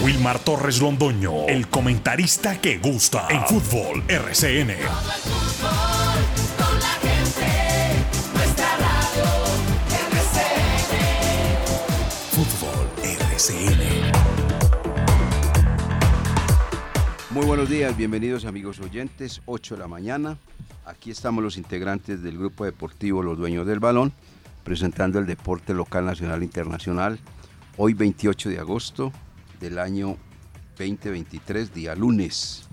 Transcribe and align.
Wilmar 0.00 0.38
Torres 0.38 0.80
Londoño, 0.80 1.46
el 1.48 1.68
comentarista 1.68 2.58
que 2.60 2.78
gusta 2.78 3.28
en 3.28 3.42
fútbol 3.42 4.02
RCN. 4.08 4.70
Fútbol 12.30 12.88
RCN. 13.04 14.12
Muy 17.30 17.44
buenos 17.44 17.68
días, 17.68 17.94
bienvenidos 17.94 18.46
amigos 18.46 18.80
oyentes, 18.80 19.42
8 19.44 19.74
de 19.74 19.80
la 19.80 19.88
mañana. 19.88 20.38
Aquí 20.86 21.10
estamos 21.10 21.44
los 21.44 21.58
integrantes 21.58 22.22
del 22.22 22.38
grupo 22.38 22.64
deportivo 22.64 23.22
Los 23.22 23.36
Dueños 23.36 23.66
del 23.66 23.78
Balón, 23.78 24.14
presentando 24.64 25.18
el 25.18 25.26
deporte 25.26 25.74
local, 25.74 26.06
nacional 26.06 26.40
e 26.40 26.46
internacional. 26.46 27.18
Hoy 27.76 27.92
28 27.92 28.48
de 28.48 28.58
agosto 28.58 29.12
del 29.62 29.78
año 29.78 30.16
2023, 30.76 31.72
día 31.72 31.94
lunes. 31.94 32.64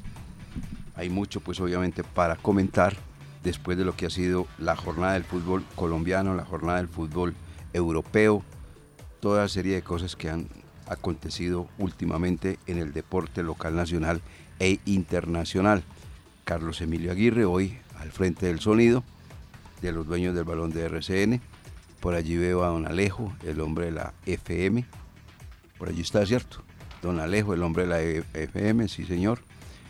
Hay 0.95 1.09
mucho 1.09 1.39
pues 1.39 1.59
obviamente 1.59 2.03
para 2.03 2.35
comentar 2.35 2.97
después 3.43 3.77
de 3.77 3.85
lo 3.85 3.95
que 3.95 4.07
ha 4.07 4.09
sido 4.09 4.47
la 4.57 4.75
jornada 4.75 5.13
del 5.13 5.23
fútbol 5.23 5.63
colombiano, 5.75 6.33
la 6.33 6.45
jornada 6.45 6.79
del 6.79 6.87
fútbol 6.87 7.35
europeo, 7.73 8.43
toda 9.19 9.47
serie 9.47 9.75
de 9.75 9.83
cosas 9.83 10.15
que 10.15 10.31
han 10.31 10.47
acontecido 10.87 11.69
últimamente 11.77 12.57
en 12.65 12.79
el 12.79 12.91
deporte 12.91 13.43
local, 13.43 13.75
nacional 13.75 14.21
e 14.59 14.79
internacional. 14.85 15.83
Carlos 16.43 16.81
Emilio 16.81 17.11
Aguirre, 17.11 17.45
hoy 17.45 17.77
al 17.99 18.11
frente 18.11 18.47
del 18.47 18.59
sonido 18.59 19.03
de 19.83 19.91
los 19.91 20.07
dueños 20.07 20.33
del 20.33 20.43
balón 20.43 20.71
de 20.71 20.85
RCN. 20.85 21.39
Por 21.99 22.15
allí 22.15 22.35
veo 22.35 22.63
a 22.63 22.69
don 22.69 22.87
Alejo, 22.87 23.31
el 23.43 23.61
hombre 23.61 23.85
de 23.85 23.91
la 23.91 24.13
FM. 24.25 24.85
Por 25.77 25.89
allí 25.89 26.01
está, 26.01 26.25
¿cierto? 26.25 26.63
Don 27.01 27.19
Alejo, 27.19 27.53
el 27.53 27.63
hombre 27.63 27.83
de 27.83 27.89
la 27.89 28.01
FM, 28.01 28.87
sí 28.87 29.05
señor. 29.05 29.39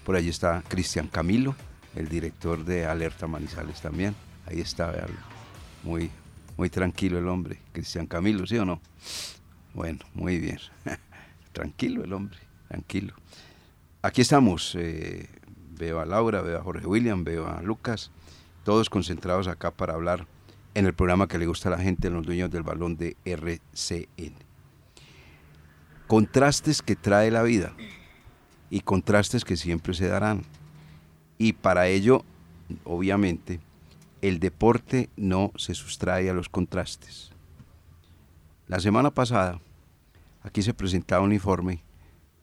Por 0.06 0.16
allí 0.16 0.30
está 0.30 0.64
Cristian 0.68 1.08
Camilo, 1.08 1.56
el 1.96 2.08
director 2.08 2.64
de 2.64 2.86
Alerta 2.86 3.28
Manizales 3.28 3.82
también. 3.82 4.16
Ahí 4.46 4.62
está, 4.62 4.92
véalo. 4.92 5.14
Muy, 5.84 6.10
muy 6.58 6.70
tranquilo 6.70 7.20
el 7.20 7.28
hombre. 7.28 7.60
Cristian 7.72 8.08
Camilo, 8.08 8.46
¿sí 8.46 8.58
o 8.58 8.66
no? 8.66 8.82
Bueno, 9.74 10.00
muy 10.14 10.40
bien. 10.40 10.60
tranquilo 11.52 12.04
el 12.04 12.14
hombre, 12.14 12.38
tranquilo. 12.68 13.14
Aquí 14.02 14.22
estamos. 14.22 14.76
eh, 14.76 15.28
veo 15.80 16.00
a 16.00 16.06
Laura, 16.06 16.42
veo 16.42 16.60
a 16.60 16.62
Jorge 16.62 16.86
William, 16.86 17.24
veo 17.24 17.48
a 17.48 17.62
Lucas, 17.62 18.12
todos 18.66 18.90
concentrados 18.90 19.48
acá 19.48 19.72
para 19.72 19.94
hablar 19.94 20.28
en 20.76 20.86
el 20.86 20.94
programa 20.94 21.28
que 21.28 21.40
le 21.40 21.48
gusta 21.48 21.70
a 21.70 21.72
la 21.72 21.80
gente, 21.80 22.10
los 22.10 22.26
dueños 22.26 22.52
del 22.52 22.64
balón 22.64 22.98
de 22.98 23.16
RCN. 23.26 24.49
Contrastes 26.10 26.82
que 26.82 26.96
trae 26.96 27.30
la 27.30 27.44
vida 27.44 27.72
y 28.72 28.80
contrastes 28.80 29.46
que 29.46 29.56
siempre 29.56 29.94
se 29.94 30.08
darán. 30.08 30.42
Y 31.38 31.54
para 31.54 31.88
ello, 31.88 32.26
obviamente, 32.84 33.60
el 34.24 34.40
deporte 34.40 35.12
no 35.16 35.52
se 35.56 35.76
sustrae 35.76 36.28
a 36.28 36.34
los 36.34 36.50
contrastes. 36.50 37.30
La 38.66 38.80
semana 38.80 39.12
pasada, 39.12 39.62
aquí 40.42 40.64
se 40.64 40.74
presentaba 40.74 41.24
un 41.24 41.32
informe 41.32 41.84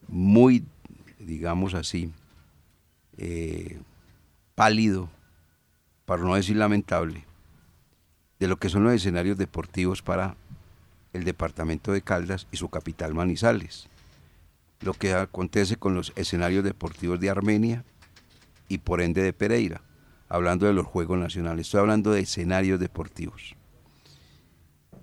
muy, 0.06 0.64
digamos 1.18 1.74
así, 1.74 2.12
eh, 3.16 3.80
pálido, 4.54 5.10
para 6.04 6.22
no 6.22 6.36
decir 6.36 6.54
lamentable, 6.54 7.24
de 8.38 8.46
lo 8.46 8.58
que 8.58 8.68
son 8.68 8.84
los 8.84 8.92
escenarios 8.92 9.36
deportivos 9.36 10.02
para 10.02 10.36
el 11.12 11.24
departamento 11.24 11.92
de 11.92 12.02
Caldas 12.02 12.46
y 12.52 12.56
su 12.56 12.68
capital 12.68 13.14
Manizales. 13.14 13.88
Lo 14.80 14.92
que 14.94 15.14
acontece 15.14 15.76
con 15.76 15.94
los 15.94 16.12
escenarios 16.16 16.64
deportivos 16.64 17.20
de 17.20 17.30
Armenia 17.30 17.84
y 18.68 18.78
por 18.78 19.00
ende 19.00 19.22
de 19.22 19.32
Pereira, 19.32 19.82
hablando 20.28 20.66
de 20.66 20.72
los 20.72 20.86
Juegos 20.86 21.18
Nacionales. 21.18 21.66
Estoy 21.66 21.80
hablando 21.80 22.10
de 22.10 22.20
escenarios 22.20 22.80
deportivos. 22.80 23.54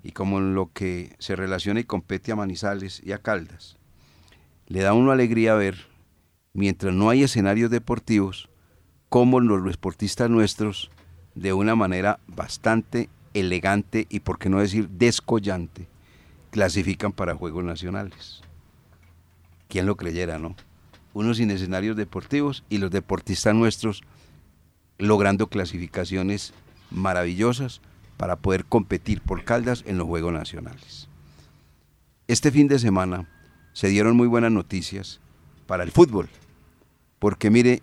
Y 0.02 0.12
como 0.12 0.40
lo 0.40 0.70
que 0.72 1.16
se 1.18 1.34
relaciona 1.34 1.80
y 1.80 1.84
compete 1.84 2.30
a 2.30 2.36
Manizales 2.36 3.00
y 3.04 3.12
a 3.12 3.18
Caldas, 3.18 3.78
le 4.66 4.80
da 4.80 4.90
a 4.90 4.94
uno 4.94 5.12
alegría 5.12 5.54
ver, 5.54 5.86
mientras 6.52 6.94
no 6.94 7.10
hay 7.10 7.22
escenarios 7.22 7.70
deportivos, 7.70 8.48
cómo 9.08 9.40
los 9.40 9.64
deportistas 9.64 10.30
nuestros, 10.30 10.90
de 11.34 11.52
una 11.52 11.74
manera 11.74 12.20
bastante 12.26 13.08
elegante 13.32 14.06
y 14.08 14.20
por 14.20 14.38
qué 14.38 14.48
no 14.48 14.60
decir 14.60 14.88
descollante, 14.88 15.88
clasifican 16.54 17.10
para 17.10 17.34
Juegos 17.34 17.64
Nacionales. 17.64 18.40
¿Quién 19.66 19.86
lo 19.86 19.96
creyera, 19.96 20.38
no? 20.38 20.54
Uno 21.12 21.34
sin 21.34 21.50
escenarios 21.50 21.96
deportivos 21.96 22.62
y 22.68 22.78
los 22.78 22.92
deportistas 22.92 23.56
nuestros 23.56 24.04
logrando 24.96 25.48
clasificaciones 25.48 26.54
maravillosas 26.92 27.80
para 28.16 28.36
poder 28.36 28.66
competir 28.66 29.20
por 29.20 29.42
Caldas 29.42 29.82
en 29.84 29.98
los 29.98 30.06
Juegos 30.06 30.32
Nacionales. 30.32 31.08
Este 32.28 32.52
fin 32.52 32.68
de 32.68 32.78
semana 32.78 33.28
se 33.72 33.88
dieron 33.88 34.16
muy 34.16 34.28
buenas 34.28 34.52
noticias 34.52 35.18
para 35.66 35.82
el 35.82 35.90
fútbol, 35.90 36.28
porque 37.18 37.50
mire, 37.50 37.82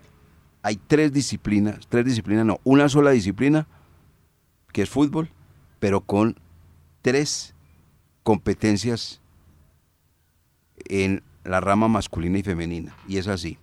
hay 0.61 0.77
tres 0.77 1.11
disciplinas, 1.11 1.88
tres 1.89 2.05
disciplinas, 2.05 2.45
no, 2.45 2.61
una 2.63 2.88
sola 2.88 3.11
disciplina, 3.11 3.67
que 4.71 4.83
es 4.83 4.89
fútbol, 4.89 5.29
pero 5.81 5.99
con 5.99 6.39
tres 7.01 7.53
competencias 8.23 9.21
en 10.85 11.23
la 11.43 11.59
rama 11.59 11.87
masculina 11.87 12.39
y 12.39 12.43
femenina. 12.43 12.95
Y 13.07 13.17
es 13.17 13.27
así. 13.27 13.57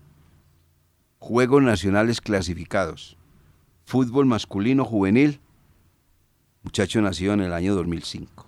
Juegos 1.19 1.63
nacionales 1.63 2.21
clasificados. 2.21 3.17
Fútbol 3.85 4.27
masculino 4.27 4.85
juvenil. 4.85 5.41
Muchacho 6.63 7.01
nacido 7.01 7.33
en 7.33 7.41
el 7.41 7.53
año 7.53 7.75
2005. 7.75 8.47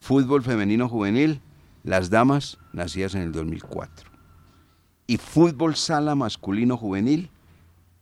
Fútbol 0.00 0.42
femenino 0.42 0.88
juvenil. 0.88 1.40
Las 1.82 2.10
damas 2.10 2.58
nacidas 2.72 3.14
en 3.14 3.22
el 3.22 3.32
2004. 3.32 4.10
Y 5.06 5.18
fútbol 5.18 5.76
sala 5.76 6.14
masculino 6.14 6.76
juvenil. 6.76 7.30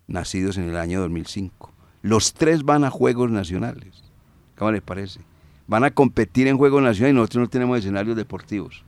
Nacidos 0.07 0.57
en 0.59 0.69
el 0.69 0.77
año 0.77 1.01
2005. 1.01 1.73
Los 2.03 2.35
tres 2.35 2.65
van 2.65 2.85
a 2.85 2.91
Juegos 2.91 3.31
Nacionales. 3.31 4.03
¿Cómo 4.57 4.73
les 4.73 4.83
parece? 4.83 5.21
Van 5.73 5.85
a 5.85 5.91
competir 5.91 6.49
en 6.49 6.59
Juegos 6.59 6.83
Nacionales 6.83 7.15
y 7.15 7.17
nosotros 7.17 7.41
no 7.45 7.49
tenemos 7.49 7.79
escenarios 7.79 8.15
deportivos. 8.15 8.85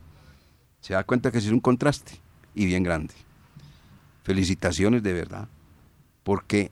Se 0.82 0.92
da 0.92 1.02
cuenta 1.02 1.30
que 1.30 1.38
es 1.38 1.46
un 1.46 1.60
contraste 1.60 2.20
y 2.54 2.66
bien 2.66 2.82
grande. 2.82 3.14
Felicitaciones 4.22 5.02
de 5.02 5.14
verdad, 5.14 5.48
porque 6.24 6.70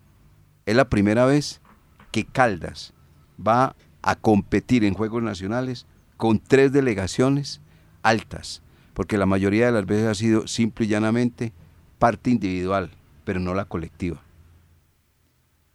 es 0.66 0.76
la 0.76 0.90
primera 0.90 1.24
vez 1.24 1.62
que 2.10 2.26
Caldas 2.26 2.92
va 3.40 3.74
a 4.02 4.14
competir 4.16 4.84
en 4.84 4.92
Juegos 4.92 5.22
Nacionales 5.22 5.86
con 6.18 6.40
tres 6.40 6.72
delegaciones 6.72 7.62
altas, 8.02 8.60
porque 8.92 9.16
la 9.16 9.24
mayoría 9.24 9.64
de 9.64 9.72
las 9.72 9.86
veces 9.86 10.08
ha 10.08 10.14
sido 10.14 10.46
simple 10.46 10.84
y 10.84 10.88
llanamente 10.88 11.54
parte 11.98 12.28
individual, 12.28 12.90
pero 13.24 13.40
no 13.40 13.54
la 13.54 13.64
colectiva. 13.64 14.20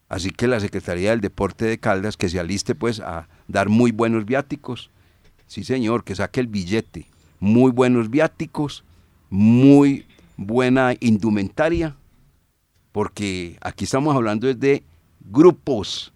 Así 0.09 0.31
que 0.31 0.47
la 0.47 0.59
Secretaría 0.59 1.11
del 1.11 1.21
Deporte 1.21 1.65
de 1.65 1.79
Caldas 1.79 2.15
que 2.15 2.29
se 2.29 2.39
aliste 2.39 2.75
pues 2.75 2.99
a 2.99 3.27
dar 3.47 3.69
muy 3.69 3.91
buenos 3.91 4.25
viáticos. 4.25 4.89
Sí, 5.47 5.63
señor, 5.63 6.03
que 6.03 6.15
saque 6.15 6.39
el 6.39 6.47
billete. 6.47 7.05
Muy 7.39 7.71
buenos 7.71 8.09
viáticos, 8.09 8.83
muy 9.29 10.05
buena 10.37 10.95
indumentaria, 10.99 11.95
porque 12.91 13.57
aquí 13.61 13.83
estamos 13.83 14.15
hablando 14.15 14.51
de 14.53 14.83
grupos, 15.19 16.13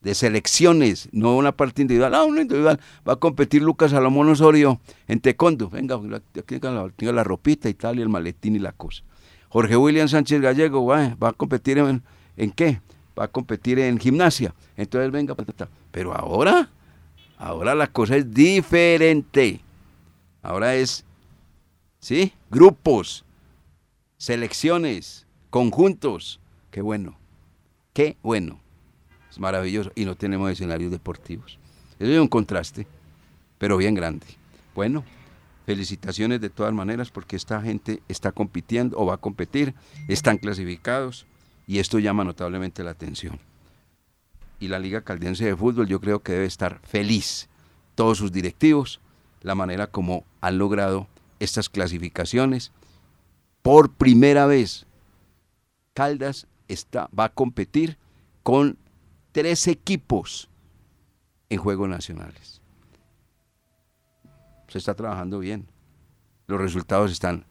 de 0.00 0.14
selecciones, 0.14 1.08
no 1.12 1.36
una 1.36 1.52
parte 1.52 1.82
individual. 1.82 2.14
Ah, 2.14 2.24
una 2.24 2.42
individual. 2.42 2.80
Va 3.06 3.14
a 3.14 3.16
competir 3.16 3.62
Lucas 3.62 3.90
Salomón 3.90 4.28
Osorio 4.28 4.80
en 5.06 5.20
taekwondo. 5.20 5.68
Venga, 5.68 5.98
tenga 6.46 6.70
la, 6.70 6.88
tenga 6.90 7.12
la 7.12 7.24
ropita 7.24 7.68
y 7.68 7.74
tal, 7.74 7.98
y 7.98 8.02
el 8.02 8.08
maletín 8.08 8.56
y 8.56 8.58
la 8.58 8.72
cosa. 8.72 9.02
Jorge 9.48 9.76
William 9.76 10.08
Sánchez 10.08 10.40
Gallego 10.40 10.84
va, 10.86 11.14
va 11.22 11.30
a 11.30 11.32
competir 11.32 11.78
en, 11.78 12.02
¿en 12.36 12.50
qué? 12.50 12.80
Va 13.18 13.24
a 13.24 13.28
competir 13.28 13.78
en 13.78 13.98
gimnasia. 13.98 14.54
Entonces, 14.76 15.10
venga, 15.10 15.34
pero 15.90 16.14
ahora, 16.14 16.68
ahora 17.38 17.74
la 17.74 17.86
cosa 17.86 18.16
es 18.16 18.32
diferente. 18.32 19.60
Ahora 20.42 20.74
es, 20.74 21.04
¿sí? 21.98 22.32
Grupos, 22.50 23.24
selecciones, 24.16 25.26
conjuntos. 25.50 26.40
Qué 26.70 26.82
bueno, 26.82 27.16
qué 27.92 28.16
bueno. 28.22 28.60
Es 29.30 29.38
maravilloso. 29.38 29.90
Y 29.94 30.04
no 30.04 30.14
tenemos 30.14 30.50
escenarios 30.50 30.90
deportivos. 30.90 31.58
Eso 31.98 32.12
es 32.12 32.20
un 32.20 32.28
contraste, 32.28 32.86
pero 33.58 33.78
bien 33.78 33.94
grande. 33.94 34.26
Bueno, 34.74 35.04
felicitaciones 35.64 36.40
de 36.40 36.50
todas 36.50 36.72
maneras 36.72 37.10
porque 37.10 37.36
esta 37.36 37.60
gente 37.60 38.02
está 38.08 38.30
compitiendo 38.30 38.98
o 38.98 39.06
va 39.06 39.14
a 39.14 39.18
competir, 39.18 39.74
están 40.06 40.38
clasificados 40.38 41.26
y 41.66 41.78
esto 41.78 41.98
llama 41.98 42.24
notablemente 42.24 42.84
la 42.84 42.92
atención. 42.92 43.38
Y 44.60 44.68
la 44.68 44.78
Liga 44.78 45.02
Caldense 45.02 45.44
de 45.44 45.56
Fútbol 45.56 45.88
yo 45.88 46.00
creo 46.00 46.22
que 46.22 46.32
debe 46.32 46.46
estar 46.46 46.80
feliz, 46.80 47.48
todos 47.94 48.18
sus 48.18 48.32
directivos, 48.32 49.00
la 49.42 49.54
manera 49.54 49.88
como 49.88 50.24
han 50.40 50.58
logrado 50.58 51.08
estas 51.40 51.68
clasificaciones. 51.68 52.72
Por 53.62 53.92
primera 53.92 54.46
vez, 54.46 54.86
Caldas 55.92 56.46
está, 56.68 57.08
va 57.18 57.24
a 57.24 57.32
competir 57.32 57.98
con 58.42 58.78
tres 59.32 59.66
equipos 59.66 60.48
en 61.48 61.58
Juegos 61.58 61.88
Nacionales. 61.88 62.60
Se 64.68 64.78
está 64.78 64.94
trabajando 64.94 65.38
bien. 65.38 65.68
Los 66.46 66.60
resultados 66.60 67.10
están 67.10 67.44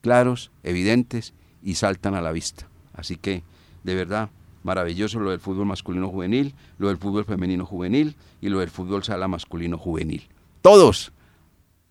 claros, 0.00 0.50
evidentes 0.62 1.34
y 1.62 1.74
saltan 1.76 2.14
a 2.14 2.20
la 2.20 2.32
vista. 2.32 2.68
Así 2.92 3.16
que, 3.16 3.42
de 3.84 3.94
verdad, 3.94 4.30
maravilloso 4.64 5.20
lo 5.20 5.30
del 5.30 5.40
fútbol 5.40 5.66
masculino 5.66 6.08
juvenil, 6.08 6.54
lo 6.78 6.88
del 6.88 6.96
fútbol 6.96 7.24
femenino 7.24 7.64
juvenil 7.64 8.16
y 8.40 8.48
lo 8.48 8.58
del 8.58 8.70
fútbol 8.70 9.04
sala 9.04 9.28
masculino 9.28 9.78
juvenil. 9.78 10.26
Todos 10.62 11.12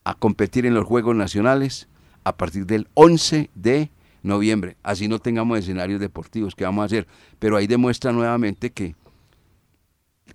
a 0.04 0.16
competir 0.16 0.66
en 0.66 0.74
los 0.74 0.86
Juegos 0.86 1.16
Nacionales 1.16 1.88
a 2.24 2.36
partir 2.36 2.66
del 2.66 2.88
11 2.96 3.50
de 3.56 3.92
noviembre. 4.24 4.76
Así 4.84 5.08
no 5.08 5.20
tengamos 5.20 5.60
escenarios 5.60 6.00
deportivos, 6.00 6.56
¿qué 6.56 6.66
vamos 6.66 6.84
a 6.84 6.86
hacer? 6.86 7.08
Pero 7.40 7.58
ahí 7.58 7.68
demuestra 7.68 8.12
nuevamente 8.12 8.72
que, 8.72 8.96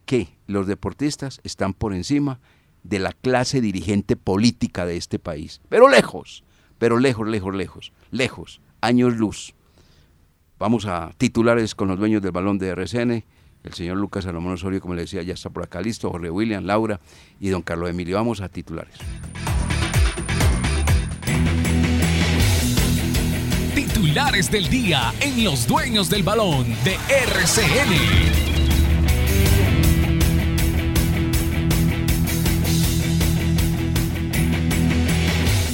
que 0.04 0.28
los 0.46 0.66
deportistas 0.66 1.40
están 1.42 1.74
por 1.74 1.92
encima 1.92 2.40
de 2.84 3.00
la 3.00 3.12
clase 3.12 3.60
dirigente 3.60 4.16
política 4.16 4.86
de 4.86 4.96
este 4.96 5.18
país. 5.18 5.60
Pero 5.68 5.88
lejos, 5.88 6.44
pero 6.78 6.98
lejos, 6.98 7.26
lejos, 7.26 7.54
lejos, 7.54 7.92
lejos, 8.10 8.60
años 8.80 9.16
luz. 9.16 9.54
Vamos 10.58 10.86
a 10.86 11.12
titulares 11.16 11.74
con 11.74 11.88
los 11.88 11.98
dueños 11.98 12.20
del 12.20 12.32
balón 12.32 12.58
de 12.58 12.68
RCN. 12.70 13.24
El 13.62 13.74
señor 13.74 13.96
Lucas 13.96 14.24
Salomón 14.24 14.54
Osorio, 14.54 14.80
como 14.80 14.94
le 14.94 15.02
decía, 15.02 15.22
ya 15.22 15.34
está 15.34 15.50
por 15.50 15.62
acá 15.62 15.80
listo. 15.80 16.10
Jorge 16.10 16.30
William, 16.30 16.64
Laura 16.64 17.00
y 17.40 17.48
don 17.48 17.62
Carlos 17.62 17.90
Emilio. 17.90 18.16
Vamos 18.16 18.40
a 18.40 18.48
titulares. 18.48 18.94
Titulares 23.74 24.50
del 24.50 24.68
día 24.68 25.12
en 25.20 25.44
los 25.44 25.66
dueños 25.66 26.10
del 26.10 26.24
balón 26.24 26.66
de 26.84 26.96
RCN. 27.08 28.47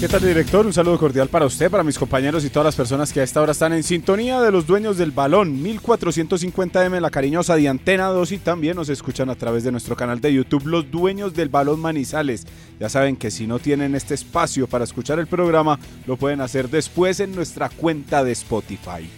¿Qué 0.04 0.08
tal, 0.08 0.20
director? 0.20 0.66
Un 0.66 0.72
saludo 0.74 0.98
cordial 0.98 1.28
para 1.28 1.46
usted, 1.46 1.70
para 1.70 1.82
mis 1.82 1.98
compañeros 1.98 2.44
y 2.44 2.50
todas 2.50 2.66
las 2.66 2.76
personas 2.76 3.10
que 3.10 3.20
a 3.20 3.22
esta 3.22 3.40
hora 3.40 3.52
están 3.52 3.72
en 3.72 3.82
sintonía 3.82 4.38
de 4.42 4.52
los 4.52 4.66
dueños 4.66 4.98
del 4.98 5.12
balón. 5.12 5.64
1450M, 5.64 7.00
la 7.00 7.08
cariñosa 7.08 7.56
de 7.56 7.70
Antena 7.70 8.08
2 8.08 8.32
y 8.32 8.36
también 8.36 8.76
nos 8.76 8.90
escuchan 8.90 9.30
a 9.30 9.34
través 9.34 9.64
de 9.64 9.72
nuestro 9.72 9.96
canal 9.96 10.20
de 10.20 10.34
YouTube, 10.34 10.66
Los 10.66 10.90
Dueños 10.90 11.32
del 11.32 11.48
Balón 11.48 11.80
Manizales. 11.80 12.46
Ya 12.78 12.90
saben 12.90 13.16
que 13.16 13.30
si 13.30 13.46
no 13.46 13.58
tienen 13.58 13.94
este 13.94 14.12
espacio 14.12 14.66
para 14.66 14.84
escuchar 14.84 15.18
el 15.20 15.26
programa, 15.26 15.78
lo 16.06 16.18
pueden 16.18 16.42
hacer 16.42 16.68
después 16.68 17.20
en 17.20 17.34
nuestra 17.34 17.70
cuenta 17.70 18.22
de 18.22 18.32
Spotify. 18.32 19.08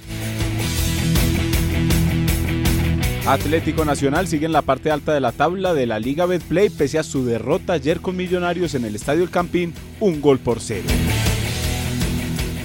Atlético 3.26 3.84
Nacional 3.84 4.28
sigue 4.28 4.46
en 4.46 4.52
la 4.52 4.62
parte 4.62 4.93
alta 4.93 5.12
de 5.12 5.19
la 5.19 5.32
tabla 5.32 5.75
de 5.75 5.87
la 5.87 5.99
Liga 5.99 6.26
Betplay 6.26 6.70
pese 6.70 7.00
a 7.00 7.02
su 7.02 7.26
derrota 7.26 7.73
ayer 7.73 8.00
con 8.00 8.17
Millonarios 8.17 8.76
en 8.76 8.84
el 8.84 8.94
Estadio 8.94 9.25
El 9.25 9.31
Campín, 9.31 9.75
un 9.99 10.20
gol 10.20 10.38
por 10.38 10.61
cero. 10.61 10.87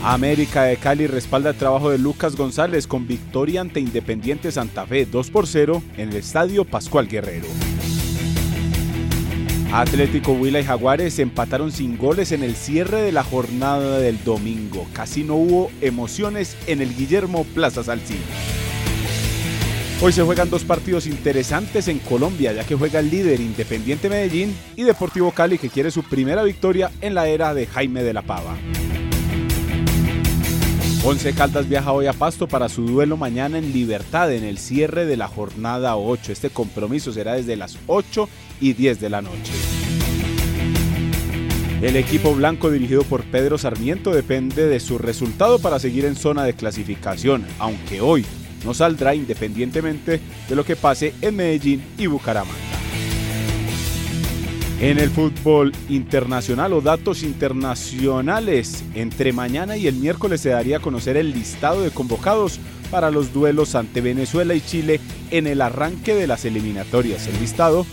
América 0.04 0.64
de 0.66 0.78
Cali 0.78 1.08
respalda 1.08 1.50
el 1.50 1.56
trabajo 1.56 1.90
de 1.90 1.98
Lucas 1.98 2.36
González 2.36 2.86
con 2.86 3.08
victoria 3.08 3.62
ante 3.62 3.80
Independiente 3.80 4.52
Santa 4.52 4.86
Fe 4.86 5.08
2 5.08 5.32
por 5.32 5.48
0 5.48 5.82
en 5.98 6.10
el 6.10 6.16
Estadio 6.16 6.64
Pascual 6.64 7.08
Guerrero. 7.08 7.48
Atlético 9.74 10.34
Huila 10.34 10.60
y 10.60 10.64
Jaguares 10.64 11.18
empataron 11.18 11.72
sin 11.72 11.98
goles 11.98 12.32
en 12.32 12.44
el 12.44 12.56
cierre 12.56 13.02
de 13.02 13.12
la 13.12 13.24
jornada 13.24 13.98
del 13.98 14.24
domingo. 14.24 14.86
Casi 14.94 15.24
no 15.24 15.38
hubo 15.38 15.72
emociones 15.82 16.56
en 16.68 16.82
el 16.82 16.96
Guillermo 16.96 17.46
Plaza 17.46 17.84
Salcín. 17.84 18.22
Hoy 20.04 20.12
se 20.12 20.24
juegan 20.24 20.50
dos 20.50 20.64
partidos 20.64 21.06
interesantes 21.06 21.88
en 21.88 22.00
Colombia, 22.00 22.52
ya 22.54 22.64
que 22.64 22.74
juega 22.74 23.00
el 23.00 23.12
líder 23.12 23.40
Independiente 23.40 24.10
Medellín 24.10 24.56
y 24.76 24.82
Deportivo 24.82 25.30
Cali, 25.30 25.60
que 25.60 25.70
quiere 25.70 25.92
su 25.92 26.02
primera 26.02 26.42
victoria 26.42 26.90
en 27.02 27.14
la 27.14 27.28
era 27.28 27.54
de 27.54 27.68
Jaime 27.68 28.02
de 28.02 28.12
la 28.12 28.24
Pava. 28.24 28.58
Once 31.04 31.32
Caldas 31.34 31.70
viaja 31.70 31.92
hoy 31.92 32.08
a 32.08 32.14
Pasto 32.14 32.48
para 32.48 32.68
su 32.68 32.88
duelo 32.88 33.16
mañana 33.16 33.60
en 33.60 33.72
Libertad 33.74 34.34
en 34.34 34.44
el 34.44 34.58
cierre 34.58 35.06
de 35.06 35.18
la 35.18 35.28
jornada 35.28 35.96
8. 35.96 36.32
Este 36.32 36.50
compromiso 36.50 37.14
será 37.14 37.34
desde 37.34 37.56
las 37.56 37.78
8 37.86 38.28
y 38.60 38.74
10 38.74 39.02
de 39.02 39.10
la 39.12 39.22
noche. 39.22 39.54
El 41.84 41.96
equipo 41.96 42.34
blanco 42.34 42.72
dirigido 42.72 43.04
por 43.04 43.24
Pedro 43.26 43.60
Sarmiento 43.60 44.12
depende 44.12 44.66
de 44.66 44.80
su 44.80 44.98
resultado 44.98 45.60
para 45.60 45.78
seguir 45.78 46.06
en 46.06 46.16
zona 46.16 46.44
de 46.44 46.54
clasificación, 46.54 47.46
aunque 47.60 48.02
hoy 48.02 48.26
no 48.64 48.74
saldrá 48.74 49.16
independientemente 49.16 50.20
de 50.48 50.56
lo 50.56 50.64
que 50.64 50.76
pase 50.76 51.14
en 51.22 51.36
Medellín 51.36 51.84
y 51.98 52.08
Bucaramanga. 52.08 52.60
En 54.80 54.98
el 54.98 55.12
fútbol 55.12 55.72
internacional 55.90 56.74
o 56.74 56.82
datos 56.82 57.22
internacionales, 57.22 58.84
entre 58.96 59.32
mañana 59.32 59.78
y 59.78 59.86
el 59.86 59.94
miércoles 59.94 60.42
se 60.42 60.50
daría 60.50 60.78
a 60.78 60.82
conocer 60.82 61.18
el 61.18 61.34
listado 61.34 61.84
de 61.84 61.92
convocados 61.92 62.60
para 62.90 63.12
los 63.12 63.32
duelos 63.32 63.76
ante 63.76 64.02
Venezuela 64.02 64.56
y 64.56 64.62
Chile 64.62 65.00
en 65.30 65.46
el 65.46 65.62
arranque 65.62 66.16
de 66.16 66.26
las 66.26 66.46
eliminatorias. 66.46 67.28
El 67.28 67.40
listado 67.40 67.86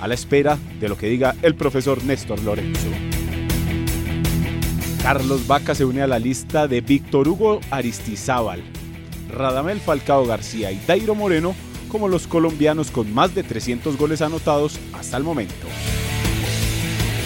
a 0.00 0.06
la 0.06 0.14
espera 0.14 0.56
de 0.78 0.88
lo 0.88 0.96
que 0.96 1.08
diga 1.08 1.34
el 1.42 1.56
profesor 1.56 2.04
Néstor 2.04 2.40
Lorenzo. 2.42 2.88
Carlos 5.02 5.46
Vaca 5.46 5.74
se 5.74 5.84
une 5.84 6.02
a 6.02 6.06
la 6.06 6.18
lista 6.18 6.68
de 6.68 6.80
Víctor 6.80 7.28
Hugo 7.28 7.60
Aristizábal, 7.70 8.62
Radamel 9.30 9.80
Falcao 9.80 10.26
García 10.26 10.72
y 10.72 10.80
Dairo 10.86 11.14
Moreno 11.14 11.54
como 11.88 12.08
los 12.08 12.26
colombianos 12.26 12.90
con 12.90 13.12
más 13.12 13.34
de 13.34 13.42
300 13.42 13.96
goles 13.96 14.22
anotados 14.22 14.78
hasta 14.92 15.16
el 15.16 15.22
momento. 15.22 15.66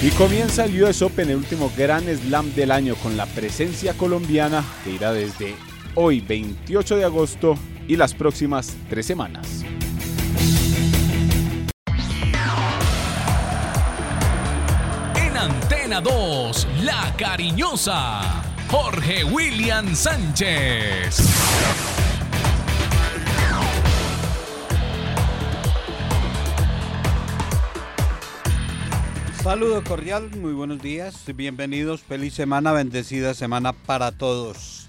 Y 0.03 0.11
comienza 0.13 0.65
el 0.65 0.83
US 0.83 1.03
Open, 1.03 1.29
el 1.29 1.37
último 1.37 1.71
gran 1.77 2.05
slam 2.05 2.55
del 2.55 2.71
año, 2.71 2.95
con 2.97 3.17
la 3.19 3.27
presencia 3.27 3.93
colombiana 3.95 4.65
que 4.83 4.93
irá 4.93 5.13
desde 5.13 5.55
hoy 5.95 6.21
28 6.21 6.97
de 6.97 7.05
agosto 7.05 7.59
y 7.87 7.97
las 7.97 8.15
próximas 8.15 8.77
tres 8.89 9.05
semanas. 9.05 9.63
En 15.17 15.37
Antena 15.37 16.01
2, 16.01 16.67
La 16.83 17.15
Cariñosa, 17.19 18.43
Jorge 18.71 19.25
William 19.25 19.95
Sánchez. 19.95 21.19
Saludo 29.43 29.83
cordial, 29.83 30.31
muy 30.37 30.53
buenos 30.53 30.83
días, 30.83 31.25
bienvenidos, 31.35 32.03
feliz 32.03 32.35
semana, 32.35 32.73
bendecida 32.73 33.33
semana 33.33 33.73
para 33.73 34.13
todos. 34.13 34.87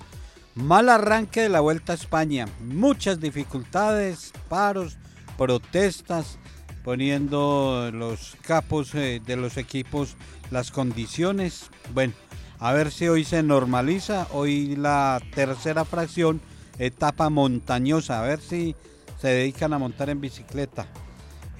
Mal 0.55 0.89
arranque 0.89 1.43
de 1.43 1.49
la 1.49 1.61
Vuelta 1.61 1.93
a 1.93 1.95
España, 1.95 2.49
muchas 2.59 3.21
dificultades, 3.21 4.33
paros, 4.49 4.97
protestas, 5.37 6.37
poniendo 6.83 7.91
los 7.93 8.35
capos 8.41 8.93
eh, 8.93 9.21
de 9.25 9.37
los 9.37 9.55
equipos 9.55 10.17
las 10.51 10.69
condiciones. 10.69 11.69
Bueno, 11.93 12.13
a 12.59 12.73
ver 12.73 12.91
si 12.91 13.07
hoy 13.07 13.23
se 13.23 13.43
normaliza, 13.43 14.27
hoy 14.31 14.75
la 14.75 15.21
tercera 15.33 15.85
fracción, 15.85 16.41
etapa 16.77 17.29
montañosa, 17.29 18.19
a 18.21 18.27
ver 18.27 18.41
si 18.41 18.75
se 19.17 19.29
dedican 19.29 19.71
a 19.71 19.79
montar 19.79 20.09
en 20.09 20.19
bicicleta. 20.19 20.87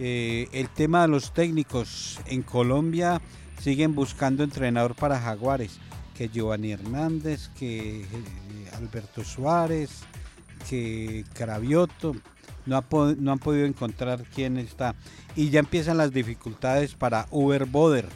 Eh, 0.03 0.50
el 0.51 0.67
tema 0.67 1.03
de 1.03 1.10
los 1.10 1.31
técnicos 1.31 2.20
en 2.25 2.41
Colombia 2.41 3.22
siguen 3.62 3.93
buscando 3.93 4.43
entrenador 4.43 4.96
para 4.96 5.20
Jaguares, 5.20 5.77
que 6.17 6.27
Giovanni 6.27 6.72
Hernández, 6.72 7.50
que 7.50 8.01
eh, 8.01 8.05
Alberto 8.74 9.24
Suárez, 9.24 9.91
que 10.67 11.24
Cravioto, 11.34 12.15
no, 12.65 12.84
no, 13.20 13.31
han 13.31 13.38
podido 13.38 13.67
encontrar 13.67 14.24
quién 14.34 14.58
está. 14.58 14.96
Y 15.36 15.51
ya 15.51 15.60
empiezan 15.60 15.98
las 15.98 16.12
dificultades 16.12 16.96
para 16.96 17.27
Uber 17.29 17.65
Boder. 17.65 18.10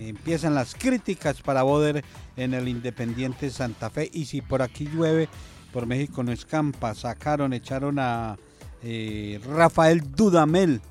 Empiezan 0.00 0.54
las 0.54 0.74
críticas 0.74 1.40
para 1.40 1.62
Boder 1.62 2.04
en 2.36 2.52
el 2.52 2.68
Independiente 2.68 3.48
Santa 3.48 3.88
Fe. 3.88 4.10
Y 4.12 4.26
si 4.26 4.42
por 4.42 4.60
aquí 4.60 4.90
llueve, 4.92 5.30
por 5.72 5.86
México 5.86 6.22
no 6.22 6.32
escampa. 6.32 6.94
Sacaron, 6.94 7.54
echaron 7.54 7.98
a 7.98 8.36
eh, 8.82 9.40
Rafael 9.46 10.02
Dudamel 10.14 10.82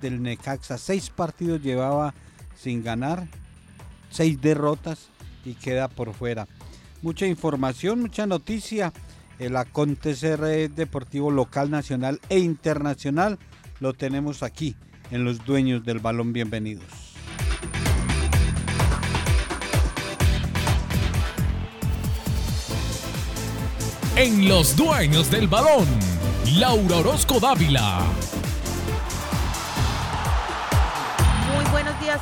del 0.00 0.22
Necaxa. 0.22 0.78
Seis 0.78 1.10
partidos 1.10 1.62
llevaba 1.62 2.14
sin 2.56 2.82
ganar, 2.82 3.26
seis 4.10 4.40
derrotas 4.40 5.08
y 5.44 5.54
queda 5.54 5.88
por 5.88 6.14
fuera. 6.14 6.46
Mucha 7.02 7.26
información, 7.26 8.00
mucha 8.00 8.26
noticia. 8.26 8.92
El 9.38 9.56
acontecer 9.56 10.40
eh, 10.44 10.68
deportivo 10.68 11.30
local, 11.30 11.70
nacional 11.70 12.20
e 12.30 12.38
internacional 12.38 13.38
lo 13.80 13.92
tenemos 13.92 14.42
aquí 14.42 14.76
en 15.10 15.24
los 15.24 15.44
dueños 15.44 15.84
del 15.84 15.98
balón. 15.98 16.32
Bienvenidos. 16.32 16.86
En 24.16 24.48
los 24.48 24.74
dueños 24.74 25.30
del 25.30 25.46
balón, 25.46 25.84
Laura 26.54 26.96
Orozco 26.96 27.38
Dávila 27.38 28.02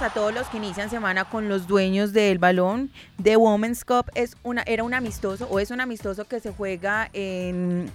a 0.02 0.10
todos 0.10 0.34
los 0.34 0.48
que 0.48 0.56
inician 0.56 0.90
semana 0.90 1.24
con 1.24 1.48
los 1.48 1.68
dueños 1.68 2.12
del 2.12 2.38
balón. 2.38 2.90
The 3.22 3.36
Women's 3.36 3.84
Cup 3.84 4.10
es 4.16 4.36
una, 4.42 4.62
era 4.66 4.82
un 4.82 4.92
amistoso 4.92 5.46
o 5.48 5.60
es 5.60 5.70
un 5.70 5.80
amistoso 5.80 6.24
que 6.26 6.40
se 6.40 6.50
juega 6.52 7.08
en, 7.12 7.90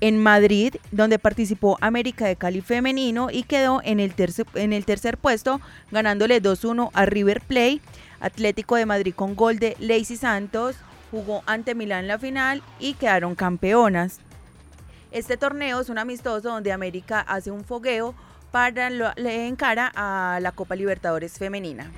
en 0.00 0.22
Madrid, 0.22 0.76
donde 0.92 1.18
participó 1.18 1.76
América 1.80 2.26
de 2.26 2.36
Cali 2.36 2.60
femenino 2.60 3.30
y 3.32 3.42
quedó 3.42 3.80
en 3.82 3.98
el 3.98 4.14
en 4.54 4.72
el 4.72 4.84
tercer 4.84 5.18
puesto, 5.18 5.60
ganándole 5.90 6.40
2-1 6.40 6.90
a 6.92 7.06
River 7.06 7.40
Plate. 7.40 7.80
Atlético 8.20 8.76
de 8.76 8.86
Madrid 8.86 9.14
con 9.16 9.34
gol 9.34 9.58
de 9.58 9.76
Lacey 9.80 10.16
Santos 10.16 10.76
jugó 11.10 11.42
ante 11.46 11.74
Milán 11.74 12.06
la 12.06 12.18
final 12.18 12.62
y 12.78 12.94
quedaron 12.94 13.34
campeonas. 13.34 14.20
Este 15.10 15.36
torneo 15.36 15.80
es 15.80 15.88
un 15.88 15.98
amistoso 15.98 16.48
donde 16.48 16.70
América 16.70 17.20
hace 17.20 17.50
un 17.50 17.64
fogueo 17.64 18.14
para 18.50 18.90
lo, 18.90 19.12
le 19.16 19.46
encara 19.46 19.92
a 19.94 20.38
la 20.40 20.52
Copa 20.52 20.76
Libertadores 20.76 21.38
femenina. 21.38 21.90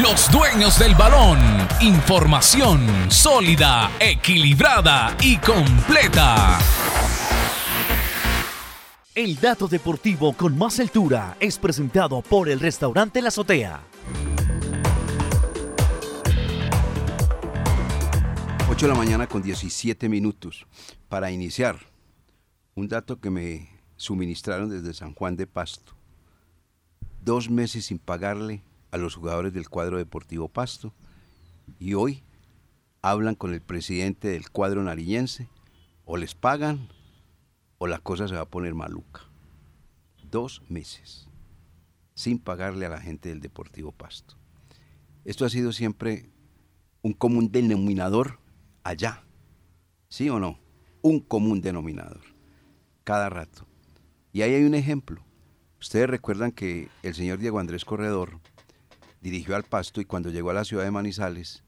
Los 0.00 0.30
dueños 0.30 0.78
del 0.78 0.94
balón. 0.94 1.38
Información 1.80 3.10
sólida, 3.10 3.90
equilibrada 3.98 5.16
y 5.20 5.36
completa. 5.36 6.58
El 9.14 9.38
dato 9.40 9.66
deportivo 9.66 10.32
con 10.32 10.56
más 10.56 10.78
altura 10.78 11.36
es 11.40 11.58
presentado 11.58 12.22
por 12.22 12.48
el 12.48 12.60
restaurante 12.60 13.20
La 13.20 13.28
Azotea. 13.28 13.80
8 18.80 18.86
de 18.86 18.92
la 18.94 18.98
mañana 18.98 19.26
con 19.26 19.42
17 19.42 20.08
minutos. 20.08 20.66
Para 21.10 21.30
iniciar, 21.30 21.80
un 22.74 22.88
dato 22.88 23.20
que 23.20 23.28
me 23.28 23.68
suministraron 23.96 24.70
desde 24.70 24.94
San 24.94 25.12
Juan 25.12 25.36
de 25.36 25.46
Pasto. 25.46 25.92
Dos 27.22 27.50
meses 27.50 27.84
sin 27.84 27.98
pagarle 27.98 28.62
a 28.90 28.96
los 28.96 29.16
jugadores 29.16 29.52
del 29.52 29.68
cuadro 29.68 29.98
deportivo 29.98 30.48
Pasto 30.48 30.94
y 31.78 31.92
hoy 31.92 32.22
hablan 33.02 33.34
con 33.34 33.52
el 33.52 33.60
presidente 33.60 34.28
del 34.28 34.48
cuadro 34.48 34.82
nariñense 34.82 35.50
o 36.06 36.16
les 36.16 36.34
pagan 36.34 36.88
o 37.76 37.86
la 37.86 37.98
cosa 37.98 38.28
se 38.28 38.34
va 38.34 38.40
a 38.40 38.48
poner 38.48 38.74
maluca. 38.74 39.28
Dos 40.30 40.62
meses 40.70 41.28
sin 42.14 42.38
pagarle 42.38 42.86
a 42.86 42.88
la 42.88 43.02
gente 43.02 43.28
del 43.28 43.42
Deportivo 43.42 43.92
Pasto. 43.92 44.36
Esto 45.26 45.44
ha 45.44 45.50
sido 45.50 45.70
siempre 45.72 46.30
un 47.02 47.12
común 47.12 47.52
denominador 47.52 48.40
allá. 48.90 49.22
¿Sí 50.08 50.28
o 50.28 50.38
no? 50.38 50.58
Un 51.02 51.20
común 51.20 51.60
denominador. 51.60 52.20
Cada 53.04 53.30
rato. 53.30 53.66
Y 54.32 54.42
ahí 54.42 54.54
hay 54.54 54.64
un 54.64 54.74
ejemplo. 54.74 55.24
Ustedes 55.80 56.10
recuerdan 56.10 56.52
que 56.52 56.88
el 57.02 57.14
señor 57.14 57.38
Diego 57.38 57.58
Andrés 57.58 57.84
Corredor 57.84 58.40
dirigió 59.20 59.56
al 59.56 59.64
Pasto 59.64 60.00
y 60.00 60.04
cuando 60.04 60.30
llegó 60.30 60.50
a 60.50 60.54
la 60.54 60.64
ciudad 60.64 60.84
de 60.84 60.90
Manizales, 60.90 61.62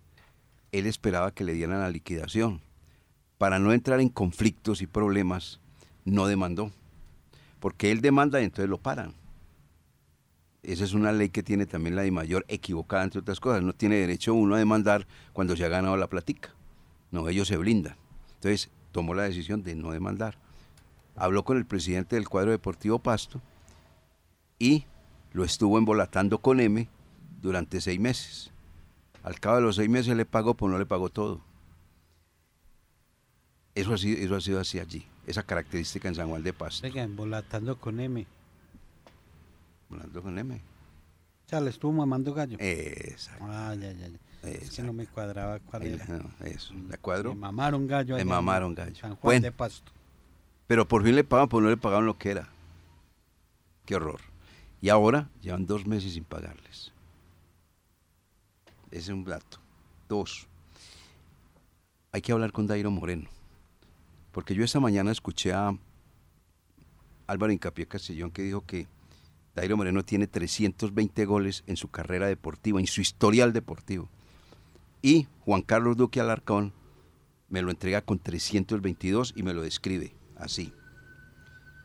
él 0.73 0.87
esperaba 0.87 1.33
que 1.33 1.45
le 1.45 1.55
dieran 1.55 1.81
la 1.81 1.91
liquidación. 1.91 2.61
Para 3.39 3.59
no 3.59 3.73
entrar 3.73 4.01
en 4.01 4.09
conflictos 4.09 4.83
y 4.83 4.87
problemas, 4.87 5.61
no 6.05 6.27
demandó. 6.27 6.71
Porque 7.61 7.91
él 7.91 8.01
demanda 8.01 8.41
y 8.41 8.45
entonces 8.45 8.69
lo 8.69 8.79
paran. 8.79 9.15
Esa 10.63 10.85
es 10.85 10.93
una 10.93 11.13
ley 11.13 11.29
que 11.29 11.43
tiene 11.43 11.67
también 11.67 11.97
la 11.97 12.03
de 12.03 12.11
mayor 12.11 12.45
equivocada, 12.49 13.05
entre 13.05 13.21
otras 13.21 13.41
cosas. 13.41 13.63
No 13.63 13.73
tiene 13.73 13.97
derecho 13.97 14.35
uno 14.35 14.55
a 14.55 14.59
demandar 14.59 15.07
cuando 15.33 15.57
se 15.57 15.65
ha 15.65 15.69
ganado 15.69 15.97
la 15.97 16.09
platica. 16.09 16.55
No, 17.13 17.29
ellos 17.29 17.47
se 17.47 17.57
blindan. 17.57 17.97
Entonces 18.35 18.71
tomó 18.91 19.15
la 19.15 19.23
decisión 19.23 19.63
de 19.63 19.77
no 19.77 19.93
demandar. 19.93 20.37
Habló 21.15 21.45
con 21.45 21.59
el 21.59 21.67
presidente 21.67 22.17
del 22.17 22.29
cuadro 22.29 22.51
deportivo 22.51 22.99
Pasto 22.99 23.41
y 24.59 24.87
lo 25.33 25.45
estuvo 25.45 25.79
embolatando 25.79 26.39
con 26.39 26.59
M 26.59 26.89
durante 27.41 27.81
seis 27.81 28.01
meses. 28.01 28.51
Al 29.23 29.39
cabo 29.39 29.57
de 29.57 29.63
los 29.63 29.77
seis 29.77 29.89
meses 29.89 30.17
le 30.17 30.25
pagó, 30.25 30.55
pues 30.55 30.73
no 30.73 30.79
le 30.79 30.87
pagó 30.87 31.11
todo. 31.11 31.41
Eso 33.75 33.95
ha 33.95 33.99
sido, 33.99 34.19
eso 34.19 34.35
ha 34.35 34.41
sido 34.41 34.61
así 34.61 34.79
allí, 34.79 35.07
esa 35.27 35.43
característica 35.43 36.09
en 36.09 36.15
San 36.15 36.29
Juan 36.29 36.43
de 36.43 36.53
Pasto. 36.53 36.83
Venga, 36.83 37.03
embolatando 37.03 37.79
con 37.79 38.01
M. 38.01 38.27
Embolatando 39.85 40.23
con 40.23 40.39
M. 40.39 40.55
O 40.55 41.49
sea, 41.49 41.61
le 41.61 41.71
estuvo 41.71 41.93
mamando 41.93 42.33
gallo. 42.35 42.57
Exacto. 42.59 43.45
Ah, 43.47 43.75
ya, 43.75 43.93
ya, 43.93 44.09
ya. 44.09 44.19
Que 44.43 44.55
Exacto. 44.57 44.83
no 44.85 44.93
me 44.93 45.07
cuadraba 45.07 45.61
cuál 45.61 45.83
Ahí, 45.83 45.93
era. 45.93 46.07
no, 46.07 46.31
eso, 46.47 46.75
¿de 46.75 46.95
acuerdo? 46.95 47.31
Me 47.35 47.41
mamaron 47.41 47.87
gallo. 47.87 48.23
Mamaron 48.25 48.75
gallo. 48.75 48.95
San 48.97 49.11
Juan 49.17 49.21
Bueno. 49.23 49.43
de 49.45 49.53
Pasto. 49.53 49.93
Pero 50.67 50.87
por 50.89 51.05
fin 51.05 51.15
le 51.15 51.25
pagan, 51.25 51.49
pues 51.49 51.63
no 51.63 51.71
le 51.71 51.77
pagaron 51.77 52.07
lo 52.07 52.19
que 52.19 52.31
era. 52.31 52.49
Qué 53.87 53.95
horror. 53.97 54.21
Y 54.81 54.89
ahora 54.89 55.29
llevan 55.41 55.67
dos 55.67 55.87
meses 55.87 56.15
sin 56.15 56.25
pagarles. 56.25 56.93
Ese 58.91 59.01
es 59.01 59.09
un 59.09 59.25
dato. 59.25 59.59
Dos. 60.09 60.47
Hay 62.11 62.21
que 62.21 62.33
hablar 62.33 62.53
con 62.53 62.67
Dairo 62.67 62.91
Moreno. 62.91 63.29
Porque 64.33 64.55
yo 64.55 64.65
esta 64.65 64.81
mañana 64.81 65.13
escuché 65.13 65.53
a 65.53 65.77
Álvaro 67.27 67.53
Incapié 67.53 67.87
Castellón 67.87 68.31
que 68.31 68.43
dijo 68.43 68.63
que 68.67 68.87
Dairo 69.55 69.77
Moreno 69.77 70.05
tiene 70.05 70.27
320 70.27 71.25
goles 71.27 71.63
en 71.67 71.77
su 71.77 71.89
carrera 71.89 72.27
deportiva, 72.27 72.81
en 72.81 72.87
su 72.87 73.01
historial 73.01 73.53
deportivo. 73.53 74.09
Y 75.03 75.27
Juan 75.41 75.63
Carlos 75.63 75.97
Duque 75.97 76.21
Alarcón 76.21 76.73
me 77.49 77.61
lo 77.61 77.71
entrega 77.71 78.01
con 78.01 78.19
322 78.19 79.35
y 79.37 79.43
me 79.43 79.53
lo 79.53 79.63
describe 79.63 80.15
así. 80.37 80.73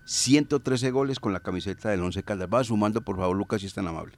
113 0.06 0.92
goles 0.92 1.20
con 1.20 1.34
la 1.34 1.42
camiseta 1.42 1.90
del 1.90 2.02
Once 2.02 2.24
Caldas. 2.24 2.48
Va 2.54 2.64
sumando, 2.64 3.02
por 3.02 3.18
favor, 3.18 3.36
Lucas, 3.36 3.60
si 3.60 3.68
es 3.68 3.74
tan 3.74 3.88
amable. 3.88 4.14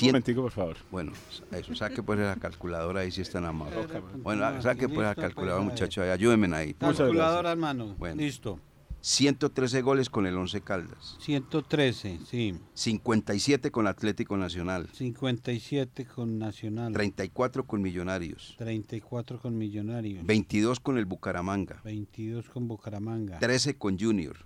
Un 0.00 0.06
momentico, 0.08 0.42
por 0.42 0.50
favor. 0.50 0.76
Bueno, 0.90 1.12
eso, 1.52 1.72
saque 1.76 2.02
pues 2.02 2.18
la 2.18 2.34
calculadora 2.34 3.00
ahí 3.00 3.12
si 3.12 3.20
es 3.20 3.30
tan 3.30 3.44
amable. 3.44 3.86
Bueno, 4.24 4.60
saque 4.60 4.88
pues 4.88 5.06
la 5.06 5.14
calculadora, 5.14 5.34
pues, 5.34 5.52
a 5.52 5.58
ver. 5.58 5.64
muchacho, 5.70 6.02
ahí, 6.02 6.10
ayúdenme 6.10 6.56
ahí. 6.56 6.74
Calculadora, 6.74 7.52
hermano. 7.52 7.94
Bueno. 7.96 8.20
Listo. 8.20 8.58
113 9.00 9.80
goles 9.82 10.10
con 10.10 10.26
el 10.26 10.36
Once 10.36 10.60
Caldas. 10.60 11.16
113, 11.20 12.18
sí. 12.28 12.54
57 12.74 13.70
con 13.70 13.86
Atlético 13.86 14.36
Nacional. 14.36 14.88
57 14.92 16.04
con 16.06 16.38
Nacional. 16.38 16.92
34 16.92 17.64
con 17.66 17.80
Millonarios. 17.80 18.54
34 18.58 19.40
con 19.40 19.56
Millonarios. 19.56 20.26
22 20.26 20.80
con 20.80 20.98
el 20.98 21.04
Bucaramanga. 21.06 21.80
22 21.84 22.48
con 22.50 22.66
Bucaramanga. 22.68 23.38
13 23.38 23.76
con 23.78 23.98
Junior. 23.98 24.44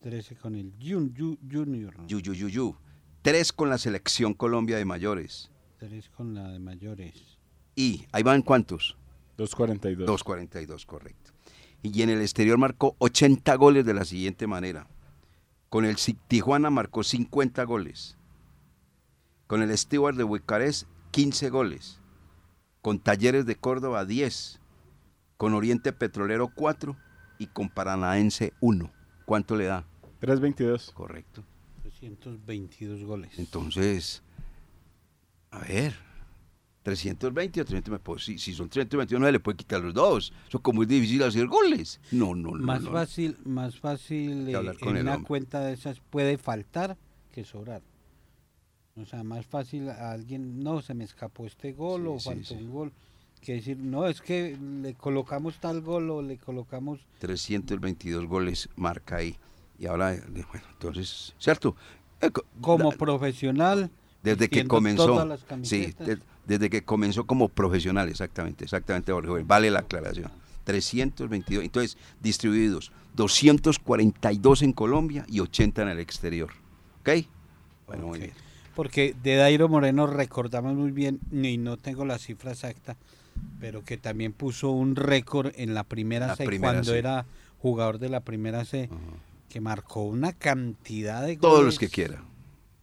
13 0.00 0.36
con 0.36 0.54
el 0.54 0.72
Ju- 0.78 1.38
Junior. 1.50 1.94
Yu, 2.06 2.20
yu, 2.20 2.32
yu, 2.34 2.48
yu. 2.48 2.76
3 3.22 3.52
con 3.52 3.70
la 3.70 3.78
Selección 3.78 4.34
Colombia 4.34 4.76
de 4.76 4.84
Mayores. 4.84 5.50
3 5.78 6.08
con 6.10 6.34
la 6.34 6.48
de 6.52 6.58
mayores. 6.58 7.38
Y, 7.74 8.04
¿ahí 8.12 8.22
van 8.22 8.42
cuántos? 8.42 8.96
2.42. 9.36 10.06
2.42, 10.06 10.86
correcto. 10.86 11.32
Y 11.92 12.02
en 12.02 12.10
el 12.10 12.20
exterior 12.20 12.58
marcó 12.58 12.96
80 12.98 13.54
goles 13.54 13.86
de 13.86 13.94
la 13.94 14.04
siguiente 14.04 14.46
manera. 14.48 14.88
Con 15.68 15.84
el 15.84 15.96
Tijuana 16.26 16.68
marcó 16.68 17.04
50 17.04 17.62
goles. 17.64 18.16
Con 19.46 19.62
el 19.62 19.76
Stewart 19.76 20.16
de 20.16 20.24
Bucarest, 20.24 20.88
15 21.12 21.48
goles. 21.50 22.00
Con 22.82 22.98
Talleres 22.98 23.46
de 23.46 23.54
Córdoba, 23.54 24.04
10. 24.04 24.60
Con 25.36 25.54
Oriente 25.54 25.92
Petrolero, 25.92 26.48
4. 26.48 26.96
Y 27.38 27.46
con 27.46 27.68
Paranaense, 27.68 28.52
1. 28.60 28.90
¿Cuánto 29.24 29.54
le 29.54 29.66
da? 29.66 29.84
3.22. 30.22 30.92
Correcto. 30.92 31.44
322 31.82 33.04
goles. 33.04 33.38
Entonces, 33.38 34.22
a 35.52 35.60
ver, 35.60 35.94
320 36.90 37.60
o 37.60 37.64
320, 37.64 37.98
pues, 38.04 38.24
si, 38.24 38.38
si 38.38 38.54
son 38.54 38.68
321 38.68 39.18
no 39.18 39.26
se 39.26 39.32
le 39.32 39.40
puede 39.40 39.56
quitar 39.56 39.80
los 39.82 39.92
dos. 39.92 40.32
Eso 40.48 40.60
como 40.62 40.82
es 40.82 40.88
difícil 40.88 41.20
hacer 41.24 41.46
goles. 41.48 42.00
No, 42.12 42.34
no, 42.36 42.52
no. 42.52 42.64
más 42.64 42.80
no. 42.82 42.92
fácil, 42.92 43.36
más 43.44 43.76
fácil 43.78 44.48
eh, 44.48 44.54
hablar 44.54 44.78
con 44.78 44.90
en 44.90 44.96
el 44.98 45.02
una 45.02 45.14
hombre. 45.16 45.26
cuenta 45.26 45.60
de 45.62 45.72
esas 45.72 45.98
puede 45.98 46.38
faltar 46.38 46.96
que 47.32 47.44
sobrar. 47.44 47.82
O 48.94 49.04
sea, 49.04 49.24
más 49.24 49.44
fácil 49.46 49.88
a 49.90 50.12
alguien, 50.12 50.62
no, 50.62 50.80
se 50.80 50.94
me 50.94 51.02
escapó 51.02 51.44
este 51.44 51.72
gol 51.72 52.02
Sí, 52.02 52.06
o 52.08 52.20
faltó 52.20 52.44
sí. 52.44 52.54
un 52.54 52.70
gol. 52.70 52.92
Que 53.40 53.54
decir, 53.54 53.76
no, 53.78 54.06
es 54.06 54.20
que 54.20 54.56
le 54.82 54.94
colocamos 54.94 55.58
tal 55.58 55.80
gol 55.80 56.08
o 56.10 56.22
le 56.22 56.38
colocamos 56.38 57.00
322 57.18 58.26
goles 58.26 58.68
marca 58.76 59.16
ahí. 59.16 59.36
Y 59.78 59.86
ahora, 59.86 60.14
eh, 60.14 60.22
bueno, 60.52 60.66
entonces, 60.72 61.34
¿cierto? 61.38 61.74
Eh, 62.20 62.30
co- 62.30 62.44
como 62.60 62.92
la- 62.92 62.96
profesional. 62.96 63.90
Desde 64.34 64.48
que 64.48 64.66
comenzó, 64.66 65.38
sí, 65.62 65.94
de- 65.98 66.18
desde 66.46 66.68
que 66.70 66.82
comenzó 66.82 67.26
como 67.26 67.48
profesional, 67.48 68.08
exactamente, 68.08 68.64
exactamente, 68.64 69.12
Jorge 69.12 69.42
vale 69.44 69.70
la 69.70 69.80
aclaración. 69.80 70.30
322, 70.64 71.64
entonces, 71.64 71.96
distribuidos, 72.20 72.90
242 73.14 74.62
en 74.62 74.72
Colombia 74.72 75.24
y 75.28 75.40
80 75.40 75.82
en 75.82 75.88
el 75.88 76.00
exterior. 76.00 76.50
¿Ok? 77.00 77.10
Bueno, 77.86 78.08
muy 78.08 78.18
bien. 78.18 78.32
Porque 78.74 79.14
de 79.22 79.36
Dairo 79.36 79.68
Moreno 79.68 80.06
recordamos 80.06 80.74
muy 80.74 80.90
bien, 80.90 81.20
y 81.32 81.56
no 81.56 81.76
tengo 81.76 82.04
la 82.04 82.18
cifra 82.18 82.50
exacta, 82.52 82.96
pero 83.60 83.84
que 83.84 83.96
también 83.96 84.32
puso 84.32 84.70
un 84.70 84.96
récord 84.96 85.52
en 85.56 85.72
la 85.72 85.84
primera 85.84 86.26
La 86.26 86.36
C 86.36 86.44
primera 86.44 86.72
cuando 86.74 86.92
C. 86.92 86.98
era 86.98 87.26
jugador 87.58 87.98
de 87.98 88.08
la 88.08 88.20
primera 88.20 88.64
C, 88.64 88.88
que 89.48 89.60
marcó 89.60 90.02
una 90.02 90.32
cantidad 90.32 91.24
de 91.24 91.36
Todos 91.36 91.64
los 91.64 91.76
goles, 91.76 91.78
que 91.78 91.88
quiera. 91.88 92.22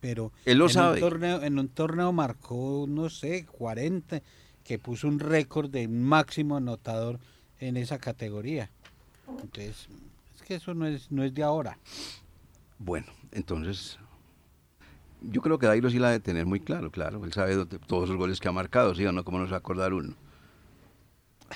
Pero 0.03 0.33
Él 0.43 0.57
lo 0.57 0.65
en 0.65 0.71
sabe. 0.71 0.95
Un 0.95 0.99
torneo, 0.99 1.41
en 1.43 1.57
un 1.57 1.69
torneo 1.69 2.11
marcó, 2.11 2.85
no 2.89 3.09
sé, 3.09 3.45
40, 3.45 4.21
que 4.65 4.77
puso 4.77 5.07
un 5.07 5.17
récord 5.17 5.69
de 5.69 5.87
máximo 5.87 6.57
anotador 6.57 7.21
en 7.61 7.77
esa 7.77 7.99
categoría. 7.99 8.69
Entonces, 9.29 9.87
es 10.35 10.41
que 10.41 10.55
eso 10.55 10.73
no 10.73 10.87
es, 10.87 11.09
no 11.09 11.23
es 11.23 11.33
de 11.33 11.41
ahora. 11.43 11.77
Bueno, 12.79 13.07
entonces, 13.31 13.97
yo 15.21 15.41
creo 15.41 15.57
que 15.57 15.67
Dairo 15.67 15.89
sí 15.89 15.99
la 15.99 16.09
ha 16.09 16.11
de 16.11 16.19
tener 16.19 16.45
muy 16.45 16.59
claro, 16.59 16.91
claro. 16.91 17.23
Él 17.23 17.31
sabe 17.31 17.65
todos 17.87 18.09
los 18.09 18.17
goles 18.17 18.41
que 18.41 18.49
ha 18.49 18.51
marcado, 18.51 18.93
¿sí 18.95 19.05
o 19.05 19.13
no? 19.13 19.23
¿Cómo 19.23 19.39
no 19.39 19.45
se 19.45 19.51
va 19.51 19.57
a 19.57 19.59
acordar 19.59 19.93
uno? 19.93 20.15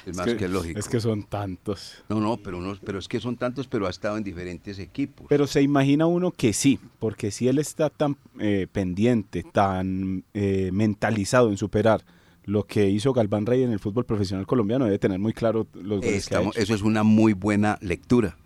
Es 0.06 0.16
más 0.16 0.34
que, 0.34 0.48
lógico. 0.48 0.80
Es 0.80 0.88
que 0.88 1.00
son 1.00 1.24
tantos. 1.24 2.04
No, 2.10 2.20
no, 2.20 2.38
pero, 2.38 2.58
unos, 2.58 2.80
pero 2.80 3.00
es 3.00 3.08
que 3.08 3.20
son 3.20 3.38
tantos, 3.38 3.68
pero 3.68 3.88
ha 3.88 3.90
estado 3.90 4.18
en 4.18 4.24
diferentes 4.24 4.80
equipos. 4.80 5.28
Pero 5.30 5.48
se 5.48 5.62
imagina 5.62 6.06
uno 6.06 6.32
que 6.32 6.54
sí, 6.54 6.80
porque 7.00 7.32
si 7.32 7.48
él 7.48 7.60
está 7.60 7.90
tan 7.90 8.18
eh, 8.40 8.68
pendiente, 8.72 9.44
tan 9.44 10.24
eh, 10.34 10.70
mentalizado 10.74 11.50
en 11.50 11.58
superar 11.58 12.04
lo 12.44 12.64
que 12.64 12.90
hizo 12.90 13.12
Galván 13.14 13.46
Rey 13.46 13.64
en 13.64 13.72
el 13.72 13.80
fútbol 13.80 14.06
profesional 14.06 14.48
colombiano, 14.48 14.86
debe 14.86 15.00
tener 15.00 15.20
muy 15.20 15.34
claro 15.34 15.68
los 15.74 16.00
goles 16.00 16.28
que 16.28 16.36
ha 16.36 16.42
hecho. 16.42 16.52
eso 16.56 16.74
es 16.74 16.82
una 16.82 17.04
muy 17.04 17.34
buena 17.34 17.78
lectura. 17.82 18.38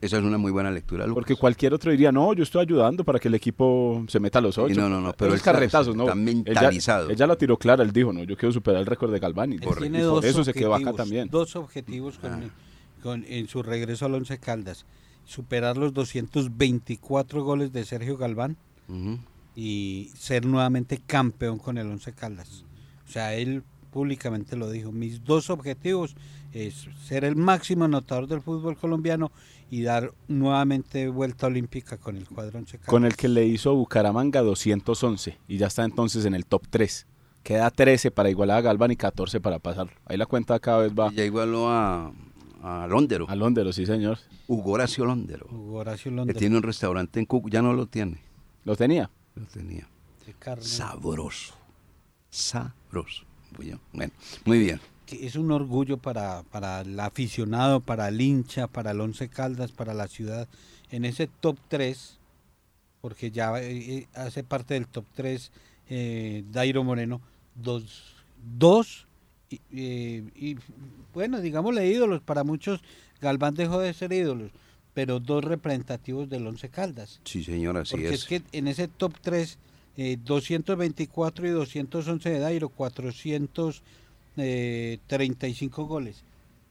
Esa 0.00 0.18
es 0.18 0.22
una 0.22 0.38
muy 0.38 0.52
buena 0.52 0.70
lectura, 0.70 1.04
Lucas. 1.06 1.14
Porque 1.14 1.34
cualquier 1.36 1.74
otro 1.74 1.90
diría, 1.90 2.12
no, 2.12 2.32
yo 2.32 2.44
estoy 2.44 2.62
ayudando 2.62 3.02
para 3.04 3.18
que 3.18 3.26
el 3.28 3.34
equipo 3.34 4.04
se 4.08 4.20
meta 4.20 4.38
a 4.38 4.42
los 4.42 4.56
ocho. 4.56 4.74
no, 4.80 4.88
no, 4.88 5.00
no, 5.00 5.12
pero 5.12 5.32
él 5.32 5.36
está- 5.38 5.52
carretazos, 5.52 5.96
¿no? 5.96 6.04
está 6.04 6.14
mentalizado. 6.14 7.10
Él 7.10 7.16
ya, 7.16 7.26
lo 7.26 7.36
tiró 7.36 7.56
clara, 7.58 7.82
él 7.82 7.92
dijo, 7.92 8.12
no, 8.12 8.22
yo 8.22 8.36
quiero 8.36 8.52
superar 8.52 8.80
el 8.80 8.86
récord 8.86 9.12
de 9.12 9.18
Galván. 9.18 9.52
Y, 9.52 9.56
Él 9.56 9.60
por, 9.62 9.78
tiene 9.78 9.98
y 9.98 10.02
por 10.02 10.10
dos 10.10 10.24
eso 10.24 10.44
se 10.44 10.52
quedó 10.52 10.68
acá 10.74 10.90
objetivos, 10.90 10.96
también. 10.96 11.28
Dos 11.30 11.56
objetivos 11.56 12.18
con, 12.18 12.32
Ah. 12.32 12.40
con- 13.02 13.24
en 13.28 13.48
su 13.48 13.62
regreso 13.64 14.06
al 14.06 14.14
Once 14.14 14.38
Caldas. 14.38 14.86
Superar 15.24 15.76
los 15.76 15.92
224 15.92 17.42
goles 17.44 17.72
de 17.72 17.84
Sergio 17.84 18.16
Galván 18.16 18.56
Ujú. 18.88 19.18
y 19.56 20.10
ser 20.16 20.46
nuevamente 20.46 21.00
campeón 21.06 21.58
con 21.58 21.76
el 21.78 21.86
Once 21.88 22.12
Caldas. 22.12 22.64
O 23.08 23.10
sea, 23.10 23.34
él 23.34 23.62
públicamente 23.90 24.56
lo 24.56 24.70
dijo. 24.70 24.92
Mis 24.92 25.24
dos 25.24 25.50
objetivos 25.50 26.14
es 26.52 26.88
ser 27.04 27.24
el 27.24 27.36
máximo 27.36 27.84
anotador 27.84 28.26
del 28.26 28.40
fútbol 28.42 28.76
colombiano 28.76 29.30
y 29.70 29.82
dar 29.82 30.12
nuevamente 30.28 31.08
vuelta 31.08 31.46
olímpica 31.46 31.98
con 31.98 32.16
el 32.16 32.26
cuadro 32.28 32.58
Once 32.58 32.72
Caldas. 32.78 32.88
Con 32.90 33.04
el 33.04 33.16
que 33.16 33.28
le 33.28 33.44
hizo 33.46 33.74
Bucaramanga 33.74 34.40
211 34.42 35.38
y 35.48 35.56
ya 35.58 35.66
está 35.66 35.84
entonces 35.84 36.24
en 36.24 36.34
el 36.34 36.46
top 36.46 36.62
3. 36.70 37.06
Queda 37.42 37.70
13 37.70 38.10
para 38.10 38.30
igualar 38.30 38.58
a 38.58 38.60
Galván 38.62 38.90
y 38.92 38.96
14 38.96 39.40
para 39.40 39.58
pasar. 39.58 39.88
Ahí 40.06 40.16
la 40.16 40.26
cuenta 40.26 40.58
cada 40.58 40.78
vez 40.78 40.92
va 40.92 41.10
Y 41.12 41.16
Ya 41.16 41.24
igualó 41.24 41.68
a, 41.70 42.12
a 42.62 42.86
Londero, 42.88 43.26
a 43.28 43.34
Londres, 43.36 43.76
sí 43.76 43.86
señor. 43.86 44.18
Hugo 44.46 44.72
Horacio 44.72 45.04
Londero, 45.04 45.46
Hugo 45.50 45.78
Horacio 45.78 46.10
que 46.10 46.16
Londres, 46.16 46.38
tiene 46.38 46.56
un 46.56 46.62
restaurante 46.62 47.20
en 47.20 47.26
Cuco, 47.26 47.48
ya 47.48 47.60
no 47.62 47.72
lo 47.74 47.86
tiene, 47.86 48.20
¿Lo 48.64 48.76
tenía? 48.76 49.10
lo 49.34 49.44
tenía. 49.46 49.86
de 50.26 50.32
carne. 50.34 50.64
Sabroso, 50.64 51.54
sabroso. 52.30 53.24
Bueno, 53.92 54.12
muy 54.44 54.58
bien. 54.58 54.80
Que 55.08 55.26
es 55.26 55.36
un 55.36 55.50
orgullo 55.50 55.96
para, 55.96 56.42
para 56.44 56.82
el 56.82 57.00
aficionado, 57.00 57.80
para 57.80 58.08
el 58.08 58.20
hincha, 58.20 58.66
para 58.66 58.90
el 58.90 59.00
Once 59.00 59.28
Caldas, 59.28 59.72
para 59.72 59.94
la 59.94 60.06
ciudad, 60.06 60.46
en 60.90 61.06
ese 61.06 61.26
top 61.26 61.56
3, 61.68 62.18
porque 63.00 63.30
ya 63.30 63.58
eh, 63.58 63.76
eh, 63.76 64.08
hace 64.14 64.44
parte 64.44 64.74
del 64.74 64.86
top 64.86 65.06
3 65.14 65.50
eh, 65.88 66.44
Dairo 66.52 66.84
Moreno, 66.84 67.22
dos, 67.54 68.14
dos 68.58 69.06
y, 69.48 69.60
eh, 69.72 70.24
y, 70.34 70.56
bueno, 71.14 71.40
digámosle 71.40 71.88
ídolos, 71.88 72.20
para 72.20 72.44
muchos 72.44 72.80
Galván 73.20 73.54
dejó 73.54 73.78
de 73.80 73.94
ser 73.94 74.12
ídolos, 74.12 74.50
pero 74.92 75.20
dos 75.20 75.42
representativos 75.42 76.28
del 76.28 76.46
Once 76.46 76.68
Caldas. 76.68 77.20
Sí, 77.24 77.42
señor, 77.42 77.78
así 77.78 77.92
Porque 77.92 78.08
es. 78.08 78.14
es. 78.14 78.24
que 78.26 78.42
en 78.52 78.68
ese 78.68 78.88
top 78.88 79.14
3, 79.22 79.58
eh, 79.96 80.18
224 80.22 81.46
y 81.46 81.50
211 81.50 82.28
de 82.28 82.38
Dairo, 82.38 82.68
435 84.38 85.84
goles. 85.86 86.24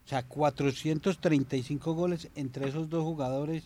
O 0.06 0.10
sea, 0.10 0.24
435 0.24 1.94
goles 1.94 2.30
entre 2.36 2.70
esos 2.70 2.90
dos 2.90 3.04
jugadores 3.04 3.64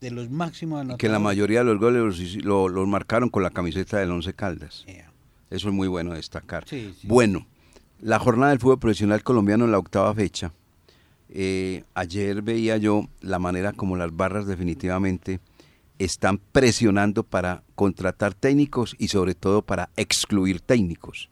de 0.00 0.10
los 0.10 0.28
máximos 0.30 0.78
Y 0.78 0.80
anotadores. 0.80 1.00
que 1.00 1.08
la 1.08 1.18
mayoría 1.20 1.60
de 1.60 1.64
los 1.66 1.78
goles 1.78 2.34
los, 2.44 2.72
los 2.72 2.88
marcaron 2.88 3.28
con 3.30 3.42
la 3.42 3.50
camiseta 3.50 3.98
del 3.98 4.10
Once 4.10 4.32
Caldas. 4.34 4.84
Yeah. 4.86 5.10
Eso 5.50 5.68
es 5.68 5.74
muy 5.74 5.88
bueno 5.88 6.14
destacar. 6.14 6.66
Sí, 6.68 6.94
sí. 7.00 7.06
Bueno, 7.06 7.46
la 8.00 8.18
jornada 8.18 8.50
del 8.50 8.58
fútbol 8.58 8.80
profesional 8.80 9.22
colombiano 9.22 9.64
en 9.64 9.70
la 9.72 9.78
octava 9.78 10.12
fecha. 10.14 10.52
Eh, 11.28 11.84
ayer 11.94 12.42
veía 12.42 12.76
yo 12.76 13.08
la 13.20 13.38
manera 13.38 13.72
como 13.72 13.96
las 13.96 14.14
barras 14.14 14.46
definitivamente 14.46 15.40
están 15.98 16.38
presionando 16.38 17.22
para 17.22 17.62
contratar 17.76 18.34
técnicos 18.34 18.96
y 18.98 19.08
sobre 19.08 19.34
todo 19.34 19.62
para 19.62 19.90
excluir 19.96 20.60
técnicos. 20.60 21.30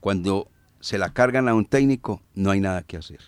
Cuando 0.00 0.48
se 0.80 0.98
la 0.98 1.12
cargan 1.12 1.48
a 1.48 1.54
un 1.54 1.64
técnico, 1.64 2.22
no 2.34 2.50
hay 2.50 2.60
nada 2.60 2.82
que 2.82 2.96
hacer. 2.96 3.20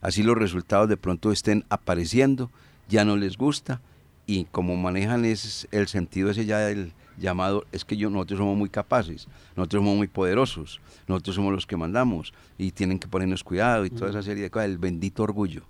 Así 0.00 0.22
los 0.22 0.36
resultados 0.36 0.88
de 0.88 0.96
pronto 0.96 1.32
estén 1.32 1.64
apareciendo, 1.68 2.50
ya 2.88 3.04
no 3.04 3.16
les 3.16 3.36
gusta 3.36 3.80
y 4.26 4.44
como 4.46 4.76
manejan 4.76 5.24
es 5.24 5.68
el 5.70 5.88
sentido 5.88 6.30
ese 6.30 6.46
ya 6.46 6.58
del 6.58 6.92
llamado, 7.18 7.64
es 7.72 7.84
que 7.84 7.96
yo, 7.96 8.10
nosotros 8.10 8.38
somos 8.38 8.56
muy 8.56 8.68
capaces, 8.68 9.26
nosotros 9.56 9.80
somos 9.80 9.96
muy 9.96 10.08
poderosos, 10.08 10.80
nosotros 11.08 11.36
somos 11.36 11.52
los 11.52 11.66
que 11.66 11.76
mandamos 11.76 12.34
y 12.58 12.72
tienen 12.72 12.98
que 12.98 13.08
ponernos 13.08 13.42
cuidado 13.42 13.84
y 13.86 13.90
toda 13.90 14.10
esa 14.10 14.22
serie 14.22 14.42
de 14.42 14.50
cosas, 14.50 14.66
el 14.66 14.78
bendito 14.78 15.22
orgullo. 15.22 15.62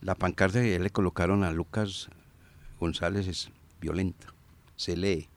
La 0.00 0.14
pancarta 0.14 0.60
que 0.60 0.78
le 0.78 0.90
colocaron 0.90 1.42
a 1.42 1.50
Lucas 1.50 2.08
González 2.78 3.26
es 3.26 3.50
violenta, 3.80 4.32
se 4.76 4.96
lee. 4.96 5.28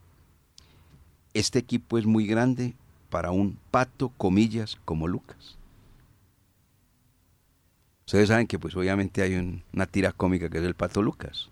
Este 1.34 1.58
equipo 1.58 1.98
es 1.98 2.06
muy 2.06 2.26
grande 2.26 2.76
para 3.12 3.30
un 3.30 3.58
pato, 3.70 4.08
comillas, 4.16 4.78
como 4.86 5.06
Lucas. 5.06 5.58
Ustedes 8.06 8.28
saben 8.28 8.46
que 8.46 8.58
pues 8.58 8.74
obviamente 8.74 9.20
hay 9.20 9.34
un- 9.34 9.62
una 9.74 9.84
tira 9.86 10.12
cómica 10.12 10.48
que 10.48 10.58
es 10.58 10.64
el 10.64 10.74
pato 10.74 11.02
Lucas, 11.02 11.50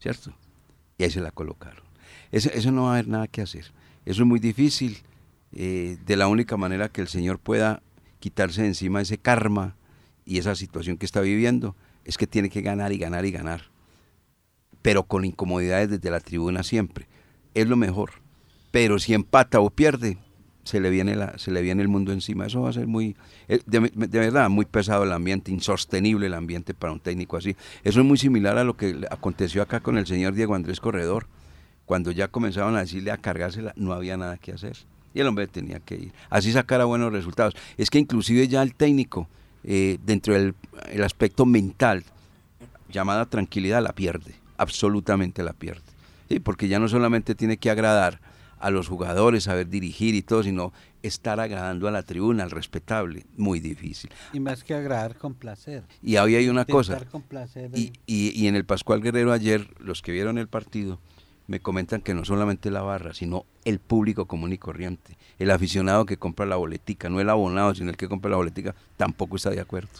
¿cierto? 0.00 0.34
Y 0.98 1.04
ahí 1.04 1.10
se 1.10 1.22
la 1.22 1.30
colocaron. 1.30 1.82
Eso, 2.30 2.50
eso 2.52 2.70
no 2.70 2.82
va 2.84 2.90
a 2.90 2.92
haber 2.94 3.08
nada 3.08 3.26
que 3.26 3.40
hacer. 3.40 3.72
Eso 4.04 4.22
es 4.22 4.26
muy 4.28 4.38
difícil. 4.38 4.98
eh, 5.54 5.98
de 6.06 6.16
la 6.16 6.28
única 6.28 6.56
manera 6.56 6.88
que 6.88 7.02
el 7.02 7.08
Señor 7.08 7.38
pueda 7.38 7.82
quitarse 8.20 8.62
de 8.62 8.68
encima 8.68 9.02
ese 9.02 9.18
karma 9.18 9.76
y 10.24 10.38
esa 10.38 10.54
situación 10.54 10.96
que 10.96 11.04
está 11.04 11.20
viviendo 11.20 11.76
es 12.06 12.16
que 12.16 12.26
tiene 12.26 12.48
que 12.48 12.62
ganar 12.62 12.90
y 12.90 12.96
ganar 12.96 13.26
y 13.26 13.32
ganar. 13.32 13.64
Pero 14.80 15.02
con 15.02 15.26
incomodidades 15.26 15.90
desde 15.90 16.10
la 16.10 16.20
tribuna 16.20 16.62
siempre. 16.62 17.06
Es 17.52 17.68
lo 17.68 17.76
mejor. 17.76 18.12
Pero 18.70 18.98
si 18.98 19.12
empata 19.12 19.60
o 19.60 19.68
pierde, 19.68 20.16
se 20.64 20.80
le 20.80 20.90
viene, 20.90 21.16
la, 21.16 21.38
se 21.38 21.50
le 21.50 21.62
viene 21.62 21.82
el 21.82 21.88
mundo 21.88 22.12
encima. 22.12 22.46
Eso 22.46 22.62
va 22.62 22.70
a 22.70 22.72
ser 22.72 22.86
muy, 22.86 23.16
eh, 23.48 23.60
de, 23.66 23.80
verdad, 23.80 24.48
muy 24.48 24.64
pesado 24.64 25.04
el 25.04 25.12
ambiente, 25.12 25.50
insostenible 25.50 26.26
el 26.26 26.34
ambiente 26.34 26.74
para 26.74 26.92
un 26.92 27.00
técnico 27.00 27.36
así. 27.36 27.56
Eso 27.82 28.00
es 28.00 28.06
muy 28.06 28.18
similar 28.18 28.58
a 28.58 28.64
lo 28.64 28.76
que 28.76 29.06
aconteció 29.10 29.62
acá 29.62 29.80
con 29.80 29.98
el 29.98 30.06
señor 30.06 30.34
Diego 30.34 30.54
Andrés 30.54 30.80
Corredor. 30.80 31.26
Cuando 31.84 32.10
ya 32.12 32.28
comenzaban 32.28 32.76
a 32.76 32.80
decirle 32.80 33.10
a 33.10 33.18
cargársela, 33.18 33.72
no 33.76 33.92
había 33.92 34.16
nada 34.16 34.38
que 34.38 34.52
hacer. 34.52 34.76
Y 35.14 35.20
el 35.20 35.26
hombre 35.26 35.46
tenía 35.46 35.80
que 35.80 35.96
ir. 35.96 36.12
Así 36.30 36.52
sacara 36.52 36.84
buenos 36.84 37.12
resultados. 37.12 37.54
Es 37.76 37.90
que 37.90 37.98
inclusive 37.98 38.48
ya 38.48 38.62
el 38.62 38.74
técnico, 38.74 39.28
eh, 39.64 39.98
dentro 40.04 40.32
del 40.34 40.54
el 40.90 41.02
aspecto 41.02 41.44
mental, 41.44 42.04
llamada 42.88 43.26
tranquilidad, 43.26 43.82
la 43.82 43.92
pierde. 43.92 44.34
Absolutamente 44.56 45.42
la 45.42 45.52
pierde. 45.52 45.82
Porque 46.44 46.68
ya 46.68 46.78
no 46.78 46.88
solamente 46.88 47.34
tiene 47.34 47.58
que 47.58 47.68
agradar 47.68 48.20
a 48.62 48.70
los 48.70 48.88
jugadores, 48.88 49.44
saber 49.44 49.68
dirigir 49.68 50.14
y 50.14 50.22
todo, 50.22 50.42
sino 50.42 50.72
estar 51.02 51.40
agradando 51.40 51.88
a 51.88 51.90
la 51.90 52.04
tribuna, 52.04 52.44
al 52.44 52.50
respetable. 52.50 53.26
Muy 53.36 53.60
difícil. 53.60 54.10
Y 54.32 54.40
más 54.40 54.62
que 54.64 54.72
agradar 54.72 55.16
con 55.16 55.34
placer. 55.34 55.82
Y 56.00 56.16
ahí 56.16 56.36
hay 56.36 56.48
una 56.48 56.64
cosa. 56.64 56.98
Y, 57.74 57.92
y, 58.06 58.40
y 58.40 58.46
en 58.46 58.54
el 58.54 58.64
Pascual 58.64 59.02
Guerrero 59.02 59.32
ayer, 59.32 59.68
los 59.80 60.00
que 60.00 60.12
vieron 60.12 60.38
el 60.38 60.46
partido, 60.46 61.00
me 61.48 61.60
comentan 61.60 62.00
que 62.00 62.14
no 62.14 62.24
solamente 62.24 62.70
la 62.70 62.82
barra, 62.82 63.14
sino 63.14 63.44
el 63.64 63.80
público 63.80 64.26
común 64.26 64.52
y 64.52 64.58
corriente. 64.58 65.18
El 65.38 65.50
aficionado 65.50 66.06
que 66.06 66.16
compra 66.16 66.46
la 66.46 66.56
boletica, 66.56 67.08
no 67.08 67.20
el 67.20 67.28
abonado, 67.28 67.74
sino 67.74 67.90
el 67.90 67.96
que 67.96 68.08
compra 68.08 68.30
la 68.30 68.36
boletica, 68.36 68.74
tampoco 68.96 69.36
está 69.36 69.50
de 69.50 69.60
acuerdo. 69.60 69.90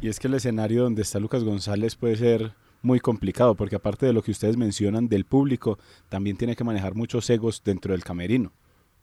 Y 0.00 0.08
es 0.08 0.18
que 0.18 0.28
el 0.28 0.34
escenario 0.34 0.84
donde 0.84 1.02
está 1.02 1.18
Lucas 1.20 1.44
González 1.44 1.94
puede 1.94 2.16
ser 2.16 2.54
muy 2.82 3.00
complicado, 3.00 3.54
porque 3.54 3.76
aparte 3.76 4.06
de 4.06 4.12
lo 4.12 4.22
que 4.22 4.30
ustedes 4.30 4.56
mencionan 4.56 5.08
del 5.08 5.24
público, 5.24 5.78
también 6.08 6.36
tiene 6.36 6.56
que 6.56 6.64
manejar 6.64 6.94
muchos 6.94 7.28
egos 7.30 7.62
dentro 7.64 7.92
del 7.92 8.04
camerino. 8.04 8.52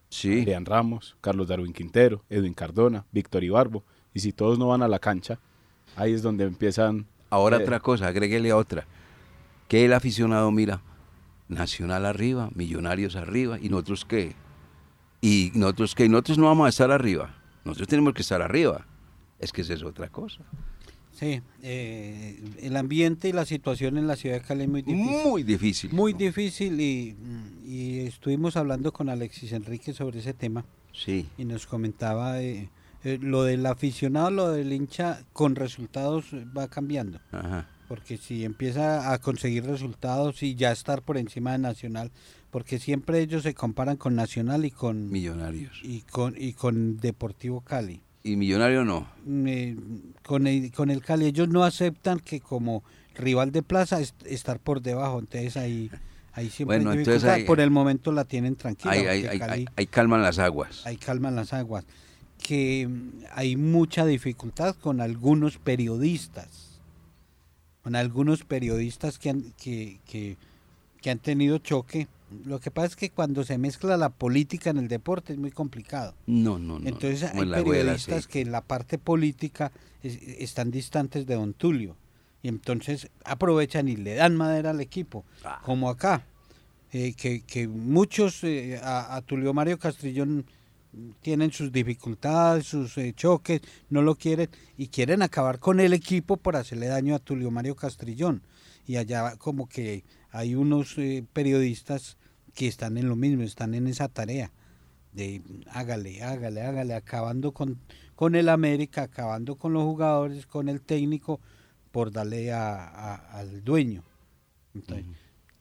Sí, 0.09 0.41
Adrián 0.41 0.65
Ramos, 0.65 1.17
Carlos 1.21 1.47
Darwin 1.47 1.73
Quintero, 1.73 2.23
Edwin 2.29 2.53
Cardona, 2.53 3.05
Víctor 3.11 3.43
Ibarbo. 3.43 3.83
Y 4.13 4.21
si 4.21 4.31
todos 4.31 4.57
no 4.57 4.67
van 4.67 4.81
a 4.81 4.87
la 4.87 4.99
cancha, 4.99 5.39
ahí 5.95 6.13
es 6.13 6.21
donde 6.21 6.45
empiezan... 6.45 7.05
ahora 7.29 7.57
eh, 7.57 7.63
otra 7.63 7.79
cosa, 7.79 8.07
agréguele 8.07 8.51
a 8.51 8.57
otra. 8.57 8.85
Que 9.67 9.85
el 9.85 9.93
aficionado 9.93 10.49
mira 10.51 10.81
Nacional 11.49 12.05
arriba, 12.05 12.49
Millonarios 12.55 13.15
arriba, 13.15 13.57
y 13.61 13.69
nosotros 13.69 14.05
qué. 14.05 14.35
Y 15.21 15.51
nosotros 15.55 15.95
qué, 15.95 16.09
nosotros 16.09 16.37
no 16.37 16.45
vamos 16.45 16.65
a 16.65 16.69
estar 16.69 16.91
arriba, 16.91 17.35
nosotros 17.63 17.87
tenemos 17.87 18.13
que 18.13 18.21
estar 18.21 18.41
arriba. 18.41 18.85
Es 19.39 19.51
que 19.51 19.61
esa 19.61 19.73
es 19.73 19.83
otra 19.83 20.09
cosa. 20.09 20.41
Sí, 21.19 21.41
eh, 21.63 22.39
el 22.61 22.77
ambiente 22.77 23.27
y 23.29 23.31
la 23.31 23.45
situación 23.45 23.97
en 23.97 24.05
la 24.05 24.15
ciudad 24.15 24.35
de 24.35 24.41
Cali 24.41 24.63
es 24.63 24.69
muy 24.69 24.83
difícil. 24.83 25.05
Muy 25.25 25.43
difícil. 25.43 25.91
Muy 25.93 26.13
difícil 26.13 26.79
y, 26.79 27.15
y 27.65 27.99
estuvimos 28.01 28.55
hablando 28.55 28.93
con 28.93 29.09
Alexis 29.09 29.51
Enrique 29.53 29.93
sobre 29.93 30.19
ese 30.19 30.33
tema 30.33 30.63
Sí. 30.93 31.27
y 31.37 31.45
nos 31.45 31.65
comentaba 31.65 32.41
eh, 32.41 32.69
eh, 33.03 33.17
lo 33.21 33.43
del 33.43 33.65
aficionado, 33.65 34.29
lo 34.29 34.51
del 34.51 34.71
hincha 34.73 35.23
con 35.33 35.55
resultados 35.55 36.25
va 36.55 36.67
cambiando. 36.67 37.19
Ajá. 37.31 37.67
Porque 37.87 38.17
si 38.17 38.43
empieza 38.43 39.11
a 39.13 39.17
conseguir 39.19 39.63
resultados 39.65 40.43
y 40.43 40.55
ya 40.55 40.71
estar 40.71 41.01
por 41.01 41.17
encima 41.17 41.53
de 41.53 41.57
Nacional, 41.59 42.11
porque 42.51 42.79
siempre 42.79 43.21
ellos 43.21 43.43
se 43.43 43.53
comparan 43.53 43.97
con 43.97 44.13
Nacional 44.15 44.65
y 44.65 44.71
con 44.71 45.09
Millonarios. 45.09 45.79
y 45.83 46.01
con 46.01 46.35
y 46.37 46.53
con 46.53 46.97
Deportivo 46.97 47.61
Cali. 47.61 48.01
Y 48.23 48.35
Millonario 48.35 48.83
no. 48.83 49.07
Eh, 49.27 49.75
con, 50.25 50.47
el, 50.47 50.71
con 50.71 50.89
el 50.89 51.01
Cali 51.01 51.25
ellos 51.27 51.47
no 51.47 51.63
aceptan 51.63 52.19
que 52.19 52.39
como 52.41 52.83
rival 53.15 53.51
de 53.51 53.63
plaza 53.63 53.99
est- 54.01 54.25
estar 54.25 54.59
por 54.59 54.81
debajo, 54.81 55.19
entonces 55.19 55.55
ahí 55.57 55.89
ahí 56.33 56.49
siempre 56.49 56.77
Bueno, 56.77 56.91
hay 56.91 56.97
entonces 56.99 57.43
por 57.45 57.59
el 57.59 57.71
momento 57.71 58.11
la 58.11 58.25
tienen 58.25 58.55
tranquila. 58.55 58.91
Ahí, 58.91 59.05
ahí, 59.25 59.39
Cali- 59.39 59.65
ahí 59.75 59.87
calman 59.87 60.21
las 60.21 60.37
aguas. 60.39 60.85
ahí 60.85 60.97
calman 60.97 61.35
las 61.35 61.53
aguas. 61.53 61.85
Que 62.37 62.87
mm, 62.87 63.23
hay 63.33 63.55
mucha 63.55 64.05
dificultad 64.05 64.75
con 64.75 65.01
algunos 65.01 65.57
periodistas, 65.57 66.79
con 67.81 67.95
algunos 67.95 68.43
periodistas 68.43 69.17
que 69.17 69.29
han, 69.31 69.53
que, 69.61 69.99
que, 70.05 70.37
que 71.01 71.09
han 71.09 71.19
tenido 71.19 71.57
choque. 71.59 72.07
Lo 72.45 72.59
que 72.59 72.71
pasa 72.71 72.87
es 72.87 72.95
que 72.95 73.09
cuando 73.09 73.43
se 73.45 73.57
mezcla 73.57 73.95
la 73.97 74.09
política 74.09 74.69
en 74.69 74.77
el 74.77 74.87
deporte 74.87 75.33
es 75.33 75.39
muy 75.39 75.51
complicado. 75.51 76.13
No, 76.25 76.59
no, 76.59 76.77
no. 76.79 76.87
Entonces 76.87 77.23
hay 77.23 77.39
en 77.39 77.51
la 77.51 77.57
abuela, 77.59 77.81
periodistas 77.83 78.23
sí. 78.25 78.29
que 78.29 78.41
en 78.41 78.51
la 78.51 78.61
parte 78.61 78.97
política 78.97 79.71
es- 80.03 80.21
están 80.39 80.69
distantes 80.71 81.25
de 81.25 81.35
Don 81.35 81.53
Tulio. 81.53 81.95
Y 82.43 82.49
entonces 82.49 83.09
aprovechan 83.25 83.87
y 83.87 83.95
le 83.95 84.15
dan 84.15 84.35
madera 84.35 84.69
al 84.71 84.81
equipo, 84.81 85.25
Ah. 85.43 85.61
como 85.65 85.89
acá. 85.89 86.25
eh, 86.93 87.13
que, 87.15 87.41
que 87.41 87.67
muchos 87.67 88.43
eh, 88.45 88.79
a, 88.81 89.15
a 89.17 89.21
Tulio 89.21 89.53
Mario 89.53 89.77
Castrillón 89.77 90.45
tienen 91.21 91.51
sus 91.51 91.69
dificultades, 91.71 92.65
sus 92.65 92.97
eh, 92.97 93.13
choques, 93.13 93.61
no 93.89 94.01
lo 94.01 94.15
quieren 94.15 94.49
y 94.77 94.87
quieren 94.87 95.21
acabar 95.21 95.59
con 95.59 95.81
el 95.81 95.91
equipo 95.93 96.37
por 96.37 96.55
hacerle 96.55 96.87
daño 96.87 97.13
a 97.13 97.19
Tulio 97.19 97.51
Mario 97.51 97.75
Castrillón. 97.75 98.41
Y 98.87 98.95
allá 98.95 99.35
como 99.35 99.67
que 99.67 100.05
hay 100.31 100.55
unos 100.55 100.97
eh, 100.97 101.23
periodistas 101.33 102.17
que 102.53 102.67
están 102.67 102.97
en 102.97 103.07
lo 103.09 103.15
mismo, 103.15 103.43
están 103.43 103.73
en 103.73 103.87
esa 103.87 104.07
tarea 104.09 104.51
de 105.13 105.41
hágale, 105.71 106.23
hágale, 106.23 106.61
hágale, 106.61 106.93
acabando 106.93 107.51
con, 107.51 107.79
con 108.15 108.35
el 108.35 108.49
América, 108.49 109.03
acabando 109.03 109.55
con 109.55 109.73
los 109.73 109.83
jugadores, 109.83 110.45
con 110.45 110.69
el 110.69 110.81
técnico, 110.81 111.39
por 111.91 112.11
darle 112.11 112.51
a, 112.51 112.75
a- 112.87 113.15
al 113.39 113.63
dueño. 113.63 114.03
Entonces, 114.75 115.05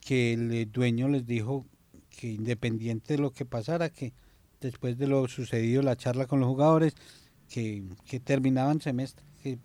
Que 0.00 0.34
el 0.34 0.52
eh, 0.52 0.66
dueño 0.66 1.08
les 1.08 1.26
dijo 1.26 1.66
que 2.10 2.28
independiente 2.32 3.14
de 3.14 3.20
lo 3.22 3.32
que 3.32 3.44
pasara, 3.44 3.90
que 3.90 4.12
después 4.60 4.98
de 4.98 5.06
lo 5.06 5.26
sucedido, 5.28 5.82
la 5.82 5.96
charla 5.96 6.26
con 6.26 6.40
los 6.40 6.48
jugadores, 6.48 6.94
que, 7.48 7.84
que 8.06 8.20
terminaban 8.20 8.80
semestre, 8.80 9.24
que 9.42 9.58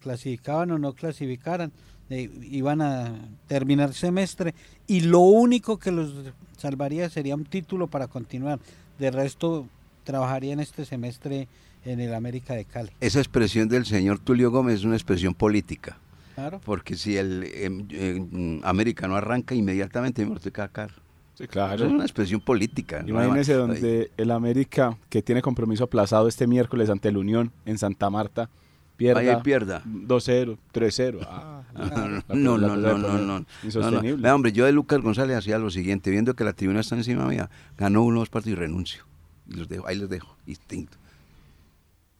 clasificaban 0.00 0.70
o 0.72 0.78
no 0.78 0.94
clasificaran, 0.94 1.72
eh, 2.10 2.30
iban 2.42 2.80
a 2.80 3.14
terminar 3.46 3.92
semestre 3.92 4.54
y 4.86 5.00
lo 5.00 5.20
único 5.20 5.78
que 5.78 5.92
los 5.92 6.12
salvaría 6.56 7.08
sería 7.10 7.34
un 7.34 7.44
título 7.44 7.86
para 7.86 8.08
continuar. 8.08 8.58
De 8.98 9.10
resto, 9.10 9.66
trabajaría 10.04 10.52
en 10.52 10.60
este 10.60 10.84
semestre 10.84 11.48
en 11.84 12.00
el 12.00 12.14
América 12.14 12.54
de 12.54 12.64
Cali. 12.64 12.90
Esa 13.00 13.18
expresión 13.18 13.68
del 13.68 13.86
señor 13.86 14.18
Tulio 14.18 14.50
Gómez 14.50 14.76
es 14.76 14.84
una 14.84 14.96
expresión 14.96 15.34
política. 15.34 15.98
Claro. 16.34 16.60
Porque 16.64 16.94
si 16.94 17.16
el 17.16 17.44
em, 17.52 17.86
em, 17.90 18.60
América 18.62 19.08
no 19.08 19.16
arranca 19.16 19.54
inmediatamente, 19.54 20.24
me 20.24 20.38
toca 20.38 20.62
sacar. 20.62 20.90
Sí, 21.34 21.44
Eso 21.44 21.52
claro. 21.52 21.86
es 21.86 21.92
una 21.92 22.04
expresión 22.04 22.40
política. 22.40 23.04
Imagínese 23.06 23.52
Ay, 23.52 23.58
donde 23.58 24.10
el 24.16 24.30
América, 24.30 24.96
que 25.08 25.20
tiene 25.20 25.42
compromiso 25.42 25.84
aplazado 25.84 26.26
este 26.28 26.46
miércoles 26.46 26.90
ante 26.90 27.08
el 27.08 27.16
Unión 27.16 27.52
en 27.64 27.78
Santa 27.78 28.08
Marta, 28.10 28.50
pierda, 28.98 29.20
Vaya 29.20 29.38
y 29.38 29.42
pierda. 29.42 29.82
2-0, 29.86 30.58
3-0. 30.74 31.18
Ah, 31.26 31.62
No, 32.34 32.58
no, 32.58 32.76
no, 32.76 32.76
no, 32.76 32.98
no, 32.98 33.18
no. 33.18 33.46
Insostenible. 33.62 34.28
no. 34.28 34.34
Hombre, 34.34 34.52
yo 34.52 34.66
de 34.66 34.72
Lucas 34.72 35.00
González 35.00 35.36
hacía 35.38 35.58
lo 35.58 35.70
siguiente, 35.70 36.10
viendo 36.10 36.34
que 36.34 36.44
la 36.44 36.52
tribuna 36.52 36.80
está 36.80 36.96
encima 36.96 37.24
mía, 37.26 37.48
ganó 37.78 38.02
uno 38.02 38.18
dos 38.20 38.28
partidos 38.28 38.58
y 38.58 38.60
renuncio. 38.60 39.04
Y 39.48 39.54
los 39.54 39.68
dejo, 39.68 39.86
ahí 39.86 39.96
los 39.96 40.10
dejo, 40.10 40.36
instinto. 40.46 40.98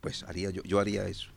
Pues 0.01 0.23
haría 0.23 0.51
yo, 0.51 0.63
yo 0.63 0.79
haría 0.79 1.07
eso. 1.07 1.29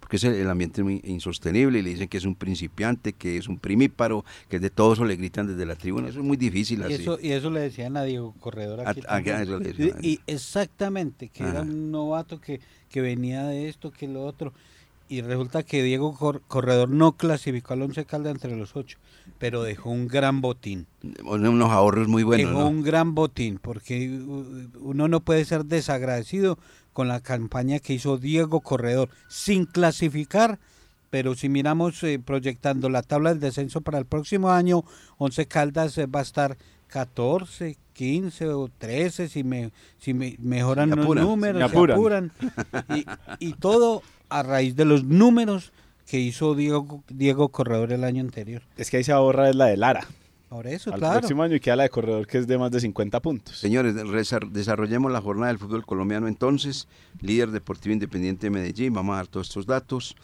Porque 0.00 0.16
es 0.16 0.24
el, 0.24 0.34
el 0.34 0.48
ambiente 0.48 0.82
muy 0.84 1.00
insostenible 1.04 1.80
y 1.80 1.82
le 1.82 1.90
dicen 1.90 2.08
que 2.08 2.16
es 2.16 2.24
un 2.24 2.34
principiante, 2.36 3.12
que 3.12 3.36
es 3.36 3.48
un 3.48 3.58
primíparo, 3.58 4.24
que 4.48 4.58
de 4.60 4.70
todo 4.70 4.92
eso 4.92 5.04
le 5.04 5.16
gritan 5.16 5.48
desde 5.48 5.66
la 5.66 5.74
tribuna. 5.74 6.08
Eso 6.08 6.20
es 6.20 6.24
muy 6.24 6.36
difícil 6.36 6.80
Y 6.80 6.82
así. 6.84 6.92
eso, 6.94 7.18
y 7.20 7.32
eso 7.32 7.50
le 7.50 7.60
decían 7.60 7.96
a 7.96 8.04
Diego 8.04 8.32
Corredor 8.40 8.80
aquí. 8.86 9.00
A- 9.00 9.04
a- 9.04 9.16
también. 9.16 9.36
eso 9.42 9.58
le 9.58 9.72
decían. 9.72 9.98
y, 10.00 10.08
y 10.12 10.20
exactamente, 10.28 11.28
que 11.28 11.42
era 11.42 11.62
un 11.62 11.90
novato 11.90 12.40
que, 12.40 12.60
que 12.88 13.00
venía 13.00 13.44
de 13.46 13.68
esto, 13.68 13.90
que 13.90 14.06
lo 14.08 14.24
otro. 14.24 14.52
Y 15.08 15.20
resulta 15.20 15.62
que 15.62 15.82
Diego 15.84 16.14
Cor- 16.16 16.42
Corredor 16.48 16.88
no 16.90 17.12
clasificó 17.16 17.74
al 17.74 17.82
Once 17.82 18.04
Caldas 18.04 18.32
entre 18.32 18.56
los 18.56 18.74
ocho, 18.74 18.98
pero 19.38 19.62
dejó 19.62 19.90
un 19.90 20.08
gran 20.08 20.40
botín. 20.40 20.86
Unos 21.24 21.70
ahorros 21.70 22.08
muy 22.08 22.24
buenos, 22.24 22.48
dejó 22.50 22.60
¿no? 22.64 22.68
un 22.68 22.82
gran 22.82 23.14
botín, 23.14 23.58
porque 23.62 24.20
uno 24.80 25.06
no 25.06 25.20
puede 25.20 25.44
ser 25.44 25.64
desagradecido 25.64 26.58
con 26.92 27.06
la 27.08 27.20
campaña 27.20 27.78
que 27.78 27.92
hizo 27.94 28.18
Diego 28.18 28.62
Corredor, 28.62 29.08
sin 29.28 29.64
clasificar, 29.66 30.58
pero 31.10 31.36
si 31.36 31.48
miramos 31.48 32.02
eh, 32.02 32.18
proyectando 32.18 32.88
la 32.88 33.02
tabla 33.02 33.30
del 33.30 33.38
descenso 33.38 33.82
para 33.82 33.98
el 33.98 34.06
próximo 34.06 34.50
año, 34.50 34.82
Once 35.18 35.46
Caldas 35.46 35.96
eh, 35.98 36.06
va 36.06 36.18
a 36.20 36.22
estar 36.24 36.56
14, 36.88 37.76
15 37.92 38.48
o 38.48 38.68
13 38.78 39.28
si 39.28 39.44
me 39.44 39.70
si 39.98 40.14
me 40.14 40.36
mejoran 40.40 40.90
Se 40.90 40.96
los 40.96 41.04
apuran, 41.04 41.24
números, 41.24 41.62
se 41.62 41.68
se 41.68 41.76
apuran. 41.76 41.96
apuran. 41.96 42.32
Y, 43.40 43.48
y 43.50 43.52
todo 43.54 44.02
a 44.28 44.42
raíz 44.42 44.76
de 44.76 44.84
los 44.84 45.04
números 45.04 45.72
que 46.06 46.18
hizo 46.18 46.54
Diego, 46.54 47.02
Diego 47.08 47.48
Corredor 47.48 47.92
el 47.92 48.04
año 48.04 48.20
anterior. 48.22 48.62
Es 48.76 48.90
que 48.90 48.98
ahí 48.98 49.04
se 49.04 49.12
ahorra 49.12 49.50
es 49.50 49.56
la 49.56 49.66
de 49.66 49.76
Lara. 49.76 50.06
Por 50.48 50.68
eso, 50.68 50.92
Al 50.92 51.00
claro. 51.00 51.18
próximo 51.18 51.42
año 51.42 51.56
y 51.56 51.60
queda 51.60 51.74
la 51.74 51.82
de 51.82 51.90
corredor 51.90 52.26
que 52.26 52.38
es 52.38 52.46
de 52.46 52.56
más 52.56 52.70
de 52.70 52.80
50 52.80 53.20
puntos. 53.20 53.58
Señores, 53.58 53.94
desarrollemos 54.52 55.10
la 55.10 55.20
jornada 55.20 55.48
del 55.48 55.58
fútbol 55.58 55.84
colombiano 55.84 56.28
entonces. 56.28 56.86
Líder 57.20 57.50
Deportivo 57.50 57.92
Independiente 57.92 58.46
de 58.46 58.50
Medellín, 58.50 58.92
vamos 58.94 59.14
a 59.14 59.16
dar 59.16 59.26
todos 59.26 59.48
estos 59.48 59.66
datos. 59.66 60.16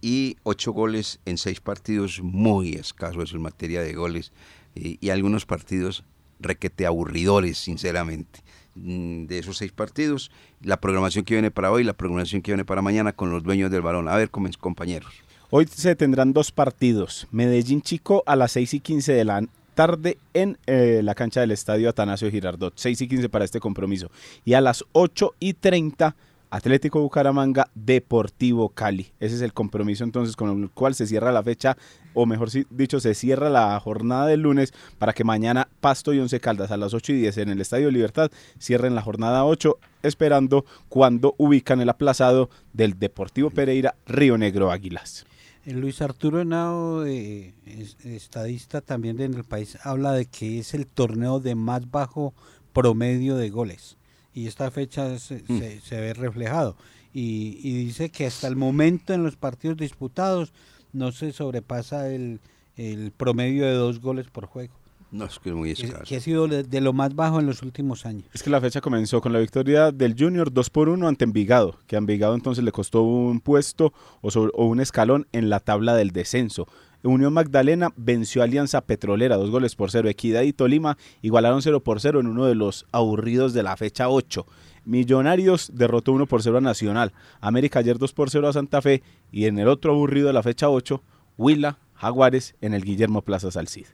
Y 0.00 0.36
ocho 0.42 0.72
goles 0.72 1.20
en 1.26 1.38
seis 1.38 1.60
partidos, 1.60 2.20
muy 2.22 2.72
escaso 2.72 3.22
eso 3.22 3.36
en 3.36 3.42
materia 3.42 3.80
de 3.80 3.94
goles. 3.94 4.32
Y, 4.74 4.98
y 5.00 5.10
algunos 5.10 5.46
partidos 5.46 6.04
requete 6.40 6.84
aburridores, 6.84 7.58
sinceramente. 7.58 8.40
Mm, 8.82 9.26
De 9.26 9.38
esos 9.38 9.56
seis 9.56 9.72
partidos, 9.72 10.30
la 10.62 10.80
programación 10.80 11.24
que 11.24 11.34
viene 11.34 11.50
para 11.50 11.70
hoy, 11.70 11.84
la 11.84 11.92
programación 11.92 12.42
que 12.42 12.52
viene 12.52 12.64
para 12.64 12.82
mañana 12.82 13.12
con 13.12 13.30
los 13.30 13.42
dueños 13.42 13.70
del 13.70 13.82
balón. 13.82 14.08
A 14.08 14.16
ver, 14.16 14.30
compañeros. 14.30 15.12
Hoy 15.50 15.66
se 15.66 15.96
tendrán 15.96 16.32
dos 16.32 16.52
partidos. 16.52 17.26
Medellín 17.30 17.80
Chico 17.80 18.22
a 18.26 18.36
las 18.36 18.52
6 18.52 18.74
y 18.74 18.80
15 18.80 19.12
de 19.12 19.24
la 19.24 19.42
tarde 19.74 20.18
en 20.34 20.58
eh, 20.66 21.00
la 21.02 21.14
cancha 21.14 21.40
del 21.40 21.52
estadio 21.52 21.88
Atanasio 21.88 22.30
Girardot. 22.30 22.74
6 22.76 23.00
y 23.00 23.08
15 23.08 23.28
para 23.28 23.44
este 23.44 23.60
compromiso. 23.60 24.10
Y 24.44 24.54
a 24.54 24.60
las 24.60 24.84
8 24.92 25.34
y 25.40 25.54
30 25.54 26.14
Atlético 26.50 27.00
Bucaramanga 27.00 27.68
Deportivo 27.74 28.70
Cali. 28.70 29.12
Ese 29.20 29.34
es 29.36 29.42
el 29.42 29.52
compromiso 29.52 30.04
entonces 30.04 30.34
con 30.34 30.62
el 30.62 30.70
cual 30.70 30.94
se 30.94 31.06
cierra 31.06 31.30
la 31.32 31.42
fecha, 31.42 31.76
o 32.14 32.24
mejor 32.26 32.48
dicho, 32.70 33.00
se 33.00 33.14
cierra 33.14 33.50
la 33.50 33.78
jornada 33.80 34.26
del 34.26 34.40
lunes 34.40 34.72
para 34.98 35.12
que 35.12 35.24
mañana 35.24 35.68
Pasto 35.80 36.12
y 36.14 36.20
Once 36.20 36.40
Caldas 36.40 36.70
a 36.70 36.76
las 36.78 36.94
8 36.94 37.12
y 37.12 37.16
10 37.20 37.38
en 37.38 37.48
el 37.50 37.60
Estadio 37.60 37.90
Libertad 37.90 38.30
cierren 38.58 38.94
la 38.94 39.02
jornada 39.02 39.44
8, 39.44 39.76
esperando 40.02 40.64
cuando 40.88 41.34
ubican 41.36 41.80
el 41.80 41.90
aplazado 41.90 42.48
del 42.72 42.98
Deportivo 42.98 43.50
Pereira 43.50 43.94
Río 44.06 44.38
Negro 44.38 44.70
Águilas. 44.70 45.26
Eh, 45.66 45.74
Luis 45.74 46.00
Arturo 46.00 46.40
Henao, 46.40 47.04
eh, 47.04 47.52
es- 47.66 47.96
estadista 48.06 48.80
también 48.80 49.20
en 49.20 49.34
el 49.34 49.44
país, 49.44 49.76
habla 49.82 50.12
de 50.12 50.24
que 50.24 50.60
es 50.60 50.72
el 50.72 50.86
torneo 50.86 51.40
de 51.40 51.54
más 51.54 51.90
bajo 51.90 52.32
promedio 52.72 53.36
de 53.36 53.50
goles. 53.50 53.97
Y 54.38 54.46
esta 54.46 54.70
fecha 54.70 55.18
se, 55.18 55.42
Mm. 55.48 55.58
se- 55.58 55.80
se 55.80 56.00
ve 56.00 56.14
reflejado. 56.14 56.76
Y, 57.12 57.58
y 57.62 57.84
dice 57.86 58.10
que 58.10 58.26
hasta 58.26 58.46
el 58.46 58.56
momento 58.56 59.12
en 59.14 59.22
los 59.24 59.36
partidos 59.36 59.76
disputados 59.78 60.52
no 60.92 61.10
se 61.12 61.32
sobrepasa 61.32 62.08
el, 62.08 62.40
el 62.76 63.10
promedio 63.10 63.64
de 63.66 63.72
dos 63.72 64.00
goles 64.00 64.26
por 64.30 64.46
juego. 64.46 64.74
No, 65.10 65.24
es 65.24 65.38
que 65.38 65.48
es 65.48 65.54
muy 65.54 65.70
escaso. 65.70 66.04
que 66.06 66.16
ha 66.16 66.20
sido 66.20 66.46
de, 66.48 66.62
de 66.64 66.80
lo 66.82 66.92
más 66.92 67.14
bajo 67.14 67.40
en 67.40 67.46
los 67.46 67.62
últimos 67.62 68.04
años. 68.04 68.24
Es 68.34 68.42
que 68.42 68.50
la 68.50 68.60
fecha 68.60 68.82
comenzó 68.82 69.22
con 69.22 69.32
la 69.32 69.38
victoria 69.38 69.90
del 69.90 70.14
Junior 70.18 70.52
2 70.52 70.68
por 70.68 70.90
1 70.90 71.08
ante 71.08 71.24
Envigado, 71.24 71.78
que 71.86 71.96
a 71.96 71.98
Envigado 71.98 72.34
entonces 72.34 72.62
le 72.62 72.72
costó 72.72 73.02
un 73.02 73.40
puesto 73.40 73.94
o, 74.20 74.30
sobre- 74.30 74.52
o 74.54 74.66
un 74.66 74.80
escalón 74.80 75.26
en 75.32 75.48
la 75.48 75.60
tabla 75.60 75.96
del 75.96 76.10
descenso. 76.10 76.68
Unión 77.02 77.32
Magdalena 77.32 77.92
venció 77.96 78.42
Alianza 78.42 78.80
Petrolera, 78.80 79.36
dos 79.36 79.50
goles 79.50 79.76
por 79.76 79.90
cero. 79.90 80.08
Equidad 80.08 80.42
y 80.42 80.52
Tolima 80.52 80.98
igualaron 81.22 81.62
0 81.62 81.80
por 81.80 82.00
0 82.00 82.20
en 82.20 82.26
uno 82.26 82.46
de 82.46 82.54
los 82.54 82.86
aburridos 82.92 83.52
de 83.54 83.62
la 83.62 83.76
fecha 83.76 84.08
8. 84.08 84.46
Millonarios 84.84 85.70
derrotó 85.74 86.12
1 86.12 86.26
por 86.26 86.42
0 86.42 86.58
a 86.58 86.60
Nacional. 86.60 87.12
América 87.40 87.78
ayer 87.80 87.98
2 87.98 88.12
por 88.12 88.30
0 88.30 88.48
a 88.48 88.52
Santa 88.52 88.82
Fe. 88.82 89.02
Y 89.30 89.46
en 89.46 89.58
el 89.58 89.68
otro 89.68 89.92
aburrido 89.92 90.26
de 90.28 90.32
la 90.32 90.42
fecha 90.42 90.68
8, 90.68 91.02
Huila, 91.36 91.78
Jaguares 91.94 92.54
en 92.60 92.74
el 92.74 92.84
Guillermo 92.84 93.22
Plaza 93.22 93.50
Salcid. 93.50 93.86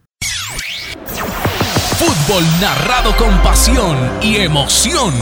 Fútbol 1.97 2.45
narrado 2.61 3.17
con 3.17 3.43
pasión 3.43 3.97
y 4.23 4.37
emoción. 4.37 5.15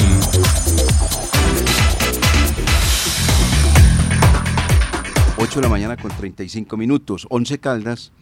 8 5.42 5.56
de 5.56 5.62
la 5.62 5.68
mañana 5.68 5.96
con 5.96 6.12
35 6.12 6.76
minutos. 6.76 7.26
11 7.28 7.58
Caldas. 7.58 8.12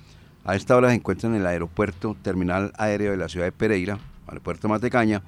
A 0.42 0.56
esta 0.56 0.74
hora 0.74 0.88
se 0.88 0.94
encuentran 0.94 1.34
en 1.34 1.42
el 1.42 1.46
aeropuerto 1.46 2.16
terminal 2.22 2.72
aéreo 2.78 3.10
de 3.10 3.18
la 3.18 3.28
ciudad 3.28 3.44
de 3.44 3.52
Pereira, 3.52 3.98
aeropuerto 4.26 4.70
Matecaña, 4.70 5.22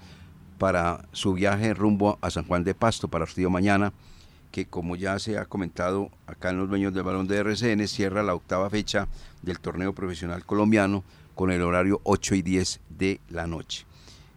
para 0.56 1.06
su 1.12 1.34
viaje 1.34 1.74
rumbo 1.74 2.16
a 2.22 2.30
San 2.30 2.46
Juan 2.46 2.64
de 2.64 2.74
Pasto 2.74 3.08
para 3.08 3.26
el 3.26 3.50
mañana, 3.50 3.92
que 4.50 4.64
como 4.64 4.96
ya 4.96 5.18
se 5.18 5.36
ha 5.36 5.44
comentado 5.44 6.10
acá 6.26 6.48
en 6.48 6.56
los 6.56 6.70
dueños 6.70 6.94
del 6.94 7.02
balón 7.02 7.26
de 7.26 7.36
RCN, 7.36 7.86
cierra 7.86 8.22
la 8.22 8.34
octava 8.34 8.70
fecha 8.70 9.06
del 9.42 9.60
torneo 9.60 9.92
profesional 9.92 10.46
colombiano 10.46 11.04
con 11.34 11.50
el 11.50 11.60
horario 11.60 12.00
8 12.04 12.36
y 12.36 12.42
10 12.42 12.80
de 12.88 13.20
la 13.28 13.46
noche. 13.46 13.84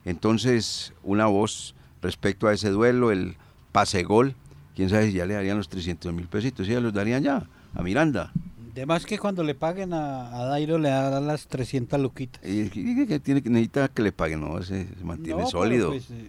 Entonces, 0.03 0.93
una 1.03 1.27
voz 1.27 1.73
respecto 2.01 2.49
a 2.49 2.53
ese 2.53 2.69
duelo, 2.69 3.11
el 3.11 3.37
pase 3.71 4.03
gol 4.03 4.35
quién 4.75 4.89
sabe 4.89 5.07
si 5.07 5.13
ya 5.13 5.25
le 5.25 5.33
darían 5.33 5.57
los 5.57 5.69
300 5.69 6.13
mil 6.13 6.27
pesitos, 6.27 6.67
si 6.67 6.73
ya 6.73 6.79
los 6.79 6.93
darían 6.93 7.23
ya, 7.23 7.47
a 7.73 7.81
Miranda. 7.81 8.31
De 8.73 8.85
más 8.85 9.05
que 9.05 9.17
cuando 9.17 9.41
le 9.43 9.55
paguen 9.55 9.93
a, 9.93 10.45
Dairo 10.45 10.77
le 10.77 10.89
darán 10.89 11.25
las 11.25 11.47
300 11.47 11.99
luquitas. 11.99 12.41
Y, 12.45 12.69
que 13.07 13.19
tiene, 13.19 13.41
necesita 13.45 13.87
que 13.87 14.03
le 14.03 14.11
paguen, 14.11 14.41
no, 14.41 14.61
se, 14.61 14.87
mantiene 15.01 15.45
sólido. 15.45 15.91
Pues, 15.91 16.09
eh, 16.11 16.27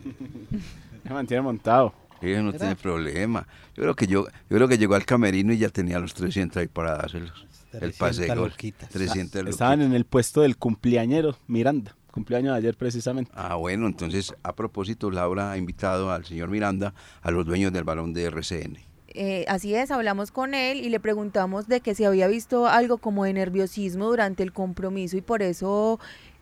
se 1.03 1.13
mantiene 1.13 1.43
montado. 1.43 1.93
Ella 2.23 2.43
no 2.43 2.53
tiene 2.53 2.77
problema. 2.77 3.47
Yo 3.75 3.83
creo 3.83 3.95
que 3.95 4.07
yo, 4.07 4.27
yo 4.49 4.57
creo 4.57 4.69
que 4.69 4.79
llegó 4.79 4.95
al 4.95 5.05
camerino 5.05 5.53
y 5.53 5.59
ya 5.59 5.69
tenía 5.69 5.99
los 5.99 6.15
300 6.15 6.57
ahí 6.57 6.69
para 6.69 6.97
dárselos. 6.97 7.47
El 7.73 7.93
pase 7.93 8.33
gol. 8.35 8.55
300 8.55 9.49
Estaban 9.49 9.83
en 9.83 9.93
el 9.93 10.07
puesto 10.07 10.41
del 10.41 10.57
cumpleañero 10.57 11.37
Miranda 11.47 11.95
cumpleaños 12.16 12.55
de 12.55 12.59
ayer 12.59 12.74
precisamente. 12.74 13.31
Ah, 13.35 13.57
bueno, 13.57 13.87
entonces 13.87 14.35
a 14.42 14.55
propósito, 14.55 15.11
Laura 15.11 15.52
ha 15.52 15.59
invitado 15.59 16.11
al 16.11 16.24
señor 16.24 16.48
Miranda 16.48 16.94
a 17.20 17.31
los 17.31 17.44
dueños 17.44 17.74
del 17.74 17.85
balón 17.85 18.14
de 18.14 18.24
RCN. 18.24 18.79
Eh, 19.09 19.44
así 19.48 19.74
es, 19.74 19.90
hablamos 19.90 20.31
con 20.31 20.55
él 20.55 20.81
y 20.81 20.88
le 20.88 20.98
preguntamos 20.98 21.68
de 21.68 21.83
que 21.83 21.94
si 21.94 22.05
había 22.05 22.26
visto 22.26 22.68
algo 22.68 22.96
como 22.96 23.24
de 23.24 23.35
nerviosismo 23.35 24.07
durante 24.07 24.42
el 24.42 24.52
compromiso 24.55 25.18
y 25.18 25.20
por 25.20 25.42
eso 25.42 26.00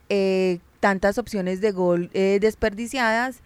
eh, 0.09 0.61
tantas 0.79 1.19
opciones 1.19 1.61
de 1.61 1.73
gol 1.73 2.09
eh, 2.15 2.39
desperdiciadas. 2.41 3.41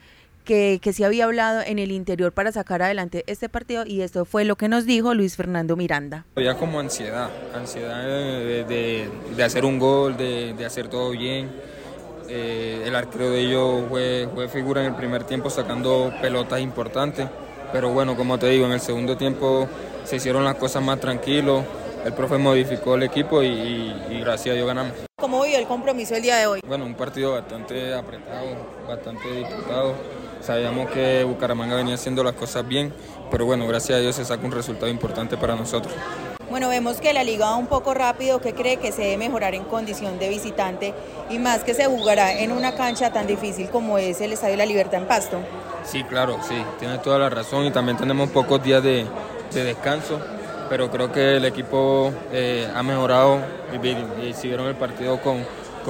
Que, 0.45 0.81
que 0.81 0.95
se 0.95 1.05
había 1.05 1.27
hablado 1.27 1.61
en 1.61 1.79
el 1.79 1.93
interior 1.93 2.33
para 2.33 2.51
sacar 2.53 2.81
adelante 2.81 3.23
este 3.27 3.51
partido 3.51 3.85
y 3.85 4.01
esto 4.01 4.25
fue 4.25 4.47
lo 4.47 4.57
que 4.57 4.67
nos 4.67 4.87
dijo 4.87 5.13
Luis 5.13 5.37
Fernando 5.37 5.77
Miranda. 5.77 6.25
Había 6.37 6.57
como 6.57 6.81
ansiedad, 6.81 7.29
ansiedad 7.55 8.03
de, 8.03 9.11
de, 9.37 9.45
hacer 9.45 9.67
un 9.67 9.79
gol, 9.79 10.17
de, 10.17 10.55
de 10.55 10.65
hacer 10.65 10.89
todo 10.89 11.11
bien 11.11 11.51
eh, 12.29 12.83
el 12.85 12.95
arquero 12.95 13.31
de 13.31 13.41
ellos 13.41 13.85
fue, 13.89 14.29
fue 14.35 14.49
figura 14.49 14.83
en 14.83 14.89
el 14.89 14.95
primer 14.95 15.25
tiempo 15.25 15.49
sacando 15.51 16.13
pelotas 16.21 16.61
importantes, 16.61 17.27
pero 17.73 17.91
bueno, 17.91 18.17
como 18.17 18.39
te 18.39 18.49
digo, 18.49 18.67
en 18.67 18.73
el 18.73 18.81
segundo 18.81 19.17
tiempo 19.17 19.67
se 20.05 20.17
hicieron 20.17 20.45
las 20.45 20.57
cosas 20.57 20.83
más 20.83 21.01
tranquilos, 21.01 21.65
el 22.05 22.13
profe 22.13 22.39
modificó 22.39 22.95
el 22.95 23.03
equipo 23.03 23.43
y, 23.43 23.93
gracias 24.21 24.53
a 24.53 24.57
Dios 24.57 24.67
ganamos. 24.67 24.93
¿Cómo 25.19 25.43
vivió 25.43 25.59
el 25.59 25.67
compromiso 25.67 26.15
el 26.15 26.23
día 26.23 26.37
de 26.37 26.47
hoy? 26.47 26.61
Bueno, 26.67 26.85
un 26.87 26.95
partido 26.95 27.33
bastante 27.33 27.95
apretado, 27.95 28.47
bastante 28.87 29.29
disputado. 29.33 29.95
Sabíamos 30.41 30.91
que 30.91 31.25
Bucaramanga 31.25 31.77
venía 31.77 31.95
haciendo 31.95 32.23
las 32.23 32.35
cosas 32.35 32.67
bien, 32.67 32.93
pero 33.31 33.45
bueno, 33.45 33.67
gracias 33.67 33.99
a 33.99 34.01
Dios 34.01 34.17
se 34.17 34.25
saca 34.25 34.47
un 34.47 34.53
resultado 34.53 34.89
importante 34.89 35.37
para 35.37 35.57
nosotros. 35.57 35.93
Bueno, 36.51 36.71
vemos 36.71 36.99
que 36.99 37.13
la 37.13 37.25
liga 37.25 37.45
va 37.45 37.57
un 37.57 37.67
poco 37.67 37.93
rápido, 37.93 38.41
¿qué 38.41 38.55
cree 38.55 38.79
que 38.79 38.91
se 38.91 39.03
debe 39.03 39.19
mejorar 39.19 39.55
en 39.55 39.65
condición 39.65 40.19
de 40.19 40.31
visitante 40.31 40.95
y 41.29 41.39
más 41.39 41.63
que 41.63 41.75
se 41.75 41.85
jugará 41.85 42.33
en 42.41 42.53
una 42.53 42.75
cancha 42.75 43.13
tan 43.13 43.27
difícil 43.27 43.69
como 43.69 43.99
es 43.99 44.23
el 44.23 44.33
Estadio 44.33 44.57
la 44.57 44.65
Libertad 44.65 45.03
en 45.03 45.07
Pasto? 45.07 45.39
Sí, 45.85 46.05
claro, 46.05 46.39
sí, 46.49 46.55
tiene 46.79 46.99
toda 46.99 47.19
la 47.19 47.29
razón 47.29 47.67
y 47.67 47.71
también 47.71 47.99
tenemos 47.99 48.31
pocos 48.31 48.63
días 48.63 48.83
de, 48.83 49.07
descanso, 49.53 50.21
pero 50.71 50.91
creo 50.91 51.13
que 51.13 51.37
el 51.37 51.45
equipo 51.45 52.13
eh, 52.33 52.67
ha 52.75 52.83
mejorado 52.83 53.41
y, 53.75 53.79
vieron 53.79 54.67
el 54.69 54.77
partido 54.77 55.21
con, 55.21 55.45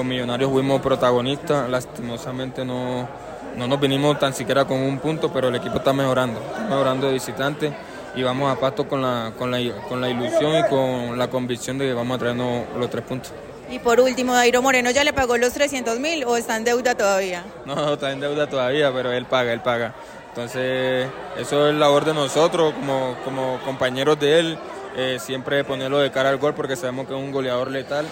Millonarios 0.04 0.52
fuimos 0.52 0.80
protagonistas, 0.80 1.68
lastimosamente 1.68 2.64
no, 2.64 3.08
no 3.56 3.66
nos 3.66 3.80
vinimos 3.80 4.16
tan 4.16 4.32
siquiera 4.32 4.64
con 4.64 4.80
un 4.80 5.00
punto, 5.00 5.32
pero 5.32 5.48
el 5.48 5.56
equipo 5.56 5.78
está 5.78 5.92
mejorando, 5.92 6.40
mejorando 6.68 7.08
de 7.08 7.14
visitante 7.14 7.72
y 8.18 8.22
vamos 8.24 8.50
a 8.50 8.58
Pasto 8.58 8.88
con 8.88 9.00
la, 9.00 9.32
con 9.38 9.52
la, 9.52 9.58
con 9.88 10.00
la 10.00 10.10
ilusión 10.10 10.58
y 10.58 10.68
con 10.68 11.16
la 11.16 11.30
convicción 11.30 11.78
de 11.78 11.86
que 11.86 11.94
vamos 11.94 12.16
a 12.16 12.18
traernos 12.18 12.64
los 12.76 12.90
tres 12.90 13.04
puntos. 13.04 13.32
Y 13.70 13.78
por 13.78 14.00
último, 14.00 14.32
Dairo 14.32 14.60
Moreno 14.60 14.90
ya 14.90 15.04
le 15.04 15.12
pagó 15.12 15.36
los 15.36 15.52
300 15.52 16.00
mil 16.00 16.24
o 16.24 16.36
está 16.36 16.56
en 16.56 16.64
deuda 16.64 16.96
todavía? 16.96 17.44
No, 17.64 17.92
está 17.92 18.10
en 18.10 18.18
deuda 18.18 18.48
todavía, 18.48 18.92
pero 18.92 19.12
él 19.12 19.26
paga, 19.26 19.52
él 19.52 19.60
paga. 19.60 19.94
Entonces, 20.30 21.06
eso 21.38 21.68
es 21.68 21.74
labor 21.76 22.04
de 22.04 22.14
nosotros 22.14 22.74
como, 22.74 23.14
como 23.24 23.60
compañeros 23.64 24.18
de 24.18 24.40
él, 24.40 24.58
eh, 24.96 25.18
siempre 25.20 25.62
ponerlo 25.62 25.98
de 25.98 26.10
cara 26.10 26.30
al 26.30 26.38
gol 26.38 26.54
porque 26.54 26.74
sabemos 26.74 27.06
que 27.06 27.14
es 27.14 27.20
un 27.20 27.30
goleador 27.30 27.70
letal. 27.70 28.04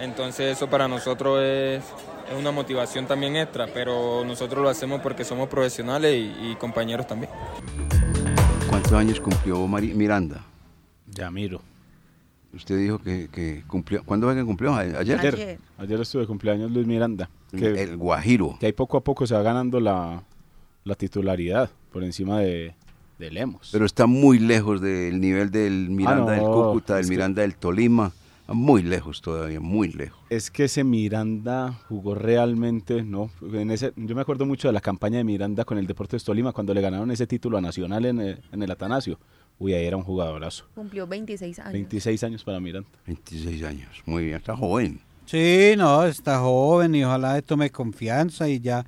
Entonces, 0.00 0.56
eso 0.56 0.70
para 0.70 0.88
nosotros 0.88 1.42
es, 1.42 1.82
es 2.30 2.38
una 2.38 2.50
motivación 2.50 3.06
también 3.06 3.36
extra, 3.36 3.66
pero 3.66 4.24
nosotros 4.24 4.62
lo 4.62 4.70
hacemos 4.70 5.02
porque 5.02 5.22
somos 5.22 5.50
profesionales 5.50 6.14
y, 6.14 6.52
y 6.52 6.56
compañeros 6.58 7.06
también. 7.06 7.30
¿Cuántos 8.90 9.08
años 9.08 9.20
cumplió 9.20 9.68
Miranda? 9.68 10.44
Ya 11.14 11.30
miro. 11.30 11.60
Usted 12.52 12.76
dijo 12.76 12.98
que, 12.98 13.62
cumplió. 13.68 14.02
¿Cuándo 14.02 14.26
fue 14.26 14.34
que 14.34 14.44
cumplió? 14.44 14.74
¿Ayer? 14.74 14.96
Ayer, 15.16 15.60
Ayer 15.78 16.00
estuve 16.00 16.22
de 16.22 16.26
cumpleaños 16.26 16.72
Luis 16.72 16.88
Miranda. 16.88 17.30
el 17.52 17.96
Guajiro. 17.96 18.56
Que 18.58 18.66
ahí 18.66 18.72
poco 18.72 18.96
a 18.96 19.04
poco 19.04 19.28
se 19.28 19.34
va 19.36 19.42
ganando 19.42 19.78
la, 19.78 20.24
titularidad 20.98 21.70
por 21.92 22.02
encima 22.02 22.40
de, 22.40 22.74
Lemos. 23.20 23.68
Pero 23.70 23.86
está 23.86 24.06
muy 24.06 24.40
lejos 24.40 24.80
del 24.80 25.20
nivel 25.20 25.52
del 25.52 25.88
Miranda 25.88 26.32
ah, 26.32 26.34
del 26.34 26.44
Cúcuta, 26.44 26.96
del 26.96 27.06
Miranda 27.06 27.42
del 27.42 27.54
Tolima. 27.54 28.10
Muy 28.52 28.82
lejos 28.82 29.20
todavía, 29.20 29.60
muy 29.60 29.88
lejos. 29.92 30.18
Es 30.28 30.50
que 30.50 30.64
ese 30.64 30.82
Miranda 30.82 31.72
jugó 31.88 32.14
realmente, 32.14 33.04
¿no? 33.04 33.30
En 33.52 33.70
ese, 33.70 33.92
yo 33.96 34.14
me 34.14 34.22
acuerdo 34.22 34.44
mucho 34.44 34.68
de 34.68 34.72
la 34.72 34.80
campaña 34.80 35.18
de 35.18 35.24
Miranda 35.24 35.64
con 35.64 35.78
el 35.78 35.86
Deportes 35.86 36.24
Tolima 36.24 36.52
cuando 36.52 36.74
le 36.74 36.80
ganaron 36.80 37.10
ese 37.10 37.26
título 37.26 37.58
a 37.58 37.60
Nacional 37.60 38.06
en 38.06 38.20
el, 38.20 38.42
en 38.50 38.62
el 38.62 38.70
Atanasio. 38.70 39.18
Uy, 39.58 39.74
ahí 39.74 39.86
era 39.86 39.96
un 39.96 40.02
jugadorazo. 40.02 40.64
Cumplió 40.74 41.06
26 41.06 41.58
años. 41.60 41.72
26 41.72 42.24
años 42.24 42.44
para 42.44 42.58
Miranda. 42.58 42.88
26 43.06 43.62
años, 43.62 44.02
muy 44.04 44.24
bien, 44.24 44.36
está 44.36 44.56
joven. 44.56 45.00
Sí, 45.26 45.74
no, 45.76 46.04
está 46.04 46.40
joven 46.40 46.94
y 46.96 47.04
ojalá 47.04 47.40
tome 47.42 47.70
confianza 47.70 48.48
y 48.48 48.58
ya 48.58 48.84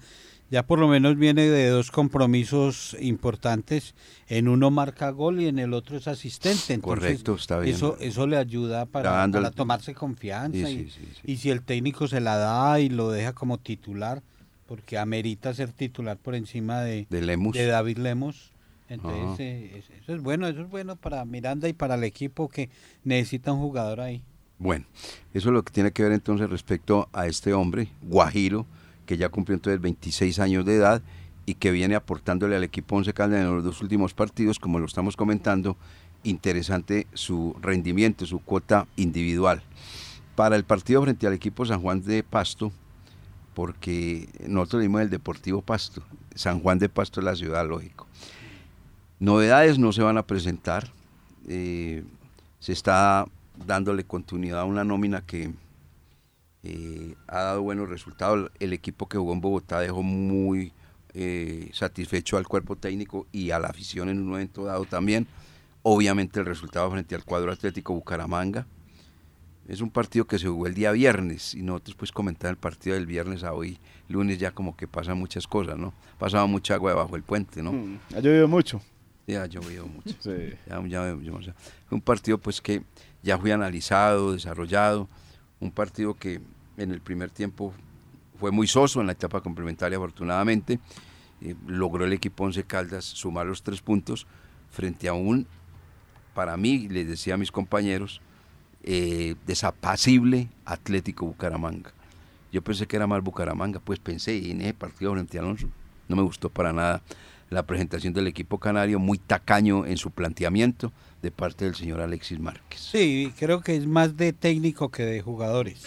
ya 0.53 0.67
por 0.67 0.79
lo 0.79 0.87
menos 0.87 1.17
viene 1.17 1.49
de 1.49 1.69
dos 1.71 1.91
compromisos 1.91 2.95
importantes. 3.01 3.95
En 4.29 4.49
uno 4.49 4.71
marca 4.71 5.09
gol 5.09 5.41
y 5.41 5.49
en 5.49 5.59
el 5.59 5.73
otro 5.73 5.97
es 5.97 6.07
asistente. 6.07 6.79
Correcto, 6.79 7.37
está 7.37 7.59
bien. 7.59 7.75
Eso, 7.75 7.97
eso 8.01 8.27
le 8.27 8.37
ayuda 8.37 8.85
para, 8.85 9.31
tomarse 9.53 9.95
confianza. 9.95 10.69
y, 10.69 11.37
si 11.39 11.49
el 11.49 11.63
técnico 11.63 12.07
se 12.07 12.21
la 12.21 12.37
da 12.37 12.79
y 12.81 12.91
lo 12.91 13.11
deja 13.11 13.33
como 13.33 13.57
titular, 13.57 14.23
porque 14.67 14.99
amerita 14.99 15.55
ser 15.55 15.73
titular 15.73 16.19
por 16.19 16.35
encima 16.35 16.83
de, 16.83 17.07
de, 17.09 17.67
David 17.67 17.97
Lemos. 17.97 18.53
Entonces, 18.91 19.41
eh, 19.41 19.83
eso 20.03 20.15
es 20.15 20.21
bueno, 20.21 20.47
eso 20.49 20.61
es 20.61 20.69
bueno 20.69 20.97
para 20.97 21.25
Miranda 21.25 21.67
y 21.67 21.73
para 21.73 21.95
el 21.95 22.05
equipo 22.05 22.51
que 22.51 22.69
necesita 23.05 23.55
un 23.55 23.61
jugador 23.61 24.03
ahí. 24.03 24.23
Bueno, 24.59 24.85
eso 25.33 25.49
es 25.49 25.55
lo 25.55 25.63
que 25.63 25.73
tiene 25.73 25.93
que 25.93 26.03
ver 26.03 26.13
entonces 26.13 26.51
respecto 26.51 27.09
a 27.15 27.27
este 27.27 27.55
hombre, 27.55 27.89
Guajiro, 28.03 28.67
que 29.07 29.17
ya 29.17 29.29
cumplió 29.29 29.55
entonces 29.55 29.81
26 29.81 30.39
años 30.39 30.65
de 30.65 30.77
edad 30.77 31.03
y 31.47 31.55
que 31.55 31.71
viene 31.71 31.95
aportándole 31.95 32.57
al 32.57 32.65
equipo 32.65 32.97
Once 32.97 33.13
Caldas 33.13 33.41
en 33.41 33.55
los 33.55 33.65
dos 33.65 33.81
últimos 33.83 34.15
partidos, 34.15 34.59
como 34.59 34.79
lo 34.79 34.87
estamos 34.87 35.17
comentando, 35.17 35.77
interesante 36.23 37.07
su 37.15 37.57
rendimiento, 37.61 38.27
su 38.27 38.39
cuota 38.41 38.87
individual. 38.97 39.63
Para 40.37 40.57
el 40.57 40.65
partido 40.65 41.03
frente 41.03 41.27
al 41.27 41.33
equipo 41.33 41.67
San 41.67 41.83
Juan 41.83 42.03
de 42.03 42.23
Pasto, 42.23 42.73
porque 43.55 44.29
nosotros 44.47 44.83
vimos 44.83 45.03
el 45.03 45.11
Deportivo 45.11 45.63
Pasto, 45.63 46.03
San 46.35 46.61
Juan 46.61 46.79
de 46.79 46.89
Pasto 46.89 47.21
es 47.21 47.25
la 47.25 47.37
ciudad, 47.37 47.69
lógico. 47.69 48.07
Novedades 49.19 49.79
no 49.79 49.93
se 49.93 50.03
van 50.03 50.19
a 50.19 50.27
presentar, 50.27 50.91
eh, 51.49 52.03
se 52.61 52.73
está 52.73 53.27
dándole 53.67 54.05
continuidad 54.05 54.61
a 54.61 54.65
una 54.65 54.85
nómina 54.85 55.21
que 55.21 55.53
eh, 56.65 57.15
ha 57.27 57.41
dado 57.43 57.63
buenos 57.63 57.89
resultados. 57.89 58.51
El 58.61 58.73
equipo 58.73 59.09
que 59.09 59.19
jugó 59.19 59.33
en 59.33 59.41
Bogotá 59.41 59.81
dejó 59.81 60.03
muy 60.03 60.73
eh, 61.15 61.71
satisfecho 61.73 62.37
al 62.37 62.47
cuerpo 62.49 62.77
técnico 62.77 63.27
y 63.33 63.51
a 63.51 63.59
la 63.59 63.69
afición 63.69 64.09
en 64.09 64.19
un 64.19 64.29
momento 64.29 64.65
dado 64.65 64.85
también. 64.85 65.27
Obviamente 65.83 66.41
el 66.41 66.47
resultado 66.47 66.91
frente 66.91 67.15
al 67.15 67.25
cuadro 67.25 67.51
atlético 67.53 67.93
Bucaramanga. 67.95 68.67
es 69.69 69.81
un 69.81 69.91
partido 69.91 70.27
que 70.27 70.39
se 70.39 70.47
jugó 70.49 70.67
el 70.67 70.75
día 70.75 70.93
viernes 70.93 71.55
y 71.55 71.63
nosotros 71.63 71.97
pues 71.97 72.13
comentar 72.13 72.51
el 72.51 72.57
partido 72.57 72.95
del 72.95 73.07
viernes 73.07 73.43
a 73.45 73.53
hoy, 73.53 73.79
lunes 74.09 74.39
ya 74.39 74.53
como 74.53 74.77
que 74.77 74.87
pasan 74.87 75.19
muchas 75.19 75.47
cosas, 75.47 75.77
¿no? 75.79 75.93
Pasaba 76.19 76.47
mucha 76.47 76.75
agua 76.75 76.91
debajo 76.93 77.13
del 77.13 77.23
puente, 77.25 77.63
¿no? 77.63 77.73
Mm, 77.73 77.99
ha 78.17 78.21
llovido 78.21 78.47
mucho. 78.49 78.81
Ya 79.27 79.43
ha 79.43 79.47
llovido 79.47 79.87
mucho. 79.87 80.15
Sí. 80.21 80.55
Ya- 80.69 80.79
un 81.91 82.01
partido 82.01 82.39
pues 82.39 82.61
que 82.61 82.83
ya 83.23 83.39
fue 83.39 83.53
analizado, 83.53 84.33
desarrollado, 84.33 85.09
un 85.63 85.71
partido 85.71 86.15
que 86.15 86.41
en 86.77 86.91
el 86.91 87.01
primer 87.01 87.31
tiempo 87.31 87.73
fue 88.39 88.51
muy 88.51 88.67
soso 88.67 89.01
en 89.01 89.07
la 89.07 89.13
etapa 89.13 89.41
complementaria 89.41 89.97
afortunadamente, 89.97 90.81
eh, 91.41 91.55
logró 91.67 92.05
el 92.05 92.13
equipo 92.13 92.45
Once 92.45 92.65
Caldas 92.65 93.05
sumar 93.05 93.47
los 93.47 93.63
tres 93.63 93.81
puntos 93.81 94.27
frente 94.71 95.09
a 95.09 95.13
un, 95.13 95.47
para 96.35 96.57
mí, 96.57 96.89
les 96.89 97.07
decía 97.07 97.35
a 97.35 97.37
mis 97.37 97.53
compañeros, 97.53 98.21
eh, 98.83 99.37
desapacible 99.47 100.49
Atlético 100.65 101.27
Bucaramanga. 101.27 101.93
Yo 102.51 102.63
pensé 102.63 102.87
que 102.87 102.97
era 102.97 103.07
más 103.07 103.23
Bucaramanga, 103.23 103.79
pues 103.79 104.01
pensé 104.01 104.37
y 104.37 104.51
en 104.51 104.63
ese 104.63 104.75
partido 104.75 105.13
frente 105.13 105.39
a 105.39 105.43
Alonso 105.43 105.69
no 106.09 106.17
me 106.17 106.23
gustó 106.23 106.49
para 106.51 106.73
nada 106.73 107.03
la 107.53 107.65
presentación 107.65 108.13
del 108.15 108.27
equipo 108.27 108.59
canario, 108.59 108.99
muy 108.99 109.19
tacaño 109.19 109.87
en 109.87 109.97
su 109.99 110.11
planteamiento 110.11 110.93
de 111.23 111.31
parte 111.31 111.65
del 111.67 111.75
señor 111.75 112.01
Alexis 112.01 112.41
Márquez. 112.41 112.81
Sí, 112.81 113.33
creo 113.39 113.61
que 113.61 113.77
es 113.77 113.87
más 113.87 114.17
de 114.17 114.33
técnico 114.33 114.91
que 114.91 115.05
de 115.05 115.21
jugadores. 115.21 115.85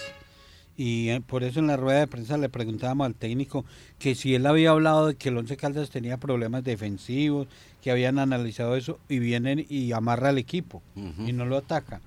Y 0.77 1.09
eh, 1.09 1.21
por 1.25 1.43
eso 1.43 1.59
en 1.59 1.67
la 1.67 1.77
rueda 1.77 1.99
de 1.99 2.07
prensa 2.07 2.37
le 2.37 2.49
preguntábamos 2.49 3.05
al 3.05 3.15
técnico 3.15 3.63
que 3.97 4.13
si 4.13 4.35
él 4.35 4.45
había 4.45 4.71
hablado 4.71 5.07
de 5.07 5.15
que 5.15 5.29
el 5.29 5.37
Once 5.37 5.55
Caldas 5.55 5.89
tenía 5.89 6.17
problemas 6.17 6.63
defensivos, 6.63 7.47
que 7.81 7.91
habían 7.91 8.19
analizado 8.19 8.75
eso 8.75 8.99
y 9.07 9.19
vienen 9.19 9.65
y 9.69 9.91
amarra 9.93 10.29
al 10.29 10.37
equipo 10.37 10.81
y 10.95 11.31
no 11.33 11.45
lo 11.45 11.57
ataca. 11.57 12.01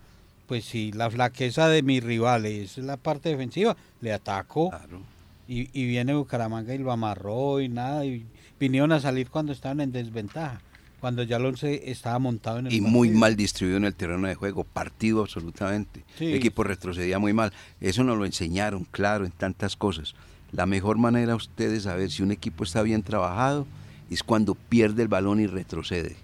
Pues 0.46 0.64
si 0.64 0.92
la 0.92 1.10
flaqueza 1.10 1.68
de 1.68 1.82
mis 1.82 2.02
rivales 2.02 2.78
es 2.78 2.84
la 2.84 2.96
parte 2.96 3.28
defensiva, 3.30 3.76
le 4.00 4.12
ataco 4.12 4.70
Claro. 4.70 5.00
y, 5.46 5.68
y 5.78 5.86
viene 5.86 6.14
Bucaramanga 6.14 6.74
y 6.74 6.78
lo 6.78 6.90
amarró 6.92 7.60
y 7.60 7.68
nada. 7.68 8.04
Y 8.04 8.26
vinieron 8.58 8.92
a 8.92 9.00
salir 9.00 9.28
cuando 9.30 9.52
estaban 9.52 9.80
en 9.80 9.92
desventaja, 9.92 10.60
cuando 11.00 11.22
ya 11.22 11.36
el 11.36 11.46
Once 11.46 11.90
estaba 11.90 12.18
montado 12.18 12.58
en 12.58 12.66
el 12.66 12.72
y 12.72 12.80
muy 12.80 13.10
mal 13.10 13.36
distribuido 13.36 13.78
en 13.78 13.84
el 13.84 13.94
terreno 13.94 14.26
de 14.26 14.34
juego, 14.34 14.64
partido 14.64 15.22
absolutamente. 15.22 16.04
Sí. 16.18 16.26
El 16.26 16.34
equipo 16.34 16.64
retrocedía 16.64 17.18
muy 17.18 17.32
mal. 17.32 17.52
Eso 17.80 18.02
nos 18.04 18.18
lo 18.18 18.26
enseñaron, 18.26 18.84
claro, 18.84 19.24
en 19.24 19.32
tantas 19.32 19.76
cosas. 19.76 20.14
La 20.52 20.66
mejor 20.66 20.98
manera 20.98 21.36
ustedes 21.36 21.72
de 21.72 21.80
saber 21.80 22.10
si 22.10 22.22
un 22.22 22.32
equipo 22.32 22.64
está 22.64 22.82
bien 22.82 23.02
trabajado 23.02 23.66
es 24.10 24.22
cuando 24.22 24.54
pierde 24.54 25.02
el 25.02 25.08
balón 25.08 25.40
y 25.40 25.46
retrocede. 25.46 26.16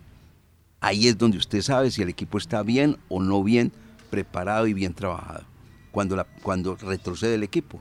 Ahí 0.80 1.08
es 1.08 1.18
donde 1.18 1.38
usted 1.38 1.62
sabe 1.62 1.90
si 1.90 2.02
el 2.02 2.08
equipo 2.08 2.38
está 2.38 2.62
bien 2.62 2.96
o 3.08 3.22
no 3.22 3.42
bien 3.42 3.72
preparado 4.10 4.66
y 4.66 4.74
bien 4.74 4.94
trabajado. 4.94 5.44
Cuando, 5.92 6.16
la, 6.16 6.24
cuando 6.24 6.74
retrocede 6.74 7.36
el 7.36 7.42
equipo. 7.42 7.80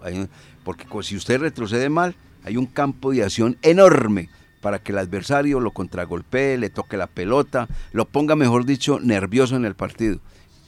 Porque 0.64 0.86
si 1.02 1.16
usted 1.16 1.40
retrocede 1.40 1.90
mal, 1.90 2.16
hay 2.44 2.58
un 2.58 2.66
campo 2.66 3.12
de 3.12 3.24
acción 3.24 3.58
enorme 3.62 4.30
para 4.64 4.80
que 4.80 4.94
el 4.94 4.98
adversario 4.98 5.60
lo 5.60 5.72
contragolpee, 5.72 6.58
le 6.58 6.70
toque 6.70 6.96
la 6.96 7.08
pelota, 7.08 7.68
lo 7.92 8.06
ponga, 8.06 8.36
mejor 8.36 8.66
dicho, 8.66 9.00
nervioso 9.02 9.58
en 9.58 9.66
el 9.66 9.76
partido. 9.76 10.20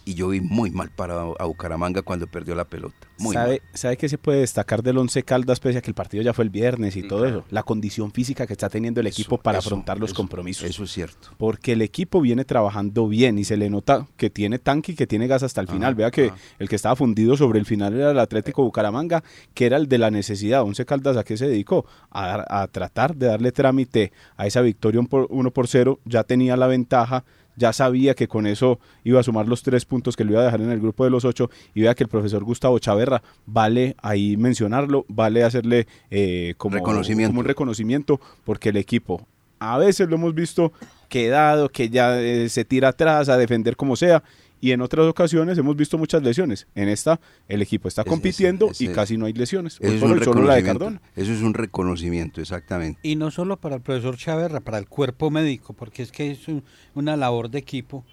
Y 0.08 0.13
yo 0.13 0.28
vi 0.28 0.39
muy 0.39 0.70
mal 0.70 0.91
parado 0.91 1.36
a 1.39 1.46
Bucaramanga 1.46 2.04
cuando 2.04 2.28
perdió 2.28 2.54
la 2.54 2.65
pelota. 2.65 2.96
Muy 3.18 3.34
¿Sabe, 3.34 3.50
mal. 3.50 3.62
¿Sabe 3.74 3.98
qué 3.98 4.08
se 4.08 4.20
puede 4.20 4.41
destacar 4.41 4.84
del 4.84 5.00
Once 5.00 5.24
Caldas 5.24 5.60
pese 5.60 5.80
a 5.80 5.82
que 5.82 5.89
el 5.89 5.96
partido 5.96 6.22
ya 6.22 6.32
fue 6.32 6.44
el 6.44 6.52
viernes 6.52 6.96
y 6.96 7.02
Sí, 7.02 7.08
todo 7.08 7.22
claro. 7.24 7.39
eso? 7.39 7.48
La 7.50 7.63
condición 7.63 8.12
física 8.12 8.46
que 8.46 8.54
está 8.54 8.70
teniendo 8.70 9.02
el 9.02 9.08
equipo 9.08 9.36
Eso, 9.36 9.41
para 9.44 9.58
eso, 9.58 9.68
afrontar 9.70 9.98
los 10.00 10.12
eso, 10.12 10.18
compromisos. 10.18 10.70
Eso 10.70 10.84
es 10.84 10.91
cierto. 10.91 11.30
Porque 11.38 11.72
el 11.72 11.82
equipo 11.82 12.22
viene 12.22 12.46
trabajando 12.46 13.08
bien 13.08 13.39
y 13.39 13.46
se 13.46 13.58
le 13.58 13.68
nota 13.72 14.06
que 14.15 14.30
tiene 14.30 14.60
tanque 14.60 14.91
y 14.91 14.96
que 14.96 15.08
tiene 15.08 15.26
gas 15.26 15.41
hasta 15.41 15.62
el 15.62 15.68
Ajá, 15.68 15.74
final. 15.74 15.96
Vea 15.96 16.12
que 16.12 16.26
ajá. 16.28 16.38
el 16.60 16.70
que 16.70 16.76
estaba 16.76 16.96
fundido 16.96 17.36
sobre 17.36 17.58
el 17.58 17.65
final 17.65 17.96
era 17.96 18.12
el 18.12 18.20
Atlético 18.20 18.63
Bucaramanga, 18.63 19.24
que 19.56 19.65
era 19.65 19.78
el 19.78 19.88
de 19.88 19.98
la 19.98 20.12
necesidad. 20.12 20.62
Once 20.62 20.86
Caldas 20.86 21.18
a 21.18 21.24
qué 21.24 21.36
se 21.36 21.48
dedicó? 21.48 21.88
A, 22.12 22.28
dar- 22.28 22.46
a 22.48 22.68
tratar 22.68 23.15
de 23.15 23.26
darle 23.26 23.52
trámite 23.52 24.12
a 24.38 24.46
esa 24.46 24.62
victoria 24.62 25.00
1 25.00 25.10
por, 25.10 25.28
uno 25.32 25.50
por 25.50 25.68
0. 25.68 26.00
Ya 26.06 26.24
tenía 26.24 26.56
la 26.58 26.68
ventaja, 26.68 27.24
ya 27.56 27.74
sabía 27.74 28.13
que 28.13 28.28
con 28.28 28.48
eso 28.48 28.80
iba 29.04 29.20
a 29.20 29.24
sumar 29.24 29.48
los 29.48 29.63
tres 29.63 29.86
puntos 29.86 30.15
que 30.15 30.24
le 30.24 30.32
iba 30.32 30.41
a 30.41 30.46
dejar 30.46 30.62
en 30.62 30.72
el 30.72 30.80
grupo 30.80 31.04
de 31.04 31.10
los 31.10 31.26
ocho. 31.26 31.50
Y 31.74 31.82
vea 31.82 31.96
que 31.96 32.04
el 32.04 32.10
profesor 32.10 32.44
Gustavo 32.44 32.80
Chaverra, 32.80 33.22
vale 33.46 33.96
ahí 34.02 34.38
mencionarlo, 34.38 35.06
vale 35.08 35.44
hacerle 35.44 35.88
eh, 36.10 36.54
como, 36.58 36.76
Reconocimiento. 36.76 37.30
como 37.30 37.39
un 37.41 37.46
reconocimiento, 37.46 38.20
porque 38.44 38.70
el 38.70 38.78
equipo 38.78 39.28
a 39.60 39.78
veces 39.78 40.10
lo 40.10 40.15
hemos 40.15 40.36
visto 40.36 40.74
quedado, 41.10 41.70
que 41.70 41.89
ya 41.89 42.20
eh, 42.20 42.50
se 42.50 42.65
tira 42.65 42.89
atrás 42.89 43.30
a 43.30 43.38
defender 43.38 43.76
como 43.76 43.96
sea. 43.96 44.24
Y 44.65 44.71
en 44.71 44.82
otras 44.82 45.06
ocasiones 45.06 45.60
hemos 45.60 45.75
visto 45.75 45.95
muchas 45.95 46.23
lesiones. 46.23 46.65
En 46.73 46.89
esta, 46.89 47.19
el 47.47 47.62
equipo 47.62 47.88
está 47.88 48.04
compitiendo 48.04 48.71
y 48.80 48.88
casi 48.88 49.15
no 49.15 49.28
hay 49.28 49.34
lesiones. 49.34 49.78
Eso 49.80 49.93
es, 49.93 49.99
por 50.01 50.10
un 50.10 50.17
hoy 50.17 50.23
solo 50.25 50.41
la 50.43 50.56
de 50.56 50.62
reconocimiento. 50.62 50.80
Cardona. 50.80 51.01
Eso 51.15 51.32
es 51.34 51.41
un 51.43 51.54
reconocimiento, 51.54 52.41
exactamente. 52.41 52.99
Y 53.04 53.15
no 53.15 53.30
solo 53.30 53.58
para 53.58 53.75
el 53.75 53.82
profesor 53.84 54.17
Chaverra, 54.17 54.62
para 54.62 54.80
el 54.80 54.88
cuerpo 54.88 55.30
médico, 55.30 55.73
porque 55.73 56.01
es 56.01 56.12
que 56.12 56.32
es 56.32 56.47
un- 56.47 56.63
una 56.95 57.15
labor 57.15 57.51
de 57.51 57.60
equipo, 57.60 58.04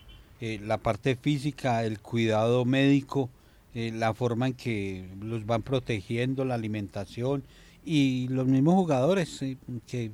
eh, 0.43 0.61
la 0.63 0.77
parte 0.77 1.17
física, 1.17 1.85
el 1.85 2.01
cuidado 2.01 2.67
médico, 2.67 3.31
eh, 3.75 3.91
la 3.91 4.13
forma 4.13 4.49
en 4.49 4.53
que 4.53 5.07
los 5.23 5.47
van 5.47 5.63
protegiendo, 5.63 6.45
la 6.45 6.53
alimentación 6.57 7.45
y 7.83 8.29
los 8.29 8.47
mismos 8.47 8.75
jugadores 8.75 9.41
eh, 9.41 9.57
que 9.87 10.11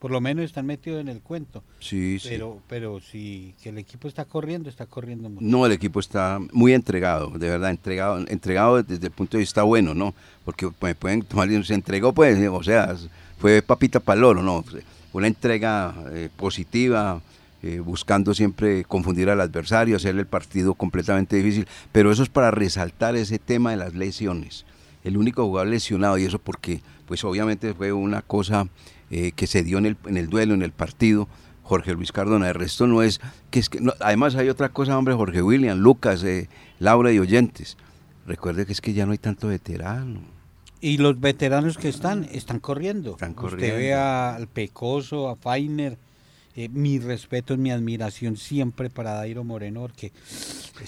por 0.00 0.10
lo 0.10 0.20
menos 0.20 0.46
están 0.46 0.66
metidos 0.66 1.00
en 1.00 1.08
el 1.08 1.20
cuento. 1.20 1.62
Sí, 1.78 2.18
sí. 2.18 2.30
Pero, 2.30 2.58
pero 2.68 3.00
si 3.00 3.54
que 3.62 3.68
el 3.68 3.78
equipo 3.78 4.08
está 4.08 4.24
corriendo, 4.24 4.70
está 4.70 4.86
corriendo 4.86 5.28
mucho. 5.28 5.44
No, 5.44 5.66
el 5.66 5.72
equipo 5.72 6.00
está 6.00 6.40
muy 6.52 6.72
entregado, 6.72 7.30
de 7.38 7.50
verdad, 7.50 7.70
entregado, 7.70 8.18
entregado 8.26 8.82
desde 8.82 9.06
el 9.06 9.12
punto 9.12 9.36
de 9.36 9.42
vista 9.42 9.62
bueno, 9.62 9.94
¿no? 9.94 10.14
Porque 10.44 10.68
pues, 10.70 10.96
pueden 10.96 11.22
tomar, 11.22 11.48
se 11.64 11.74
entregó, 11.74 12.14
pues, 12.14 12.38
o 12.48 12.62
sea, 12.62 12.96
fue 13.38 13.60
papita 13.60 14.00
para 14.00 14.18
el 14.18 14.24
oro, 14.24 14.42
¿no? 14.42 14.64
Una 15.12 15.26
entrega 15.26 15.94
eh, 16.12 16.30
positiva, 16.34 17.20
eh, 17.62 17.80
buscando 17.80 18.32
siempre 18.32 18.84
confundir 18.84 19.28
al 19.28 19.42
adversario, 19.42 19.96
hacerle 19.96 20.22
el 20.22 20.26
partido 20.26 20.72
completamente 20.72 21.36
difícil, 21.36 21.68
pero 21.92 22.10
eso 22.10 22.22
es 22.22 22.30
para 22.30 22.50
resaltar 22.50 23.16
ese 23.16 23.38
tema 23.38 23.72
de 23.72 23.76
las 23.76 23.94
lesiones. 23.94 24.64
El 25.04 25.16
único 25.16 25.44
jugador 25.46 25.68
lesionado, 25.68 26.18
y 26.18 26.24
eso 26.24 26.38
porque, 26.38 26.80
pues 27.06 27.24
obviamente 27.24 27.72
fue 27.74 27.92
una 27.92 28.22
cosa 28.22 28.68
eh, 29.10 29.32
que 29.32 29.46
se 29.46 29.62
dio 29.62 29.78
en 29.78 29.86
el, 29.86 29.96
en 30.06 30.16
el 30.16 30.28
duelo, 30.28 30.54
en 30.54 30.62
el 30.62 30.72
partido, 30.72 31.26
Jorge 31.62 31.94
Luis 31.94 32.12
Cardona. 32.12 32.48
El 32.48 32.54
resto 32.54 32.86
no 32.86 33.02
es 33.02 33.20
que 33.50 33.60
es 33.60 33.68
que 33.68 33.80
no- 33.80 33.94
además 34.00 34.34
hay 34.34 34.48
otra 34.48 34.68
cosa, 34.70 34.96
hombre, 34.98 35.14
Jorge 35.14 35.42
William, 35.42 35.78
Lucas, 35.78 36.22
eh, 36.24 36.48
Laura 36.78 37.12
y 37.12 37.18
oyentes. 37.18 37.76
Recuerde 38.26 38.66
que 38.66 38.72
es 38.72 38.80
que 38.80 38.92
ya 38.92 39.06
no 39.06 39.12
hay 39.12 39.18
tanto 39.18 39.48
veterano. 39.48 40.20
Y 40.80 40.98
los 40.98 41.20
veteranos 41.20 41.76
que 41.78 41.88
están, 41.88 42.24
están 42.32 42.58
corriendo. 42.60 43.12
Están 43.12 43.30
Usted 43.30 43.40
corriendo. 43.42 43.76
ve 43.76 43.94
a- 43.94 44.34
al 44.34 44.46
Pecoso, 44.48 45.28
a 45.28 45.36
Fainer. 45.36 45.98
Eh, 46.56 46.68
mi 46.68 46.98
respeto, 46.98 47.56
mi 47.56 47.70
admiración 47.70 48.36
siempre 48.36 48.90
para 48.90 49.12
Dairo 49.14 49.44
Moreno, 49.44 49.80
porque... 49.80 50.12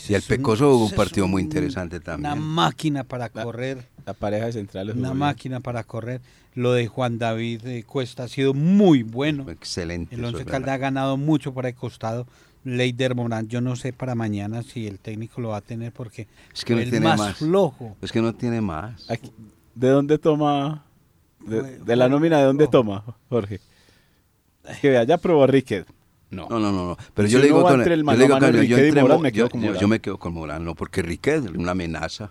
Y 0.08 0.14
el 0.14 0.20
es 0.20 0.30
un- 0.30 0.36
Pecoso 0.36 0.76
un 0.78 0.86
es 0.86 0.92
partido 0.94 1.28
muy 1.28 1.42
interesante 1.42 2.00
también. 2.00 2.32
Una 2.32 2.40
máquina 2.40 3.04
para 3.04 3.30
La- 3.32 3.44
correr, 3.44 3.86
La 4.06 4.14
pareja 4.14 4.46
de 4.46 4.52
centrales. 4.52 4.96
una 4.96 5.08
bien. 5.08 5.18
máquina 5.18 5.60
para 5.60 5.84
correr. 5.84 6.20
Lo 6.54 6.72
de 6.72 6.86
Juan 6.86 7.18
David 7.18 7.66
eh, 7.66 7.82
Cuesta 7.84 8.24
ha 8.24 8.28
sido 8.28 8.52
muy 8.54 9.02
bueno. 9.02 9.48
Excelente. 9.50 10.14
El 10.14 10.24
Once 10.24 10.44
Caldas 10.44 10.74
ha 10.74 10.78
ganado 10.78 11.16
mucho 11.16 11.54
por 11.54 11.64
el 11.66 11.74
costado. 11.74 12.26
Leider 12.64 13.14
Morán, 13.14 13.48
yo 13.48 13.60
no 13.60 13.74
sé 13.74 13.92
para 13.92 14.14
mañana 14.14 14.62
si 14.62 14.86
el 14.86 14.98
técnico 15.00 15.40
lo 15.40 15.48
va 15.48 15.56
a 15.58 15.60
tener 15.62 15.92
porque 15.92 16.28
Es 16.54 16.64
que 16.64 16.74
no 16.74 16.80
el 16.80 16.90
tiene 16.90 17.06
más, 17.08 17.18
más. 17.18 17.36
flojo. 17.38 17.96
Es 18.02 18.12
que 18.12 18.20
no 18.22 18.34
tiene 18.34 18.60
más. 18.60 19.10
Aquí- 19.10 19.32
¿De 19.74 19.88
dónde 19.88 20.18
toma? 20.18 20.84
De, 21.40 21.96
la 21.96 22.08
nómina, 22.08 22.38
¿de 22.38 22.44
dónde 22.44 22.68
toma, 22.68 23.02
Jorge? 23.28 23.58
Es 24.68 24.78
que 24.78 24.90
vea, 24.90 25.04
ya 25.04 25.18
probó 25.18 25.44
a 25.44 25.46
Riquet. 25.46 25.86
No. 26.30 26.46
No, 26.48 26.58
no, 26.58 26.72
no, 26.72 26.86
no. 26.88 26.96
Pero 27.14 27.28
yo 27.28 27.38
le 27.38 27.44
digo 27.46 27.62
con 27.62 27.72
yo 27.72 27.76
mano 27.76 27.84
le 27.84 27.96
digo 28.24 28.28
mano 28.40 28.62
yo 28.62 29.18
me 29.18 29.32
quedo 29.32 29.46
yo- 29.46 29.50
con 29.50 29.60
yo- 29.60 29.66
Morán. 29.66 29.80
yo 29.80 29.88
me 29.88 30.00
quedo 30.00 30.18
con 30.18 30.32
Morán, 30.34 30.64
no, 30.64 30.74
porque 30.74 31.02
Riquet 31.02 31.44
es 31.44 31.50
una 31.50 31.72
amenaza. 31.72 32.30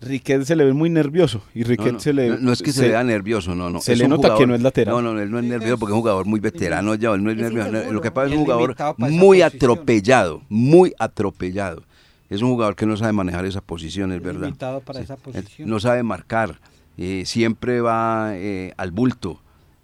Riquet 0.00 0.42
se 0.42 0.56
le 0.56 0.64
ve 0.64 0.72
muy 0.72 0.90
nervioso 0.90 1.42
y 1.54 1.60
No, 1.60 1.68
Riquet 1.68 1.92
no, 1.92 2.00
se 2.00 2.12
le 2.12 2.28
no, 2.30 2.38
no 2.38 2.52
es 2.52 2.60
que 2.60 2.72
se, 2.72 2.88
vea 2.88 3.04
nervioso, 3.04 3.54
no, 3.54 3.70
no. 3.70 3.80
se 3.80 3.92
es 3.92 3.98
le 4.00 4.08
nota 4.08 4.34
que 4.34 4.44
no 4.48 4.56
es 4.56 4.62
lateral. 4.62 4.96
No, 4.96 5.14
no, 5.14 5.20
él 5.20 5.30
no 5.30 5.38
es 5.38 5.44
nervioso 5.44 5.78
porque 5.78 5.92
es 5.92 5.94
un 5.94 6.00
jugador 6.00 6.26
muy 6.26 6.40
veterano 6.40 6.96
ya, 6.96 7.12
él 7.12 7.22
no 7.22 7.30
es 7.30 7.36
Es 7.36 7.42
nervioso. 7.44 7.68
inseguro. 7.68 7.92
Lo 7.92 8.00
que 8.00 8.10
pasa 8.10 8.26
es 8.26 8.32
un 8.36 8.42
jugador 8.44 8.74
muy 8.98 9.38
posición. 9.38 9.46
atropellado, 9.46 10.42
muy 10.48 10.92
atropellado. 10.98 11.84
Es 12.28 12.42
un 12.42 12.50
jugador 12.50 12.74
que 12.74 12.84
no 12.86 12.96
sabe 12.96 13.12
manejar 13.12 13.44
esa 13.44 13.60
posición, 13.60 14.10
es 14.10 14.20
verdad. 14.20 14.46
Limitado 14.46 14.80
para 14.80 14.98
Sí. 14.98 15.04
esa 15.04 15.14
Él 15.14 15.20
posición. 15.20 15.68
No 15.70 15.78
sabe 15.78 16.02
marcar, 16.02 16.58
eh, 16.98 17.22
siempre 17.26 17.80
va 17.80 18.30
eh, 18.34 18.72
al 18.76 18.90
bulto, 18.90 19.40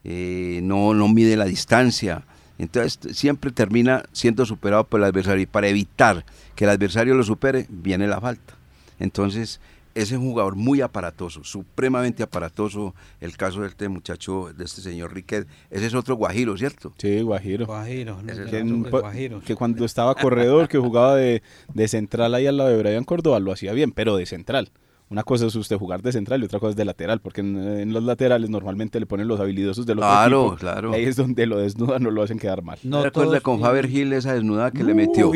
eh, 0.08 0.60
no, 0.62 0.94
no 0.94 1.08
mide 1.08 1.36
la 1.36 1.46
distancia. 1.46 2.22
Entonces 2.58 2.98
siempre 3.16 3.50
termina 3.50 4.04
siendo 4.12 4.46
superado 4.46 4.84
por 4.84 5.00
el 5.00 5.04
adversario 5.04 5.42
y 5.42 5.46
para 5.46 5.66
evitar 5.68 6.24
que 6.54 6.64
el 6.64 6.70
adversario 6.70 7.14
lo 7.14 7.24
supere, 7.24 7.66
viene 7.68 8.06
la 8.06 8.20
falta. 8.20 8.54
Entonces, 9.00 9.60
ese 9.94 10.14
es 10.14 10.20
un 10.20 10.28
jugador 10.30 10.54
muy 10.56 10.80
aparatoso, 10.80 11.42
supremamente 11.42 12.22
aparatoso. 12.22 12.94
El 13.20 13.36
caso 13.36 13.62
de 13.62 13.68
este 13.68 13.88
muchacho, 13.88 14.52
de 14.56 14.64
este 14.64 14.80
señor 14.80 15.12
Riquet, 15.12 15.46
ese 15.70 15.86
es 15.86 15.94
otro 15.94 16.14
Guajiro, 16.16 16.56
¿cierto? 16.56 16.94
Sí, 16.98 17.20
Guajiro. 17.20 17.66
Guajiro, 17.66 18.22
no, 18.22 18.32
es 18.32 18.38
en- 18.54 19.40
que 19.44 19.54
cuando 19.56 19.84
estaba 19.84 20.14
corredor, 20.14 20.68
que 20.68 20.78
jugaba 20.78 21.16
de, 21.16 21.42
de 21.74 21.88
central 21.88 22.34
ahí 22.34 22.46
al 22.46 22.56
lado 22.58 22.70
de 22.70 22.78
Brian 22.78 23.04
Córdoba, 23.04 23.40
lo 23.40 23.52
hacía 23.52 23.72
bien, 23.72 23.90
pero 23.92 24.16
de 24.16 24.24
central. 24.26 24.70
Una 25.08 25.22
cosa 25.22 25.46
es 25.46 25.54
usted 25.54 25.76
jugar 25.76 26.02
de 26.02 26.10
central 26.10 26.42
y 26.42 26.46
otra 26.46 26.58
cosa 26.58 26.70
es 26.70 26.76
de 26.76 26.84
lateral, 26.84 27.20
porque 27.20 27.40
en, 27.40 27.56
en 27.56 27.92
los 27.92 28.02
laterales 28.02 28.50
normalmente 28.50 28.98
le 28.98 29.06
ponen 29.06 29.28
los 29.28 29.38
habilidosos 29.38 29.86
del 29.86 29.98
otro 29.98 30.08
Claro, 30.08 30.40
equipo. 30.46 30.56
claro. 30.56 30.92
Ahí 30.94 31.04
es 31.04 31.14
donde 31.14 31.46
lo 31.46 31.58
desnudan 31.58 32.04
o 32.06 32.10
lo 32.10 32.22
hacen 32.24 32.40
quedar 32.40 32.62
mal. 32.62 32.76
No 32.82 33.02
¿Te 33.02 33.08
acuerdas 33.08 33.30
todos 33.34 33.42
con 33.42 33.60
Faber 33.60 33.86
Gil 33.88 34.12
esa 34.12 34.34
desnuda 34.34 34.72
que 34.72 34.82
le 34.82 34.94
metió? 34.94 35.30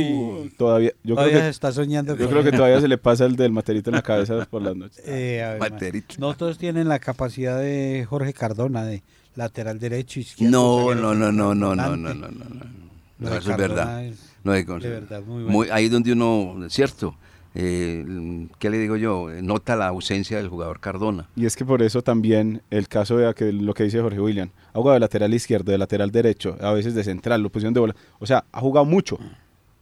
Todavía, 0.59 0.91
yo 1.05 1.15
todavía 1.15 1.35
creo 1.35 1.41
se 1.43 1.47
que, 1.47 1.49
está 1.51 1.71
soñando 1.71 2.17
yo 2.17 2.29
creo 2.29 2.43
que 2.43 2.51
todavía 2.51 2.81
se 2.81 2.89
le 2.89 2.99
pasa 2.99 3.27
el 3.27 3.37
del 3.37 3.53
materito 3.53 3.91
en 3.91 3.97
la 3.97 4.03
cabeza 4.03 4.45
por 4.51 4.61
las 4.63 4.75
noches. 4.75 5.01
Eh, 5.07 5.57
ver, 5.61 6.05
no 6.19 6.35
todos 6.35 6.59
tienen 6.59 6.89
la 6.89 6.99
capacidad 6.99 7.57
de 7.61 8.05
Jorge 8.09 8.33
Cardona, 8.33 8.83
de 8.85 9.05
lateral 9.37 9.79
derecho, 9.79 10.19
izquierdo. 10.19 10.51
No, 10.51 10.95
no, 10.97 11.15
no, 11.15 11.31
no, 11.31 11.55
no, 11.55 11.75
no, 11.77 11.97
no, 11.97 11.97
no, 11.97 12.15
no, 12.15 12.29
no. 12.29 12.81
No, 13.19 13.31
de 13.31 13.39
eso 13.39 13.51
es 13.53 13.57
verdad. 13.57 14.05
es 14.05 14.19
No, 14.43 14.53
de, 14.53 14.65
de 14.65 14.89
verdad, 14.89 15.23
muy 15.23 15.45
muy- 15.45 15.53
bueno. 15.55 15.75
ahí 15.75 15.85
es 15.85 15.91
donde 15.93 16.13
uno, 16.13 16.57
cierto, 16.71 17.15
eh, 17.55 18.47
¿qué 18.59 18.71
le 18.71 18.79
digo 18.79 18.97
yo? 18.97 19.29
Nota 19.43 19.77
la 19.77 19.89
ausencia 19.89 20.37
del 20.37 20.49
jugador 20.49 20.81
Cardona. 20.81 21.29
Y 21.37 21.47
es 21.47 21.57
que 21.57 21.65
por 21.65 21.83
eso 21.83 22.03
también 22.03 22.63
el 22.71 22.89
caso 22.89 23.17
de 23.17 23.53
lo 23.53 23.75
que 23.75 23.85
dice 23.85 24.01
Jorge 24.01 24.21
William, 24.21 24.51
ha 24.73 24.79
jugado 24.79 24.95
de 24.95 25.01
lateral 25.01 25.35
izquierdo, 25.35 25.73
de 25.73 25.79
lateral 25.79 26.11
derecho, 26.11 26.57
a 26.61 26.73
veces 26.73 26.95
de 26.95 27.03
central, 27.05 27.43
lo 27.43 27.51
pusieron 27.51 27.75
de 27.75 27.81
bola. 27.81 27.97
O 28.19 28.27
sea, 28.27 28.45
ha 28.53 28.61
jugado 28.61 28.87
mucho. 28.87 29.19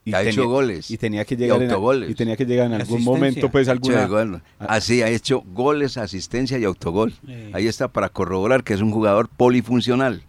Y 0.05 0.15
ha 0.15 0.23
hecho 0.23 0.49
goles. 0.49 0.91
Y 0.91 0.97
tenía 0.97 1.25
que 1.27 1.35
Y 1.35 1.39
llegar 1.39 1.61
en, 1.61 1.71
autogoles. 1.71 2.11
y 2.11 2.15
tenía 2.15 2.35
que 2.35 2.47
llegar 2.47 2.67
en 2.69 2.73
algún 2.73 3.05
momento, 3.05 3.51
pues 3.51 3.69
hecho 3.69 3.73
alguna. 3.73 4.07
gol. 4.07 4.43
Así 4.59 5.03
ha 5.03 5.11
hecho 5.11 5.43
goles, 5.53 5.99
asistencia 5.99 6.59
y 6.59 6.65
autogol. 6.65 7.13
Sí. 7.27 7.51
Ahí 7.53 7.67
está 7.67 7.89
para 7.89 8.09
corroborar 8.09 8.65
que 8.65 8.73
es 8.73 8.81
un 8.81 8.91
jugador 8.91 9.29
polifuncional 9.29 10.23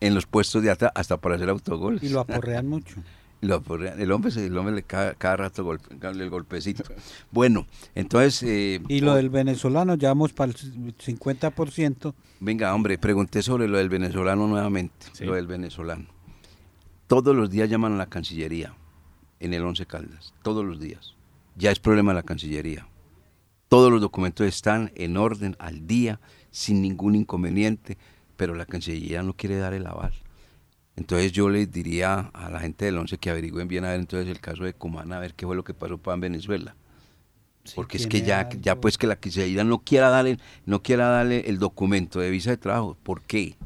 en 0.00 0.14
los 0.14 0.26
puestos 0.26 0.62
de 0.62 0.70
atrás, 0.70 0.92
hasta 0.94 1.16
para 1.16 1.36
hacer 1.36 1.48
autogoles. 1.48 2.02
Y 2.02 2.10
lo 2.10 2.20
aporrean 2.20 2.66
mucho. 2.66 2.96
Lo 3.42 3.62
el 3.68 4.12
hombre, 4.12 4.30
el 4.34 4.56
hombre 4.56 4.74
le 4.74 4.82
cada, 4.82 5.14
cada 5.14 5.36
rato 5.36 5.62
golpe- 5.64 5.94
el 6.20 6.30
golpecito. 6.30 6.82
Bueno, 7.30 7.66
entonces, 7.94 8.42
eh, 8.42 8.80
Y 8.88 9.00
lo 9.00 9.14
del 9.14 9.28
venezolano, 9.30 9.94
ya 9.94 10.08
vamos 10.08 10.32
para 10.32 10.52
el 10.52 10.56
50%. 10.96 12.14
venga, 12.40 12.74
hombre, 12.74 12.96
pregunté 12.98 13.42
sobre 13.42 13.68
lo 13.68 13.78
del 13.78 13.88
venezolano 13.90 14.46
nuevamente, 14.48 15.06
Sí. 15.12 15.24
lo 15.24 15.34
del 15.34 15.46
venezolano. 15.46 16.06
Todos 17.06 17.36
los 17.36 17.50
días 17.50 17.68
llaman 17.68 17.92
a 17.92 17.96
la 17.96 18.06
Cancillería 18.06 18.74
en 19.38 19.52
el 19.54 19.62
Once 19.64 19.84
Caldas, 19.86 20.32
todos 20.42 20.64
los 20.64 20.80
días. 20.80 21.14
Ya 21.56 21.70
es 21.70 21.78
problema 21.78 22.12
de 22.12 22.16
la 22.16 22.22
Cancillería. 22.22 22.86
Todos 23.68 23.90
los 23.92 24.00
documentos 24.00 24.46
están 24.46 24.92
en 24.94 25.16
orden, 25.16 25.56
al 25.58 25.86
día, 25.86 26.20
sin 26.50 26.80
ningún 26.82 27.14
inconveniente, 27.14 27.98
pero 28.36 28.54
la 28.54 28.64
Cancillería 28.66 29.22
no 29.22 29.34
quiere 29.34 29.56
dar 29.56 29.74
el 29.74 29.86
aval. 29.86 30.12
Entonces 30.96 31.32
yo 31.32 31.48
les 31.50 31.70
diría 31.70 32.30
a 32.32 32.50
la 32.50 32.60
gente 32.60 32.86
del 32.86 32.96
Once 32.98 33.18
que 33.18 33.30
averigüen 33.30 33.68
bien 33.68 33.84
a 33.84 33.90
ver 33.90 34.00
entonces 34.00 34.28
el 34.28 34.40
caso 34.40 34.64
de 34.64 34.72
Cumana, 34.72 35.18
a 35.18 35.20
ver 35.20 35.34
qué 35.34 35.46
fue 35.46 35.54
lo 35.54 35.62
que 35.62 35.74
pasó 35.74 35.98
para 35.98 36.14
en 36.14 36.20
Venezuela. 36.22 36.74
Porque 37.74 37.98
es 37.98 38.06
que 38.06 38.22
ya, 38.22 38.48
ya 38.48 38.76
pues 38.76 38.96
que 38.96 39.06
la 39.06 39.16
Cancillería 39.16 39.64
no 39.64 39.80
quiera 39.80 40.08
darle, 40.08 40.38
no 40.64 40.82
quiera 40.82 41.08
darle 41.08 41.44
el 41.48 41.58
documento 41.58 42.20
de 42.20 42.30
visa 42.30 42.50
de 42.50 42.56
trabajo. 42.56 42.96
¿Por 43.02 43.22
qué? 43.22 43.56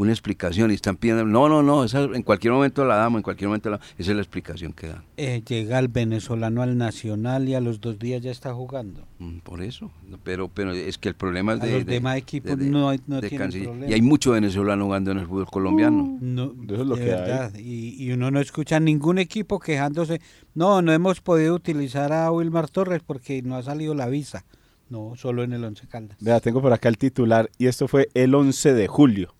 Una 0.00 0.12
explicación 0.12 0.70
y 0.70 0.74
están 0.74 0.96
pidiendo, 0.96 1.24
no, 1.26 1.46
no, 1.50 1.62
no, 1.62 1.84
esa 1.84 2.04
en 2.04 2.22
cualquier 2.22 2.54
momento 2.54 2.86
la 2.86 2.96
damos, 2.96 3.18
en 3.18 3.22
cualquier 3.22 3.48
momento 3.48 3.68
la 3.68 3.76
esa 3.98 4.10
es 4.12 4.16
la 4.16 4.22
explicación 4.22 4.72
que 4.72 4.86
dan. 4.86 5.02
Eh, 5.18 5.42
llega 5.46 5.78
el 5.78 5.88
venezolano 5.88 6.62
al 6.62 6.78
Nacional 6.78 7.46
y 7.50 7.54
a 7.54 7.60
los 7.60 7.82
dos 7.82 7.98
días 7.98 8.22
ya 8.22 8.30
está 8.30 8.54
jugando. 8.54 9.06
Mm, 9.18 9.40
Por 9.40 9.62
eso, 9.62 9.90
pero 10.24 10.48
pero 10.48 10.72
es 10.72 10.96
que 10.96 11.10
el 11.10 11.14
problema 11.16 11.52
es 11.52 11.60
A 11.60 11.66
de, 11.66 11.72
los 11.72 11.84
de- 11.86 11.92
demás 11.92 12.16
equipos 12.16 12.56
de- 12.56 12.64
de- 12.64 12.70
no 12.70 12.88
hay- 12.88 13.00
no 13.06 13.20
de 13.20 13.28
tienen 13.28 13.50
problema. 13.50 13.86
Y 13.88 13.92
hay 13.92 14.00
mucho 14.00 14.30
venezolano 14.30 14.84
jugando 14.86 15.10
en 15.10 15.18
el 15.18 15.26
fútbol 15.26 15.46
colombiano. 15.46 16.16
No, 16.22 16.54
Eso 16.66 16.80
es 16.80 16.86
lo 16.88 16.96
de 16.96 17.04
que 17.04 17.12
hay. 17.12 17.20
verdad. 17.20 17.52
Y, 17.58 18.02
y 18.02 18.10
uno 18.12 18.30
no 18.30 18.40
escucha 18.40 18.80
ningún 18.80 19.18
equipo 19.18 19.58
quejándose. 19.60 20.22
No, 20.54 20.80
no 20.80 20.92
hemos 20.92 21.20
podido 21.20 21.54
utilizar 21.54 22.10
a 22.14 22.32
Wilmar 22.32 22.70
Torres 22.70 23.02
porque 23.06 23.42
no 23.42 23.56
ha 23.56 23.62
salido 23.62 23.94
la 23.94 24.08
visa. 24.08 24.46
No, 24.88 25.12
solo 25.16 25.42
en 25.44 25.52
el 25.52 25.62
Once 25.62 25.86
Caldas. 25.86 26.16
Vea, 26.20 26.40
tengo 26.40 26.62
por 26.62 26.72
acá 26.72 26.88
el 26.88 26.96
titular 26.96 27.50
y 27.58 27.66
esto 27.66 27.86
fue 27.86 28.08
el 28.14 28.34
11 28.34 28.72
de 28.72 28.86
julio. 28.88 29.34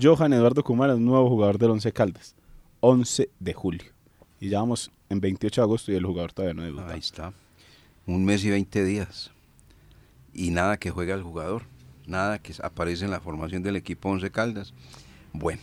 Johan 0.00 0.32
Eduardo 0.32 0.62
Kumara, 0.62 0.94
un 0.94 1.04
nuevo 1.04 1.28
jugador 1.28 1.58
del 1.58 1.70
Once 1.70 1.92
Caldas. 1.92 2.34
11 2.80 3.30
de 3.40 3.54
julio. 3.54 3.92
Y 4.40 4.50
ya 4.50 4.60
vamos 4.60 4.90
en 5.08 5.20
28 5.20 5.60
de 5.60 5.64
agosto 5.64 5.92
y 5.92 5.96
el 5.96 6.04
jugador 6.04 6.32
todavía 6.32 6.54
no 6.54 6.62
debuta. 6.62 6.92
Ahí 6.92 7.00
está. 7.00 7.32
Un 8.06 8.24
mes 8.24 8.44
y 8.44 8.50
20 8.50 8.84
días. 8.84 9.30
Y 10.32 10.50
nada 10.50 10.76
que 10.76 10.90
juega 10.90 11.14
el 11.14 11.22
jugador. 11.22 11.62
Nada 12.06 12.38
que 12.38 12.54
aparece 12.62 13.04
en 13.04 13.10
la 13.10 13.20
formación 13.20 13.62
del 13.62 13.76
equipo 13.76 14.08
Once 14.08 14.30
Caldas. 14.30 14.72
Bueno, 15.32 15.60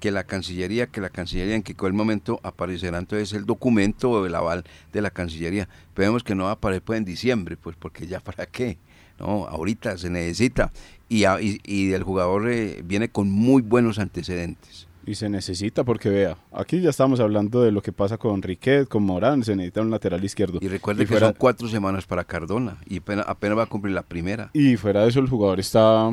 que 0.00 0.10
la 0.10 0.24
Cancillería, 0.24 0.86
que 0.86 1.00
la 1.00 1.10
Cancillería 1.10 1.54
en 1.54 1.62
que 1.62 1.74
el 1.86 1.92
momento 1.92 2.40
aparecerá 2.42 2.98
entonces 2.98 3.32
el 3.32 3.44
documento 3.44 4.10
o 4.10 4.26
el 4.26 4.34
aval 4.34 4.64
de 4.92 5.02
la 5.02 5.10
Cancillería. 5.10 5.68
Pero 5.92 6.08
vemos 6.08 6.24
que 6.24 6.34
no 6.34 6.44
va 6.44 6.50
a 6.50 6.54
aparecer 6.54 6.96
en 6.96 7.04
diciembre, 7.04 7.56
pues 7.56 7.76
porque 7.76 8.06
ya 8.06 8.20
para 8.20 8.46
qué. 8.46 8.78
No, 9.18 9.46
ahorita 9.46 9.96
se 9.98 10.10
necesita. 10.10 10.72
Y, 11.08 11.24
y, 11.26 11.60
y 11.64 11.92
el 11.92 12.02
jugador 12.02 12.48
eh, 12.50 12.82
viene 12.84 13.08
con 13.08 13.30
muy 13.30 13.62
buenos 13.62 13.98
antecedentes. 13.98 14.88
Y 15.06 15.16
se 15.16 15.28
necesita 15.28 15.84
porque 15.84 16.08
vea, 16.08 16.38
aquí 16.50 16.80
ya 16.80 16.88
estamos 16.88 17.20
hablando 17.20 17.62
de 17.62 17.70
lo 17.72 17.82
que 17.82 17.92
pasa 17.92 18.16
con 18.16 18.40
Riquet, 18.40 18.88
con 18.88 19.02
Morán, 19.02 19.44
se 19.44 19.54
necesita 19.54 19.82
un 19.82 19.90
lateral 19.90 20.24
izquierdo. 20.24 20.58
Y 20.62 20.68
recuerde 20.68 21.02
que 21.04 21.08
fuera, 21.08 21.26
son 21.26 21.36
cuatro 21.38 21.68
semanas 21.68 22.06
para 22.06 22.24
Cardona 22.24 22.78
y 22.86 22.98
apenas, 22.98 23.26
apenas 23.28 23.58
va 23.58 23.64
a 23.64 23.66
cumplir 23.66 23.94
la 23.94 24.02
primera. 24.02 24.50
y 24.54 24.76
fuera 24.76 25.02
de 25.02 25.10
eso 25.10 25.20
el 25.20 25.28
jugador 25.28 25.60
está, 25.60 26.10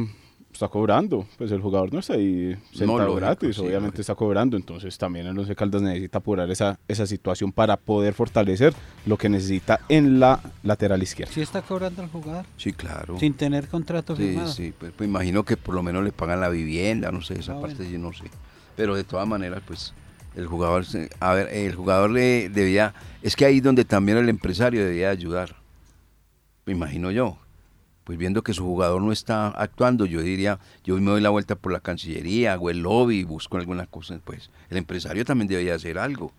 está 0.66 0.72
cobrando, 0.72 1.26
pues 1.40 1.52
el 1.52 1.60
jugador 1.60 1.92
no 1.92 2.00
está 2.00 2.14
ahí 2.14 2.56
sentado 2.72 3.00
lógico, 3.00 3.16
gratis, 3.16 3.56
sí, 3.56 3.62
obviamente 3.62 3.98
lógico. 3.98 4.02
está 4.02 4.16
cobrando, 4.16 4.58
entonces 4.58 4.96
también 4.98 5.26
el 5.26 5.38
Once 5.38 5.56
Caldas 5.56 5.82
necesita 5.82 6.20
apurar 6.20 6.52
esa, 6.52 6.80
esa 6.88 7.08
situación 7.08 7.52
para 7.52 7.78
poder 7.78 8.14
fortalecer 8.14 8.74
lo 9.08 9.18
que 9.18 9.28
necesita 9.28 9.80
en 9.90 10.20
la 10.20 10.40
lateral 10.62 11.02
izquierda. 11.02 11.34
¿Sí 11.34 11.42
está 11.42 11.64
cobrando 11.64 12.04
el 12.04 12.10
jugador? 12.10 12.46
Sí, 12.58 12.74
claro. 12.74 13.18
Sin 13.18 13.34
tener 13.34 13.68
contrato 13.70 14.16
Sí, 14.16 14.22
firmado. 14.28 14.52
sí, 14.52 14.72
pues, 14.78 14.92
pues 14.96 15.10
imagino 15.10 15.44
que 15.44 15.58
por 15.58 15.74
lo 15.74 15.82
menos 15.82 16.04
le 16.04 16.12
pagan 16.12 16.40
la 16.40 16.50
vivienda, 16.50 17.12
no 17.12 17.22
sé, 17.24 17.40
esa 17.40 17.54
Ah, 17.58 17.62
parte 17.62 17.78
bueno. 17.78 17.92
yo 17.92 17.98
no 17.98 18.14
sé. 18.14 18.26
Pero 18.76 18.96
de 18.96 19.04
todas 19.04 19.28
maneras, 19.28 19.64
pues 19.66 19.96
el 20.36 20.46
jugador, 20.46 20.86
a 21.20 21.34
ver, 21.34 21.48
el 21.52 21.74
jugador 21.74 22.12
le 22.12 22.50
debía, 22.50 22.94
es 23.24 23.36
que 23.36 23.46
ahí 23.46 23.62
donde 23.62 23.84
también 23.84 24.20
el 24.20 24.30
empresario 24.30 24.86
debía 24.86 25.10
ayudar, 25.10 25.56
me 26.68 26.74
imagino 26.74 27.10
yo. 27.10 27.38
Pues 28.04 28.18
viendo 28.18 28.44
que 28.44 28.54
su 28.54 28.64
jugador 28.64 29.02
no 29.02 29.12
está 29.12 29.48
actuando, 29.50 30.06
yo 30.06 30.22
diría, 30.22 30.60
yo 30.84 30.96
me 30.98 31.12
doy 31.12 31.22
la 31.22 31.30
vuelta 31.30 31.56
por 31.56 31.72
la 31.72 31.80
Cancillería, 31.80 32.54
hago 32.54 32.70
el 32.70 32.80
lobby, 32.80 33.24
busco 33.24 33.58
alguna 33.58 33.86
cosa, 33.86 34.20
pues 34.24 34.50
el 34.70 34.78
empresario 34.78 35.24
también 35.24 35.48
debería 35.48 35.76
hacer 35.76 35.98
algo. 36.00 36.32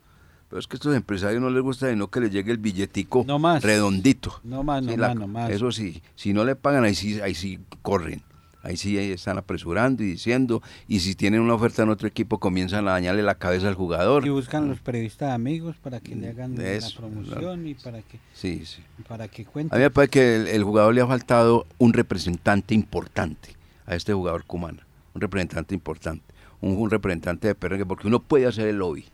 Pero 0.49 0.59
es 0.61 0.67
que 0.67 0.75
a 0.75 0.79
estos 0.79 0.95
empresarios 0.95 1.41
no 1.41 1.49
les 1.51 1.63
gusta 1.63 1.95
no 1.95 2.09
que 2.11 2.21
les 2.21 2.31
llegue 2.31 2.53
el 2.53 2.59
billetico 2.59 3.25
No 3.27 3.39
más. 3.39 3.63
redondito. 3.63 4.41
No 4.45 4.63
más, 4.63 4.83
no 4.83 4.91
Sí, 4.93 4.97
la- 4.99 5.09
más, 5.09 5.17
no 5.17 5.27
más. 5.29 5.51
Eso 5.51 5.73
sí, 5.73 6.03
si 6.15 6.33
no 6.35 6.45
le 6.45 6.57
pagan, 6.57 6.85
ahí 6.85 6.95
sí, 6.95 7.21
ahí 7.21 7.35
sí 7.35 7.59
corren. 7.81 8.23
Ahí 8.63 8.77
sí 8.77 8.97
están 8.97 9.39
apresurando 9.39 10.03
y 10.03 10.07
diciendo. 10.07 10.63
Y 10.87 11.01
si 11.01 11.15
tienen 11.15 11.41
una 11.41 11.55
oferta 11.55 11.83
en 11.83 11.89
otro 11.89 12.07
equipo, 12.07 12.39
comienzan 12.39 12.87
a 12.87 12.93
dañarle 12.93 13.23
la 13.23 13.35
cabeza 13.35 13.69
al 13.69 13.75
jugador. 13.75 14.25
Y 14.27 14.31
buscan 14.31 14.69
los 14.69 14.79
periodistas 14.81 15.33
amigos 15.33 15.77
para 15.83 15.99
que 16.01 16.15
le 16.15 16.29
hagan 16.29 16.61
eso, 16.61 16.91
la 17.03 17.09
promoción 17.09 17.67
y 17.67 17.75
para 17.75 18.03
que, 18.03 18.19
Sí, 18.35 18.65
sí. 18.65 18.83
para 19.09 19.27
que 19.29 19.43
A 19.43 19.45
mí 19.45 19.51
cuenten. 19.53 19.81
me 19.81 19.91
parece 19.91 20.11
que 20.11 20.37
el, 20.37 20.47
el 20.49 20.63
jugador 20.65 20.95
le 20.95 21.01
ha 21.01 21.07
faltado 21.07 21.67
un 21.79 21.93
representante 21.93 22.75
importante 22.75 23.57
a 23.87 23.97
este 23.97 24.13
jugador 24.13 24.45
cumana. 24.45 24.87
Un 25.15 25.21
representante 25.21 25.75
importante. 25.75 26.25
Un, 26.61 26.77
un 26.77 26.89
representante 26.89 27.49
de 27.49 27.55
perrenque, 27.57 27.85
porque 27.85 28.07
uno 28.07 28.21
puede 28.21 28.47
hacer 28.47 28.69
el 28.69 28.77
lobby. 28.77 29.05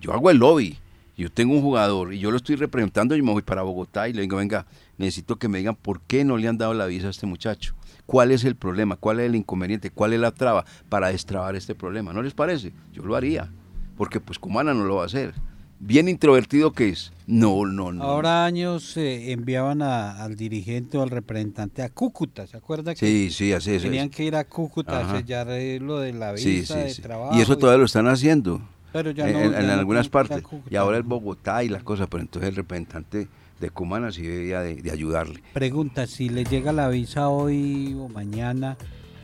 Yo 0.00 0.12
hago 0.12 0.30
el 0.30 0.38
lobby. 0.38 0.78
Yo 1.16 1.32
tengo 1.32 1.52
un 1.54 1.62
jugador 1.62 2.14
y 2.14 2.20
yo 2.20 2.30
lo 2.30 2.36
estoy 2.36 2.54
representando. 2.54 3.16
Yo 3.16 3.24
me 3.24 3.32
voy 3.32 3.42
para 3.42 3.62
Bogotá 3.62 4.08
y 4.08 4.12
le 4.12 4.22
digo, 4.22 4.36
venga, 4.36 4.66
necesito 4.98 5.34
que 5.36 5.48
me 5.48 5.58
digan 5.58 5.74
por 5.74 6.00
qué 6.02 6.24
no 6.24 6.36
le 6.36 6.46
han 6.46 6.58
dado 6.58 6.74
la 6.74 6.86
visa 6.86 7.08
a 7.08 7.10
este 7.10 7.26
muchacho. 7.26 7.74
¿Cuál 8.08 8.30
es 8.32 8.42
el 8.44 8.56
problema? 8.56 8.96
¿Cuál 8.96 9.20
es 9.20 9.26
el 9.26 9.34
inconveniente? 9.34 9.90
¿Cuál 9.90 10.14
es 10.14 10.20
la 10.20 10.30
traba 10.30 10.64
para 10.88 11.08
destrabar 11.08 11.54
este 11.56 11.74
problema? 11.74 12.14
¿No 12.14 12.22
les 12.22 12.32
parece? 12.32 12.72
Yo 12.90 13.02
lo 13.04 13.14
haría. 13.14 13.50
Porque 13.98 14.18
pues 14.18 14.38
Cumana 14.38 14.72
no 14.72 14.84
lo 14.84 14.96
va 14.96 15.02
a 15.02 15.06
hacer. 15.06 15.34
Bien 15.78 16.08
introvertido 16.08 16.72
que 16.72 16.88
es. 16.88 17.12
No, 17.26 17.66
no, 17.66 17.92
no. 17.92 18.02
Ahora 18.02 18.46
años 18.46 18.96
eh, 18.96 19.30
enviaban 19.32 19.82
a- 19.82 20.24
al 20.24 20.36
dirigente 20.36 20.96
o 20.96 21.02
al 21.02 21.10
representante 21.10 21.82
a 21.82 21.90
Cúcuta, 21.90 22.46
¿se 22.46 22.56
acuerda 22.56 22.94
que 22.94 22.98
Sí, 23.06 23.28
sí, 23.30 23.52
así 23.52 23.72
es. 23.74 23.82
tenían 23.82 24.08
que 24.08 24.24
ir 24.24 24.36
a 24.36 24.44
Cúcuta 24.44 25.00
Ajá. 25.02 25.12
a 25.12 25.16
sellar 25.18 25.48
eh, 25.50 25.78
lo 25.78 25.98
de 25.98 26.14
la 26.14 26.32
visa 26.32 26.42
Sí, 26.44 26.64
sí, 26.64 26.74
de 26.78 26.94
sí. 26.94 27.02
trabajo? 27.02 27.36
Y 27.36 27.42
eso 27.42 27.58
todavía 27.58 27.80
lo 27.80 27.84
están 27.84 28.06
haciendo. 28.06 28.62
Pero 28.90 29.10
ya 29.10 29.26
en, 29.28 29.34
no- 29.34 29.38
en- 29.40 29.52
ya 29.52 29.60
en 29.60 29.66
no 29.66 29.72
algunas 29.74 30.08
partes. 30.08 30.42
Y 30.70 30.76
ahora 30.76 30.96
es 30.96 31.04
Bogotá 31.04 31.62
y 31.62 31.68
la 31.68 31.80
cosa, 31.80 32.06
pero 32.06 32.22
entonces 32.22 32.48
el 32.48 32.56
representante 32.56 33.28
de 33.60 33.70
Cumana 33.70 34.12
sí 34.12 34.22
debería 34.22 34.60
de, 34.60 34.76
de 34.76 34.90
ayudarle. 34.90 35.42
Pregunta, 35.52 36.06
si 36.06 36.28
le 36.28 36.44
llega 36.44 36.72
la 36.72 36.88
visa 36.88 37.28
hoy 37.28 37.96
o 37.98 38.08
mañana, 38.08 38.76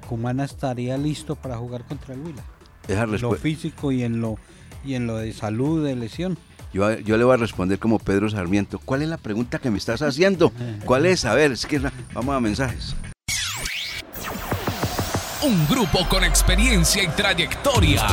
¿Cumana 0.08 0.44
estaría 0.44 0.96
listo 0.98 1.36
para 1.36 1.56
jugar 1.56 1.84
contra 1.84 2.14
el 2.14 2.20
Huila? 2.20 2.42
Esa 2.88 3.04
En 3.04 3.20
lo 3.20 3.32
físico 3.32 3.92
y 3.92 4.02
en 4.02 4.20
lo 4.20 4.38
y 4.84 4.94
en 4.94 5.06
lo 5.06 5.16
de 5.16 5.32
salud, 5.32 5.84
de 5.84 5.96
lesión. 5.96 6.36
Yo, 6.72 6.98
yo 6.98 7.16
le 7.16 7.24
voy 7.24 7.34
a 7.34 7.36
responder 7.38 7.78
como 7.78 7.98
Pedro 7.98 8.28
Sarmiento. 8.28 8.78
¿Cuál 8.84 9.02
es 9.02 9.08
la 9.08 9.16
pregunta 9.16 9.58
que 9.58 9.70
me 9.70 9.78
estás 9.78 10.02
haciendo? 10.02 10.52
¿Cuál 10.84 11.06
es? 11.06 11.24
A 11.24 11.34
ver, 11.34 11.52
es 11.52 11.64
que 11.64 11.80
vamos 12.12 12.34
a 12.34 12.40
mensajes. 12.40 12.94
Un 15.42 15.66
grupo 15.68 16.06
con 16.08 16.24
experiencia 16.24 17.02
y 17.02 17.08
trayectoria. 17.08 18.06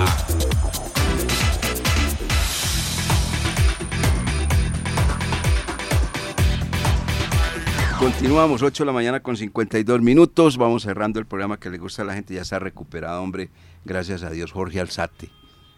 Continuamos, 8.02 8.64
8 8.64 8.82
de 8.82 8.88
la 8.88 8.93
mañana 8.93 9.20
con 9.20 9.38
52 9.38 10.02
minutos. 10.02 10.58
Vamos 10.58 10.82
cerrando 10.82 11.20
el 11.20 11.28
programa 11.28 11.60
que 11.60 11.70
le 11.70 11.78
gusta 11.78 12.02
a 12.02 12.06
la 12.06 12.16
gente. 12.16 12.34
Ya 12.34 12.41
está 12.41 12.58
recuperado, 12.58 13.22
hombre. 13.22 13.52
Gracias 13.86 14.24
a 14.24 14.32
Dios, 14.32 14.52
Jorge 14.52 14.80
Alzate. 14.80 15.30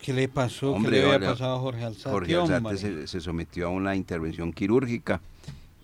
¿Qué 0.01 0.13
le 0.13 0.30
pasó? 0.30 0.71
Hombre, 0.71 0.91
¿Qué 0.91 0.97
le 0.99 1.03
había 1.03 1.17
vale. 1.17 1.32
pasado 1.34 1.57
a 1.57 1.59
Jorge 1.59 1.84
Alzate? 1.84 2.09
Jorge 2.11 2.36
Alzate 2.38 2.78
se, 2.78 3.07
se 3.07 3.19
sometió 3.19 3.67
a 3.67 3.71
una 3.71 3.97
intervención 3.97 4.53
quirúrgica 4.53 5.19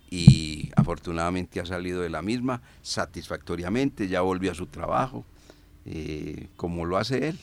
y 0.09 0.71
afortunadamente 0.77 1.59
ha 1.59 1.65
salido 1.65 1.99
de 2.03 2.09
la 2.09 2.21
misma 2.21 2.61
satisfactoriamente, 2.83 4.07
ya 4.07 4.21
volvió 4.21 4.53
a 4.53 4.55
su 4.55 4.67
trabajo, 4.67 5.25
eh, 5.85 6.47
como 6.55 6.85
lo 6.85 6.95
hace 6.95 7.27
él. 7.27 7.39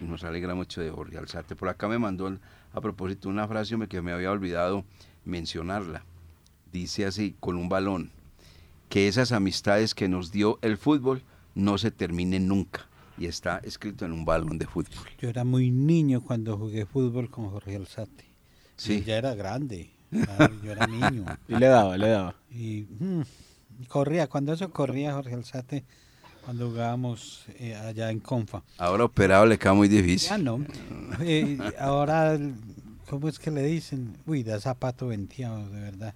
Nos 0.00 0.22
alegra 0.22 0.54
mucho 0.54 0.80
de 0.80 0.92
Jorge 0.92 1.18
Alzate. 1.18 1.56
Por 1.56 1.70
acá 1.70 1.88
me 1.88 1.98
mandó 1.98 2.32
a 2.72 2.80
propósito 2.80 3.28
una 3.28 3.48
frase 3.48 3.76
que 3.88 4.00
me 4.00 4.12
había 4.12 4.30
olvidado 4.30 4.84
mencionarla. 5.24 6.04
Dice 6.70 7.04
así, 7.04 7.34
con 7.40 7.56
un 7.56 7.68
balón, 7.68 8.12
que 8.88 9.08
esas 9.08 9.32
amistades 9.32 9.94
que 9.94 10.08
nos 10.08 10.32
dio 10.32 10.58
el 10.62 10.76
fútbol 10.76 11.22
no 11.54 11.78
se 11.78 11.90
terminen 11.90 12.48
nunca. 12.48 12.86
Y 13.18 13.26
está 13.26 13.58
escrito 13.58 14.04
en 14.04 14.12
un 14.12 14.24
balón 14.24 14.58
de 14.58 14.66
fútbol. 14.66 15.04
Yo 15.18 15.28
era 15.28 15.44
muy 15.44 15.70
niño 15.70 16.20
cuando 16.20 16.56
jugué 16.56 16.86
fútbol 16.86 17.28
con 17.30 17.50
Jorge 17.50 17.76
Alzate. 17.76 18.26
Sí. 18.76 18.94
Y 18.94 19.02
ya 19.02 19.16
era 19.16 19.34
grande. 19.34 19.90
claro, 20.10 20.54
yo 20.62 20.72
era 20.72 20.86
niño. 20.86 21.24
Y 21.48 21.56
le 21.56 21.66
daba, 21.66 21.96
le 21.96 22.08
daba. 22.08 22.34
Y 22.50 22.86
mm, 23.00 23.22
corría, 23.88 24.28
cuando 24.28 24.52
eso 24.52 24.70
corría 24.70 25.14
Jorge 25.14 25.34
Alzate, 25.34 25.84
cuando 26.44 26.68
jugábamos 26.68 27.44
eh, 27.58 27.74
allá 27.74 28.10
en 28.10 28.20
Confa. 28.20 28.62
Ahora 28.78 29.04
operado 29.04 29.46
le 29.46 29.58
queda 29.58 29.74
muy 29.74 29.88
difícil. 29.88 30.30
Ya 30.30 30.38
no. 30.38 30.64
Eh, 31.20 31.58
ahora, 31.80 32.38
¿cómo 33.10 33.28
es 33.28 33.40
que 33.40 33.50
le 33.50 33.64
dicen? 33.64 34.16
Uy, 34.26 34.44
da 34.44 34.60
zapato 34.60 35.08
venteado, 35.08 35.68
de 35.70 35.80
verdad. 35.80 36.14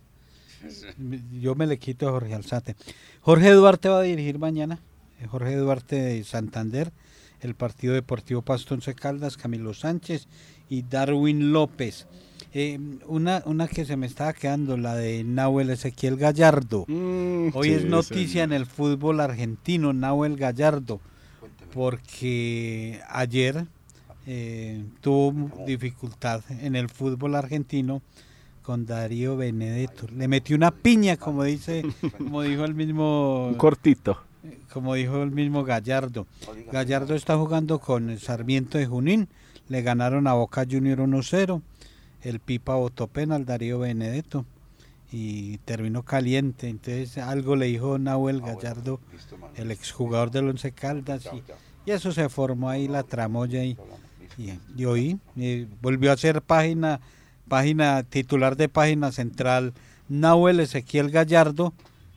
Yo 1.40 1.54
me 1.54 1.66
le 1.66 1.78
quito 1.78 2.08
a 2.08 2.12
Jorge 2.12 2.34
Alzate. 2.34 2.76
Jorge 3.20 3.50
Duarte 3.52 3.88
va 3.88 4.00
a 4.00 4.02
dirigir 4.02 4.38
mañana. 4.38 4.80
eh, 5.20 5.26
Jorge 5.26 5.56
Duarte 5.56 5.96
de 5.96 6.24
Santander, 6.24 6.92
el 7.40 7.54
Partido 7.54 7.94
Deportivo 7.94 8.42
Pasto 8.42 8.74
Once 8.74 8.94
Caldas, 8.94 9.36
Camilo 9.36 9.74
Sánchez 9.74 10.28
y 10.68 10.82
Darwin 10.82 11.52
López. 11.52 12.06
Eh, 12.54 12.78
una, 13.06 13.42
una 13.46 13.66
que 13.66 13.84
se 13.84 13.96
me 13.96 14.06
estaba 14.06 14.32
quedando, 14.34 14.76
la 14.76 14.94
de 14.94 15.24
Nahuel 15.24 15.70
Ezequiel 15.70 16.16
Gallardo. 16.16 16.84
Hoy 16.88 17.68
sí, 17.68 17.74
es 17.74 17.84
noticia 17.84 18.42
en 18.42 18.52
el 18.52 18.66
fútbol 18.66 19.20
argentino, 19.20 19.92
Nahuel 19.92 20.36
Gallardo, 20.36 21.00
porque 21.72 23.00
ayer 23.08 23.66
eh, 24.26 24.84
tuvo 25.00 25.64
dificultad 25.66 26.42
en 26.50 26.76
el 26.76 26.88
fútbol 26.88 27.34
argentino 27.34 28.02
con 28.62 28.86
Darío 28.86 29.36
Benedetto. 29.36 30.06
Le 30.14 30.28
metió 30.28 30.56
una 30.56 30.70
piña, 30.70 31.16
como 31.16 31.44
dice, 31.44 31.82
como 32.18 32.42
dijo 32.42 32.64
el 32.64 32.74
mismo, 32.74 33.48
Un 33.48 33.54
cortito. 33.54 34.18
como 34.72 34.94
dijo 34.94 35.22
el 35.22 35.30
mismo 35.30 35.64
Gallardo. 35.64 36.26
Gallardo 36.70 37.14
está 37.14 37.36
jugando 37.36 37.78
con 37.78 38.18
Sarmiento 38.18 38.78
de 38.78 38.86
Junín, 38.86 39.28
le 39.68 39.82
ganaron 39.82 40.26
a 40.26 40.34
Boca 40.34 40.64
Junior 40.70 40.98
1-0. 40.98 41.60
El 42.22 42.38
Pipa 42.40 42.74
votó 42.76 43.08
penal 43.08 43.44
Darío 43.44 43.80
Benedetto 43.80 44.44
y 45.10 45.58
terminó 45.58 46.02
caliente. 46.04 46.68
Entonces 46.68 47.18
algo 47.18 47.56
le 47.56 47.66
dijo 47.66 47.98
Nahuel 47.98 48.40
Gallardo, 48.40 49.00
el 49.56 49.70
exjugador 49.70 50.30
del 50.30 50.48
Once 50.48 50.70
Caldas, 50.72 51.28
y, 51.32 51.42
y 51.84 51.92
eso 51.92 52.12
se 52.12 52.28
formó 52.28 52.68
ahí 52.70 52.86
la 52.86 53.02
tramoya 53.02 53.64
y, 53.64 53.76
y, 54.38 54.58
y 54.76 54.84
hoy 54.84 55.18
eh, 55.36 55.66
volvió 55.82 56.12
a 56.12 56.16
ser 56.16 56.40
página, 56.42 57.00
página 57.52 58.02
titular 58.02 58.56
de 58.56 58.70
página 58.70 59.12
central 59.12 59.74
Nahuel 60.08 60.60
Ezequiel 60.60 61.10
Gallardo, 61.10 61.74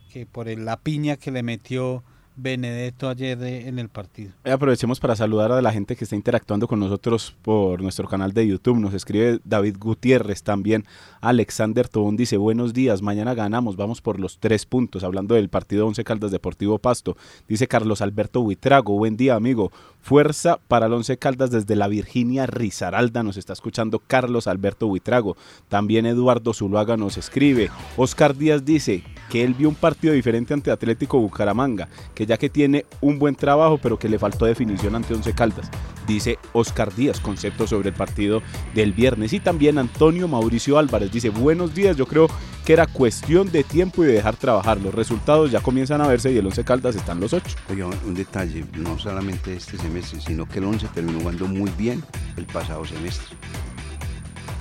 que 0.10 0.26
por 0.26 0.48
la 0.48 0.78
piña 0.78 1.18
que 1.18 1.30
le 1.30 1.44
metió 1.44 2.06
Benedetto 2.38 3.08
ayer 3.08 3.42
en 3.44 3.80
el 3.80 3.88
partido. 3.90 4.32
Eh, 4.44 4.52
Aprovechemos 4.52 5.00
para 5.00 5.16
saludar 5.16 5.52
a 5.52 5.62
la 5.62 5.72
gente 5.72 5.96
que 5.96 6.04
está 6.04 6.16
interactuando 6.16 6.68
con 6.68 6.80
nosotros 6.80 7.36
por 7.42 7.82
nuestro 7.82 8.08
canal 8.08 8.34
de 8.34 8.48
YouTube. 8.48 8.78
Nos 8.78 8.94
escribe 8.94 9.40
David 9.46 9.78
Gutiérrez 9.80 10.44
también. 10.44 10.86
Alexander 11.22 11.88
Tobón 11.88 12.18
dice, 12.18 12.38
buenos 12.38 12.74
días, 12.74 13.02
mañana 13.02 13.34
ganamos, 13.34 13.78
vamos 13.78 14.02
por 14.02 14.20
los 14.20 14.38
tres 14.40 14.66
puntos. 14.66 15.04
Hablando 15.04 15.36
del 15.36 15.50
partido 15.50 15.88
Once 15.88 16.04
Caldas 16.04 16.32
Deportivo 16.32 16.78
Pasto. 16.78 17.16
Dice 17.48 17.68
Carlos 17.68 18.02
Alberto 18.02 18.42
Buitrago, 18.42 18.98
buen 18.98 19.16
día 19.16 19.36
amigo. 19.36 19.72
Fuerza 20.06 20.60
para 20.68 20.86
el 20.86 20.94
Once 20.94 21.18
Caldas 21.18 21.50
desde 21.50 21.76
la 21.76 21.88
Virginia 21.88 22.46
Rizaralda. 22.46 23.24
Nos 23.24 23.38
está 23.38 23.54
escuchando 23.54 23.98
Carlos 23.98 24.46
Alberto 24.46 24.86
Buitrago. 24.86 25.36
También 25.68 26.06
Eduardo 26.06 26.54
Zuluaga 26.54 26.96
nos 26.96 27.18
escribe. 27.18 27.72
Oscar 27.98 28.38
Díaz 28.38 28.64
dice 28.64 29.04
que 29.32 29.44
él 29.44 29.56
vio 29.56 29.68
un 29.68 29.74
partido 29.74 30.14
diferente 30.14 30.54
ante 30.54 30.70
Atlético 30.70 31.20
Bucaramanga, 31.20 31.90
que 32.14 32.28
ya 32.28 32.38
que 32.38 32.52
tiene 32.52 32.86
un 33.02 33.18
buen 33.18 33.34
trabajo, 33.34 33.80
pero 33.82 33.98
que 33.98 34.08
le 34.08 34.20
faltó 34.20 34.46
definición 34.46 34.94
ante 34.94 35.16
Once 35.16 35.34
Caldas. 35.34 35.72
Dice 36.06 36.38
Oscar 36.54 36.94
Díaz, 36.94 37.20
concepto 37.20 37.66
sobre 37.66 37.90
el 37.90 37.96
partido 37.96 38.44
del 38.76 38.94
viernes. 38.94 39.34
Y 39.34 39.40
también 39.40 39.80
Antonio 39.80 40.28
Mauricio 40.28 40.78
Álvarez 40.78 41.12
dice, 41.12 41.30
buenos 41.30 41.74
días, 41.74 41.98
yo 41.98 42.06
creo 42.06 42.28
que 42.64 42.74
era 42.74 42.86
cuestión 42.88 43.52
de 43.52 43.64
tiempo 43.64 44.04
y 44.04 44.08
de 44.08 44.14
dejar 44.14 44.36
trabajar. 44.36 44.80
Los 44.80 44.94
resultados 44.94 45.50
ya 45.52 45.62
comienzan 45.62 46.02
a 46.02 46.08
verse 46.08 46.32
y 46.32 46.38
el 46.38 46.46
Once 46.46 46.64
Caldas 46.64 46.96
están 46.96 47.20
los 47.20 47.34
ocho. 47.34 47.56
Oye, 47.72 47.84
un 47.84 48.14
detalle, 48.14 48.66
no 48.74 49.00
solamente 49.00 49.56
este 49.56 49.78
semestre, 49.78 49.95
sino 50.04 50.48
que 50.48 50.60
el 50.60 50.66
11 50.66 50.88
terminó 50.94 51.20
jugando 51.20 51.48
muy 51.48 51.70
bien 51.78 52.04
el 52.38 52.46
pasado 52.46 52.86
semestre. 52.86 53.36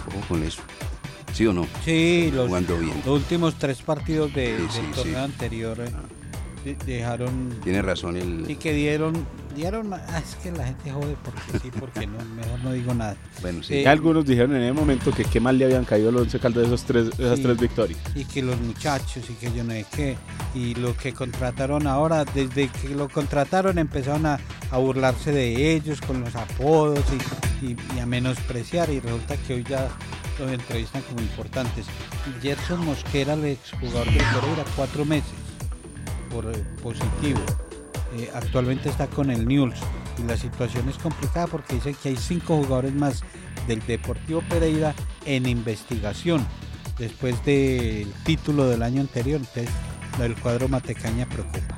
Ojo 0.09 0.21
con 0.29 0.43
eso. 0.43 0.63
¿Sí 1.33 1.47
o 1.47 1.53
no? 1.53 1.67
Sí, 1.85 2.31
los, 2.33 2.47
Jugando 2.47 2.79
bien. 2.79 2.93
los 3.05 3.07
últimos 3.21 3.57
tres 3.59 3.83
partidos 3.83 4.33
de, 4.35 4.57
Sí, 4.57 4.63
del 4.63 4.71
sí, 4.71 4.81
torneo 4.95 5.15
sí. 5.19 5.25
anterior 5.25 5.81
eh, 5.81 5.85
de- 5.85 5.91
dejaron 6.73 7.51
Tiene 7.63 7.83
razón 7.83 8.17
el... 8.17 8.51
y 8.51 8.57
que 8.57 8.73
dieron 8.73 9.27
dieron 9.55 9.93
ah, 9.93 10.19
es 10.19 10.35
que 10.37 10.51
la 10.51 10.65
gente 10.67 10.91
jode 10.91 11.15
porque 11.23 11.59
sí 11.63 11.71
porque 11.79 12.07
no 12.09 12.19
mejor 12.35 12.59
no 12.65 12.73
digo 12.73 12.93
nada 12.95 13.17
Bueno, 13.41 13.63
sí. 13.63 13.75
Eh, 13.75 13.87
algunos 13.89 14.25
dijeron 14.25 14.57
en 14.57 14.63
ese 14.63 14.73
momento 14.73 15.13
que 15.13 15.25
qué 15.25 15.39
mal 15.39 15.57
le 15.59 15.67
habían 15.67 15.85
caído 15.85 16.09
al 16.09 16.17
Once 16.17 16.39
Caldas 16.41 16.67
esos 16.67 16.83
tres, 16.85 17.09
esas 17.19 17.37
Sí. 17.37 17.43
tres 17.45 17.59
victorias. 17.61 17.99
y 18.17 18.25
que 18.25 18.43
los 18.43 18.59
muchachos 18.61 19.25
y 19.31 19.35
que 19.35 19.53
yo 19.53 19.63
no 19.63 19.73
sé 19.73 19.87
qué 19.95 20.17
y 20.55 20.75
lo 20.75 20.97
que 20.97 21.13
contrataron 21.13 21.87
ahora 21.87 22.25
desde 22.25 22.69
que 22.69 22.89
lo 22.89 23.09
contrataron 23.09 23.79
empezaron 23.79 24.27
a, 24.27 24.41
a 24.71 24.79
burlarse 24.79 25.31
de 25.31 25.75
ellos 25.75 26.01
con 26.01 26.21
los 26.23 26.35
apodos 26.35 27.05
y, 27.63 27.67
y- 27.67 27.77
y 27.97 27.99
a 28.01 28.07
menospreciar 28.07 28.91
y 28.91 28.99
resulta 29.01 29.37
que 29.37 29.55
hoy 29.55 29.65
ya 29.69 29.89
los 30.41 30.51
entrevistan 30.51 31.03
como 31.03 31.21
importantes 31.21 31.87
Gerson 32.43 32.85
Mosquera 32.85 33.35
el 33.35 33.45
exjugador 33.45 34.07
del 34.07 34.17
Pereira 34.17 34.65
cuatro 34.75 35.05
meses 35.05 35.31
eh, 36.43 36.65
positivo 36.83 37.41
Eh, 38.17 38.31
actualmente 38.33 38.89
está 38.89 39.09
con 39.09 39.29
el 39.31 39.45
Newell's 39.47 39.81
y 40.19 40.23
la 40.23 40.37
situación 40.37 40.89
es 40.89 40.97
complicada 40.99 41.49
porque 41.49 41.75
dice 41.75 41.95
que 42.01 42.11
hay 42.11 42.17
cinco 42.17 42.57
jugadores 42.59 42.95
más 42.95 43.23
del 43.67 43.85
Deportivo 43.85 44.41
Pereira 44.49 44.95
en 45.27 45.47
investigación 45.47 46.47
después 46.97 47.45
del 47.45 48.13
título 48.25 48.69
del 48.69 48.83
año 48.83 49.01
anterior. 49.01 49.41
Entonces, 49.41 49.75
del 50.19 50.37
cuadro 50.37 50.69
Matecaña 50.69 51.27
preocupa. 51.27 51.77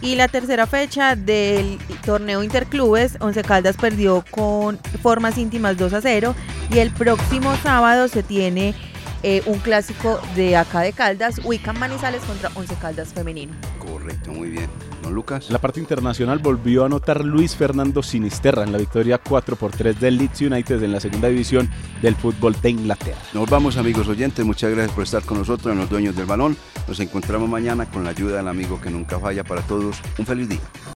Y 0.00 0.16
la 0.16 0.28
tercera 0.28 0.66
fecha 0.66 1.14
del 1.14 1.78
torneo 2.04 2.42
Interclubes, 2.42 3.16
Once 3.20 3.40
Caldas 3.42 3.76
perdió 3.76 4.24
con 4.30 4.78
formas 5.00 5.38
íntimas 5.38 5.76
2 5.76 5.92
a 5.92 6.00
0 6.00 6.34
y 6.70 6.78
el 6.78 6.90
próximo 6.90 7.54
sábado 7.62 8.08
se 8.08 8.24
tiene 8.24 8.74
eh, 9.22 9.42
un 9.46 9.58
clásico 9.58 10.20
de 10.34 10.56
acá 10.56 10.80
de 10.80 10.92
Caldas, 10.92 11.40
Wiccan 11.44 11.78
Manizales 11.78 12.22
contra 12.22 12.50
Once 12.54 12.74
Caldas 12.76 13.12
femenino. 13.12 13.52
Correcto, 13.78 14.32
muy 14.32 14.50
bien. 14.50 14.68
¿No, 15.02 15.10
Lucas? 15.10 15.46
En 15.46 15.52
la 15.52 15.60
parte 15.60 15.80
internacional 15.80 16.38
volvió 16.38 16.82
a 16.82 16.86
anotar 16.86 17.24
Luis 17.24 17.56
Fernando 17.56 18.02
Sinisterra 18.02 18.62
en 18.62 18.72
la 18.72 18.78
victoria 18.78 19.18
4 19.18 19.56
por 19.56 19.72
3 19.72 19.98
del 19.98 20.18
Leeds 20.18 20.42
United 20.42 20.82
en 20.82 20.92
la 20.92 21.00
segunda 21.00 21.28
división 21.28 21.68
del 22.00 22.14
fútbol 22.14 22.56
de 22.60 22.70
Inglaterra. 22.70 23.18
Nos 23.32 23.48
vamos, 23.50 23.76
amigos 23.76 24.06
oyentes. 24.08 24.44
Muchas 24.44 24.70
gracias 24.70 24.94
por 24.94 25.04
estar 25.04 25.22
con 25.24 25.38
nosotros 25.38 25.72
en 25.72 25.78
Los 25.78 25.90
Dueños 25.90 26.14
del 26.14 26.26
Balón. 26.26 26.56
Nos 26.86 27.00
encontramos 27.00 27.48
mañana 27.48 27.86
con 27.86 28.04
la 28.04 28.10
ayuda 28.10 28.36
del 28.36 28.48
amigo 28.48 28.80
que 28.80 28.90
nunca 28.90 29.18
falla 29.18 29.44
para 29.44 29.62
todos. 29.62 29.96
Un 30.18 30.26
feliz 30.26 30.48
día. 30.48 30.60